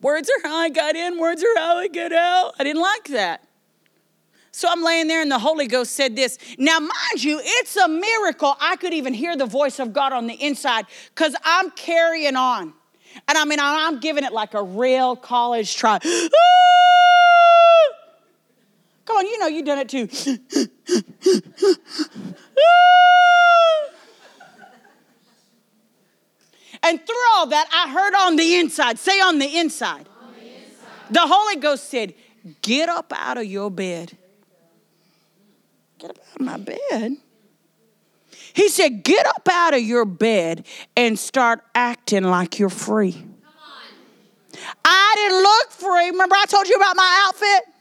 Words 0.00 0.30
are 0.30 0.48
how 0.48 0.56
I 0.56 0.68
got 0.68 0.94
in, 0.94 1.18
words 1.18 1.42
are 1.42 1.58
how 1.58 1.78
I 1.78 1.88
get 1.88 2.12
out. 2.12 2.52
I 2.58 2.64
didn't 2.64 2.82
like 2.82 3.08
that. 3.08 3.42
So 4.52 4.68
I'm 4.70 4.82
laying 4.82 5.08
there, 5.08 5.20
and 5.20 5.30
the 5.30 5.38
Holy 5.38 5.66
Ghost 5.66 5.92
said 5.92 6.16
this. 6.16 6.38
Now, 6.58 6.80
mind 6.80 7.22
you, 7.22 7.40
it's 7.42 7.76
a 7.76 7.88
miracle 7.88 8.56
I 8.60 8.76
could 8.76 8.94
even 8.94 9.14
hear 9.14 9.36
the 9.36 9.46
voice 9.46 9.78
of 9.78 9.92
God 9.92 10.12
on 10.12 10.26
the 10.26 10.34
inside 10.34 10.86
because 11.14 11.36
I'm 11.44 11.70
carrying 11.72 12.36
on. 12.36 12.72
And 13.26 13.38
I 13.38 13.44
mean, 13.44 13.58
I'm 13.60 14.00
giving 14.00 14.24
it 14.24 14.32
like 14.32 14.54
a 14.54 14.62
real 14.62 15.16
college 15.16 15.76
try. 15.76 15.98
Come 19.04 19.16
on, 19.16 19.26
you 19.26 19.38
know 19.38 19.46
you've 19.46 19.66
done 19.66 19.78
it 19.78 19.88
too. 19.88 20.08
And 26.82 27.04
through 27.04 27.16
all 27.34 27.46
that, 27.48 27.68
I 27.72 27.90
heard 27.90 28.14
on 28.14 28.36
the 28.36 28.56
inside, 28.56 28.98
say 28.98 29.20
on 29.20 29.38
the 29.38 29.58
inside. 29.58 30.08
On 30.22 30.32
the, 30.34 30.46
inside. 30.46 31.10
the 31.10 31.20
Holy 31.20 31.56
Ghost 31.56 31.90
said, 31.90 32.14
Get 32.62 32.88
up 32.88 33.12
out 33.14 33.38
of 33.38 33.44
your 33.44 33.70
bed. 33.70 34.16
Get 35.98 36.10
up 36.10 36.18
out 36.18 36.40
of 36.40 36.46
my 36.46 36.56
bed. 36.58 37.16
He 38.54 38.68
said, 38.68 39.02
Get 39.02 39.26
up 39.26 39.48
out 39.50 39.74
of 39.74 39.82
your 39.82 40.04
bed 40.04 40.66
and 40.96 41.18
start 41.18 41.60
acting 41.74 42.24
like 42.24 42.58
you're 42.58 42.68
free. 42.68 43.24
I 44.84 45.12
didn't 45.16 45.42
look 45.42 45.70
free. 45.70 46.10
Remember, 46.10 46.34
I 46.34 46.44
told 46.46 46.68
you 46.68 46.74
about 46.74 46.96
my 46.96 47.24
outfit? 47.26 47.74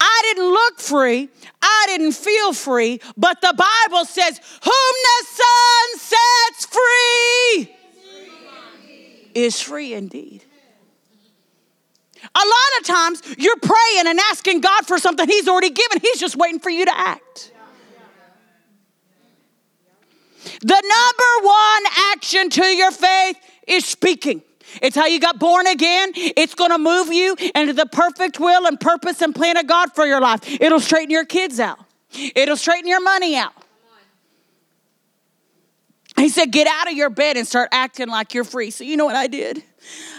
I 0.00 0.20
didn't 0.22 0.50
look 0.50 0.80
free. 0.80 1.28
I 1.62 1.84
didn't 1.88 2.12
feel 2.12 2.52
free. 2.52 3.00
But 3.16 3.40
the 3.40 3.54
Bible 3.56 4.04
says, 4.04 4.40
Whom 4.62 4.94
the 5.04 5.26
Son 5.26 5.98
sets 5.98 6.66
free 6.66 7.76
is 9.34 9.60
free 9.60 9.94
indeed. 9.94 10.44
A 12.22 12.38
lot 12.38 12.80
of 12.80 12.86
times 12.86 13.22
you're 13.38 13.56
praying 13.56 14.06
and 14.06 14.18
asking 14.30 14.60
God 14.60 14.86
for 14.86 14.98
something 14.98 15.28
He's 15.28 15.48
already 15.48 15.70
given, 15.70 16.00
He's 16.00 16.18
just 16.18 16.36
waiting 16.36 16.60
for 16.60 16.70
you 16.70 16.84
to 16.84 16.98
act. 16.98 17.52
The 20.60 20.82
number 20.82 21.46
one 21.46 21.82
action 22.12 22.50
to 22.50 22.64
your 22.64 22.90
faith 22.90 23.36
is 23.66 23.84
speaking. 23.84 24.42
It's 24.82 24.96
how 24.96 25.06
you 25.06 25.20
got 25.20 25.38
born 25.38 25.66
again. 25.66 26.12
It's 26.14 26.54
going 26.54 26.70
to 26.70 26.78
move 26.78 27.12
you 27.12 27.36
into 27.54 27.72
the 27.72 27.86
perfect 27.86 28.40
will 28.40 28.66
and 28.66 28.78
purpose 28.78 29.22
and 29.22 29.34
plan 29.34 29.56
of 29.56 29.66
God 29.66 29.92
for 29.94 30.06
your 30.06 30.20
life. 30.20 30.40
It'll 30.60 30.80
straighten 30.80 31.10
your 31.10 31.24
kids 31.24 31.60
out, 31.60 31.78
it'll 32.12 32.56
straighten 32.56 32.88
your 32.88 33.02
money 33.02 33.36
out. 33.36 33.52
He 36.16 36.30
said, 36.30 36.50
Get 36.50 36.66
out 36.66 36.90
of 36.90 36.96
your 36.96 37.10
bed 37.10 37.36
and 37.36 37.46
start 37.46 37.68
acting 37.72 38.08
like 38.08 38.34
you're 38.34 38.44
free. 38.44 38.70
So, 38.70 38.84
you 38.84 38.96
know 38.96 39.04
what 39.04 39.16
I 39.16 39.26
did? 39.26 39.62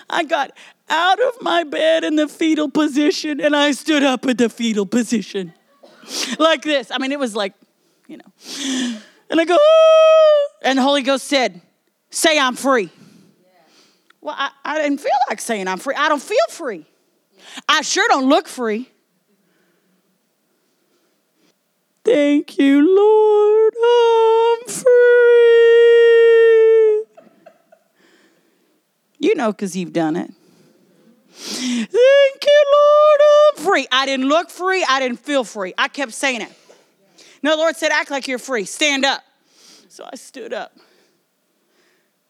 I 0.09 0.23
got 0.23 0.51
out 0.89 1.19
of 1.19 1.41
my 1.41 1.63
bed 1.63 2.03
in 2.03 2.15
the 2.15 2.27
fetal 2.27 2.69
position 2.69 3.41
and 3.41 3.55
I 3.55 3.71
stood 3.71 4.03
up 4.03 4.25
in 4.25 4.37
the 4.37 4.49
fetal 4.49 4.85
position 4.85 5.53
like 6.39 6.61
this. 6.61 6.91
I 6.91 6.97
mean, 6.97 7.11
it 7.11 7.19
was 7.19 7.35
like, 7.35 7.53
you 8.07 8.17
know. 8.17 8.99
And 9.29 9.41
I 9.41 9.45
go, 9.45 9.57
ah! 9.59 10.57
and 10.61 10.77
the 10.77 10.83
Holy 10.83 11.01
Ghost 11.01 11.25
said, 11.25 11.61
Say 12.09 12.39
I'm 12.39 12.55
free. 12.55 12.89
Well, 14.27 14.35
I, 14.37 14.51
I 14.65 14.81
didn't 14.81 14.97
feel 14.97 15.09
like 15.29 15.39
saying 15.39 15.69
I'm 15.69 15.77
free. 15.77 15.95
I 15.95 16.09
don't 16.09 16.21
feel 16.21 16.37
free. 16.49 16.85
I 17.69 17.81
sure 17.81 18.05
don't 18.09 18.27
look 18.27 18.49
free. 18.49 18.91
Thank 22.03 22.57
you, 22.57 22.81
Lord. 22.85 23.73
I'm 23.85 24.67
free. 24.67 24.83
You 29.17 29.33
know, 29.35 29.53
because 29.53 29.77
you've 29.77 29.93
done 29.93 30.17
it. 30.17 30.29
Thank 31.31 31.89
you, 31.93 32.63
Lord. 32.73 33.21
I'm 33.31 33.63
free. 33.63 33.87
I 33.93 34.05
didn't 34.05 34.27
look 34.27 34.49
free. 34.49 34.85
I 34.89 34.99
didn't 34.99 35.21
feel 35.21 35.45
free. 35.45 35.73
I 35.77 35.87
kept 35.87 36.11
saying 36.11 36.41
it. 36.41 36.51
No, 37.41 37.55
Lord 37.55 37.77
said, 37.77 37.91
act 37.93 38.11
like 38.11 38.27
you're 38.27 38.39
free. 38.39 38.65
Stand 38.65 39.05
up. 39.05 39.23
So 39.87 40.03
I 40.11 40.17
stood 40.17 40.51
up. 40.51 40.77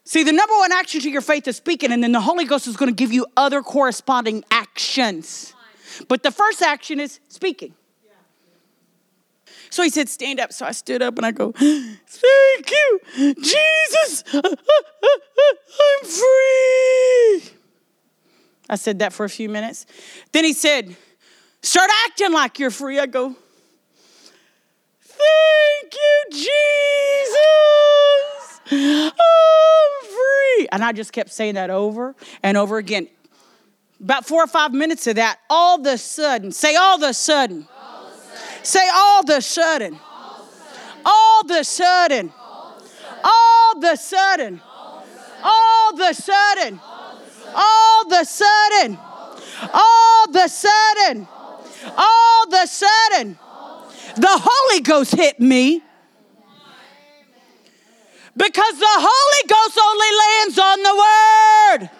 See, 0.08 0.22
the 0.22 0.32
number 0.32 0.54
one 0.54 0.72
action 0.72 1.02
to 1.02 1.10
your 1.10 1.20
faith 1.20 1.46
is 1.48 1.56
speaking, 1.58 1.92
and 1.92 2.02
then 2.02 2.12
the 2.12 2.20
Holy 2.22 2.46
Ghost 2.46 2.66
is 2.66 2.78
going 2.78 2.88
to 2.90 2.94
give 2.94 3.12
you 3.12 3.26
other 3.36 3.60
corresponding 3.60 4.42
actions. 4.50 5.52
But 6.08 6.22
the 6.22 6.30
first 6.30 6.62
action 6.62 6.98
is 6.98 7.20
speaking. 7.28 7.74
So 9.68 9.82
he 9.82 9.90
said, 9.90 10.08
Stand 10.08 10.40
up. 10.40 10.54
So 10.54 10.64
I 10.64 10.72
stood 10.72 11.02
up 11.02 11.18
and 11.18 11.26
I 11.26 11.32
go, 11.32 11.52
Thank 11.52 12.70
you, 12.70 13.34
Jesus. 13.34 14.24
I'm 14.32 14.56
free. 16.04 17.42
I 18.70 18.76
said 18.76 19.00
that 19.00 19.12
for 19.12 19.26
a 19.26 19.28
few 19.28 19.50
minutes. 19.50 19.84
Then 20.32 20.44
he 20.44 20.54
said, 20.54 20.96
Start 21.60 21.90
acting 22.06 22.32
like 22.32 22.58
you're 22.58 22.70
free. 22.70 22.98
I 22.98 23.04
go, 23.04 23.36
Thank 25.02 25.92
you, 25.92 26.24
Jesus. 26.30 28.07
I'm 28.70 29.10
free. 30.02 30.68
And 30.72 30.84
I 30.84 30.92
just 30.92 31.12
kept 31.12 31.30
saying 31.30 31.54
that 31.54 31.70
over 31.70 32.14
and 32.42 32.56
over 32.56 32.78
again. 32.78 33.08
About 34.00 34.26
four 34.26 34.44
or 34.44 34.46
five 34.46 34.72
minutes 34.72 35.06
of 35.06 35.16
that, 35.16 35.40
all 35.50 35.80
of 35.80 35.86
a 35.86 35.98
sudden, 35.98 36.52
say 36.52 36.76
all 36.76 36.96
of 36.96 37.02
a 37.02 37.12
sudden. 37.12 37.66
Say 38.62 38.88
all 38.92 39.20
of 39.20 39.28
a 39.30 39.40
sudden. 39.40 39.98
All 41.04 41.40
of 41.40 41.50
a 41.50 41.64
sudden. 41.64 42.32
All 43.24 43.72
of 43.76 43.82
a 43.82 43.96
sudden. 43.96 44.60
All 45.42 45.92
of 45.94 46.00
a 46.00 46.14
sudden. 46.14 46.80
All 47.54 48.04
of 48.04 48.12
a 48.12 48.24
sudden. 48.24 48.98
All 49.72 50.24
of 50.28 50.36
a 50.36 50.48
sudden. 50.48 51.28
All 51.96 52.28
a 52.62 52.66
sudden. 52.66 53.38
The 54.16 54.40
Holy 54.42 54.80
Ghost 54.80 55.14
hit 55.14 55.40
me. 55.40 55.82
Because 58.38 58.78
the 58.78 58.86
Holy 58.88 59.48
Ghost 59.48 59.78
only 59.84 60.12
lands 60.22 60.58
on 60.58 60.82
the 60.84 60.94
Word. 61.82 61.90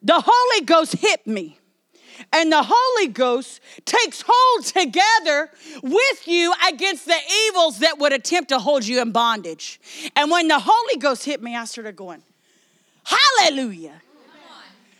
The 0.00 0.22
Holy 0.24 0.64
Ghost 0.64 0.92
hit 0.96 1.26
me. 1.26 1.58
And 2.32 2.52
the 2.52 2.62
Holy 2.62 3.08
Ghost 3.08 3.60
takes 3.84 4.22
hold 4.24 4.64
together 4.64 5.50
with 5.82 6.28
you 6.28 6.54
against 6.68 7.06
the 7.06 7.18
evils 7.48 7.80
that 7.80 7.98
would 7.98 8.12
attempt 8.12 8.50
to 8.50 8.60
hold 8.60 8.86
you 8.86 9.02
in 9.02 9.10
bondage. 9.10 9.80
And 10.14 10.30
when 10.30 10.46
the 10.46 10.60
Holy 10.60 10.96
Ghost 11.00 11.24
hit 11.24 11.42
me, 11.42 11.56
I 11.56 11.64
started 11.64 11.96
going, 11.96 12.22
Hallelujah. 13.02 14.00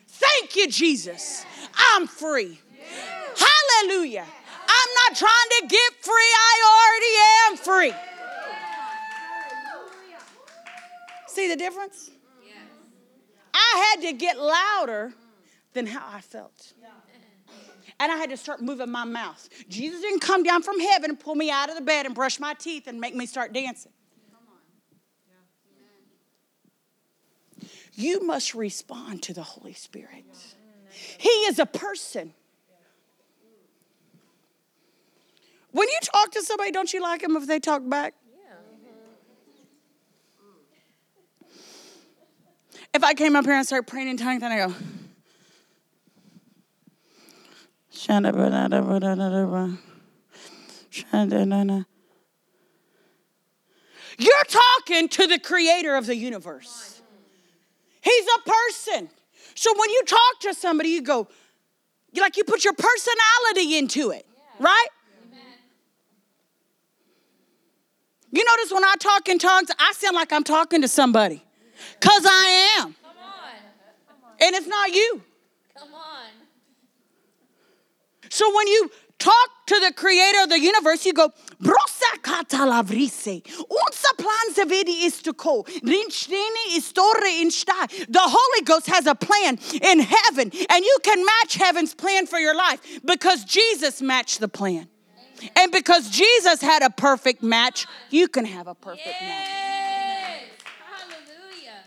Thank 0.08 0.56
you, 0.56 0.68
Jesus. 0.68 1.46
I'm 1.92 2.08
free. 2.08 2.58
Hallelujah. 3.36 4.26
Trying 5.14 5.48
to 5.60 5.66
get 5.68 5.92
free, 6.00 6.14
I 6.14 6.54
already 6.74 7.14
am 7.46 7.92
free. 7.92 7.94
See 11.28 11.48
the 11.48 11.56
difference? 11.56 12.10
I 13.52 13.92
had 13.92 14.02
to 14.08 14.12
get 14.12 14.38
louder 14.38 15.12
than 15.72 15.86
how 15.86 16.04
I 16.06 16.20
felt. 16.20 16.72
And 18.00 18.10
I 18.10 18.16
had 18.16 18.30
to 18.30 18.36
start 18.36 18.60
moving 18.60 18.90
my 18.90 19.04
mouth. 19.04 19.48
Jesus 19.68 20.00
didn't 20.00 20.20
come 20.20 20.42
down 20.42 20.62
from 20.62 20.80
heaven 20.80 21.10
and 21.10 21.20
pull 21.20 21.36
me 21.36 21.50
out 21.50 21.68
of 21.68 21.76
the 21.76 21.82
bed 21.82 22.06
and 22.06 22.14
brush 22.14 22.40
my 22.40 22.54
teeth 22.54 22.86
and 22.86 23.00
make 23.00 23.14
me 23.14 23.26
start 23.26 23.52
dancing. 23.52 23.92
You 27.94 28.26
must 28.26 28.54
respond 28.54 29.22
to 29.24 29.32
the 29.32 29.44
Holy 29.44 29.74
Spirit. 29.74 30.24
He 31.18 31.28
is 31.28 31.58
a 31.58 31.66
person. 31.66 32.34
When 35.75 35.89
you 35.89 35.99
talk 36.03 36.31
to 36.31 36.43
somebody, 36.43 36.70
don't 36.70 36.93
you 36.93 37.03
like 37.03 37.20
them 37.20 37.37
if 37.37 37.49
they 37.49 37.59
talk 37.59 37.83
back? 37.89 38.14
If 42.95 43.03
I 43.03 43.12
came 43.12 43.35
up 43.35 43.45
here 43.45 43.55
and 43.55 43.66
started 43.66 43.89
praying 43.89 44.07
in 44.07 44.16
tongues, 44.16 44.41
then 44.41 44.53
I 44.53 44.68
go, 44.68 44.75
You're 54.16 54.45
talking 54.45 55.09
to 55.09 55.27
the 55.27 55.41
creator 55.41 55.97
of 55.97 56.07
the 56.07 56.14
universe. 56.14 57.03
He's 58.01 58.27
a 58.37 58.49
person. 58.49 59.09
So 59.57 59.72
when 59.77 59.91
you 59.91 60.05
talk 60.05 60.41
to 60.43 60.55
somebody, 60.55 60.91
you 60.91 61.03
go, 61.03 61.27
like 62.14 62.37
you 62.37 62.45
put 62.45 62.64
your 62.64 62.75
personality 62.75 63.77
into 63.77 64.12
it, 64.12 64.25
right? 64.61 64.89
You 68.35 68.45
notice 68.45 68.72
when 68.72 68.85
I 68.85 68.95
talk 68.99 69.28
in 69.28 69.39
tongues, 69.39 69.70
I 69.78 69.93
sound 69.93 70.16
like 70.16 70.32
I'm 70.32 70.43
talking 70.43 70.82
to 70.82 70.89
somebody. 70.89 71.45
Because 72.01 72.26
I 72.26 72.78
am. 72.80 72.95
Come 73.03 73.16
on. 73.22 74.37
And 74.41 74.55
it's 74.57 74.66
not 74.66 74.91
you. 74.93 75.22
Come 75.78 75.95
on. 75.95 76.30
So 78.30 78.53
when 78.57 78.66
you 78.66 78.91
talk 79.20 79.51
to 79.66 79.80
the 79.80 79.93
creator 79.95 80.43
of 80.43 80.49
the 80.49 80.59
universe, 80.59 81.07
you 81.07 81.12
go, 81.12 81.30
Brosa 81.62 82.18
katalavrise, 82.22 83.43
unsa 83.45 84.18
plan 84.18 84.53
se 84.53 84.64
vedi 84.64 85.05
istuko, 85.05 85.64
rinsteni 85.82 86.76
istore 86.76 87.41
insta. 87.41 87.89
The 88.09 88.20
Holy 88.20 88.64
Ghost 88.64 88.89
has 88.89 89.07
a 89.07 89.14
plan 89.14 89.59
in 89.80 90.01
heaven, 90.01 90.51
and 90.68 90.85
you 90.85 90.99
can 91.05 91.24
match 91.24 91.55
heaven's 91.55 91.95
plan 91.95 92.26
for 92.26 92.41
your 92.41 92.57
life 92.57 92.80
because 93.05 93.45
Jesus 93.45 94.03
matched 94.03 94.41
the 94.41 94.49
plan. 94.49 94.89
And 95.57 95.72
because 95.72 96.11
Jesus 96.11 96.61
had 96.61 96.82
a 96.82 96.90
perfect 96.90 97.42
match, 97.42 97.86
you 98.11 98.28
can 98.28 98.45
have 98.45 98.66
a 98.66 98.74
perfect 98.74 99.07
match. 99.07 99.20
Yes. 99.22 100.42
Hallelujah. 100.86 101.82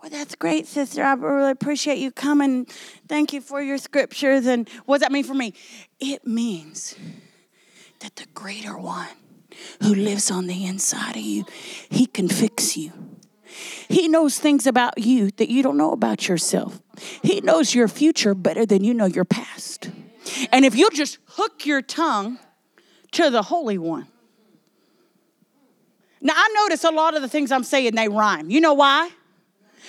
Well, 0.00 0.10
that's 0.10 0.34
great, 0.34 0.66
sister. 0.66 1.02
I 1.02 1.14
really 1.14 1.50
appreciate 1.50 1.98
you 1.98 2.10
coming. 2.10 2.66
Thank 3.08 3.32
you 3.32 3.40
for 3.40 3.62
your 3.62 3.78
scriptures. 3.78 4.46
And 4.46 4.68
what 4.86 4.96
does 4.96 5.02
that 5.02 5.12
mean 5.12 5.24
for 5.24 5.34
me? 5.34 5.54
It 6.00 6.26
means 6.26 6.96
that 8.00 8.16
the 8.16 8.26
greater 8.34 8.76
one 8.76 9.08
who 9.82 9.94
lives 9.94 10.30
on 10.30 10.46
the 10.46 10.64
inside 10.64 11.16
of 11.16 11.22
you, 11.22 11.44
he 11.88 12.06
can 12.06 12.28
fix 12.28 12.76
you. 12.76 12.92
He 13.88 14.08
knows 14.08 14.38
things 14.38 14.66
about 14.66 14.98
you 14.98 15.30
that 15.32 15.50
you 15.50 15.62
don't 15.62 15.76
know 15.76 15.92
about 15.92 16.26
yourself. 16.26 16.80
He 17.22 17.40
knows 17.42 17.74
your 17.74 17.86
future 17.86 18.34
better 18.34 18.64
than 18.64 18.82
you 18.82 18.94
know 18.94 19.04
your 19.06 19.26
past. 19.26 19.90
And 20.52 20.64
if 20.64 20.74
you 20.74 20.88
just 20.90 21.18
hook 21.26 21.66
your 21.66 21.82
tongue 21.82 22.38
to 23.12 23.30
the 23.30 23.42
Holy 23.42 23.78
One. 23.78 24.06
Now, 26.20 26.34
I 26.36 26.54
notice 26.62 26.84
a 26.84 26.90
lot 26.90 27.16
of 27.16 27.22
the 27.22 27.28
things 27.28 27.50
I'm 27.50 27.64
saying, 27.64 27.94
they 27.94 28.08
rhyme. 28.08 28.48
You 28.48 28.60
know 28.60 28.74
why? 28.74 29.10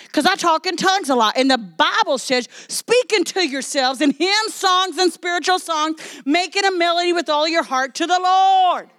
Because 0.05 0.25
I 0.25 0.35
talk 0.35 0.65
in 0.65 0.75
tongues 0.75 1.09
a 1.09 1.15
lot. 1.15 1.37
And 1.37 1.49
the 1.49 1.57
Bible 1.57 2.17
says, 2.17 2.49
speaking 2.67 3.23
to 3.25 3.47
yourselves 3.47 4.01
in 4.01 4.11
hymns, 4.11 4.53
songs, 4.53 4.97
and 4.97 5.13
spiritual 5.13 5.59
songs, 5.59 5.99
making 6.25 6.65
a 6.65 6.71
melody 6.71 7.13
with 7.13 7.29
all 7.29 7.47
your 7.47 7.63
heart 7.63 7.95
to 7.95 8.07
the 8.07 8.19
Lord. 8.19 8.89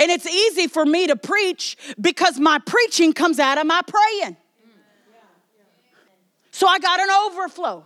And 0.00 0.10
it's 0.10 0.26
easy 0.26 0.68
for 0.68 0.84
me 0.84 1.08
to 1.08 1.16
preach 1.16 1.76
because 2.00 2.38
my 2.38 2.58
preaching 2.58 3.12
comes 3.12 3.38
out 3.38 3.58
of 3.58 3.66
my 3.66 3.80
praying. 3.86 4.36
So 6.50 6.68
I 6.68 6.78
got 6.78 7.00
an 7.00 7.08
overflow. 7.26 7.84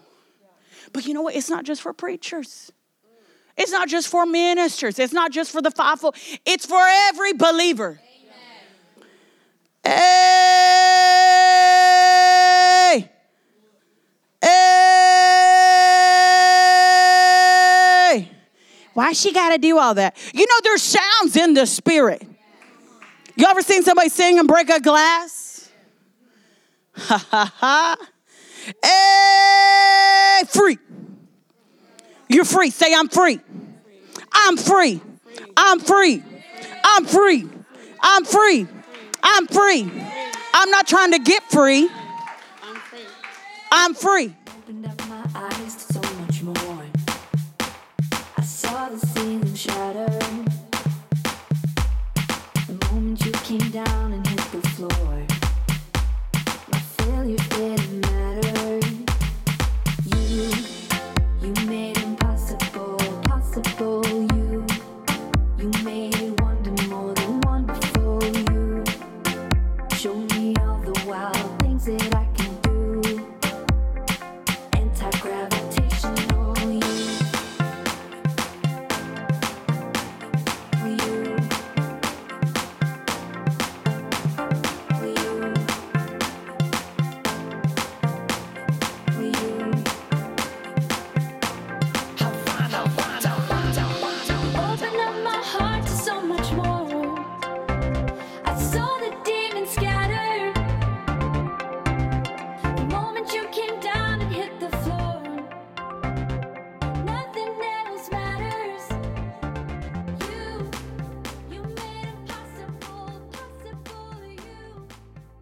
But 0.98 1.06
you 1.06 1.14
know 1.14 1.22
what? 1.22 1.36
It's 1.36 1.48
not 1.48 1.62
just 1.64 1.80
for 1.80 1.92
preachers. 1.92 2.72
It's 3.56 3.70
not 3.70 3.86
just 3.86 4.08
for 4.08 4.26
ministers. 4.26 4.98
It's 4.98 5.12
not 5.12 5.30
just 5.30 5.52
for 5.52 5.62
the 5.62 5.70
fivefold. 5.70 6.16
It's 6.44 6.66
for 6.66 6.84
every 7.06 7.34
believer. 7.34 8.00
Hey! 9.84 10.68
Hey! 14.42 14.48
Why 18.94 19.12
she 19.12 19.32
got 19.32 19.50
to 19.50 19.58
do 19.58 19.78
all 19.78 19.94
that? 19.94 20.16
You 20.34 20.46
know, 20.46 20.56
there's 20.64 20.82
sounds 20.82 21.36
in 21.36 21.54
the 21.54 21.66
spirit. 21.66 22.26
You 23.36 23.46
ever 23.46 23.62
seen 23.62 23.84
somebody 23.84 24.08
sing 24.08 24.40
and 24.40 24.48
break 24.48 24.68
a 24.68 24.80
glass? 24.80 25.70
Ha 26.96 27.24
ha 27.30 27.54
ha. 27.56 27.96
Hey, 28.82 30.42
free. 30.48 30.78
You're 32.28 32.44
free. 32.44 32.70
Say, 32.70 32.94
I'm 32.94 33.08
free. 33.08 33.40
I'm 34.32 34.56
free. 34.56 35.00
I'm 35.56 35.80
free. 35.80 36.22
I'm 36.84 37.04
free. 37.04 37.48
I'm 38.00 38.24
free. 38.24 38.66
I'm 39.22 39.46
free. 39.46 39.90
I'm 40.54 40.70
not 40.70 40.86
trying 40.86 41.12
to 41.12 41.18
get 41.18 41.42
free. 41.50 41.88
I'm 43.70 43.94
free. 43.94 44.34
opened 44.58 44.86
up 44.86 45.08
my 45.08 45.24
eyes 45.34 45.74
to 45.74 45.92
so 45.94 46.00
much 46.20 46.42
more. 46.42 46.84
I 48.36 48.42
saw 48.42 48.88
the 48.88 48.98
ceiling 48.98 49.54
shatter. 49.54 50.06
The 52.66 52.86
moment 52.92 53.24
you 53.24 53.32
came 53.32 53.70
down 53.70 54.12
and 54.12 54.26
hit 54.26 54.40
the 54.52 54.68
floor, 54.70 55.17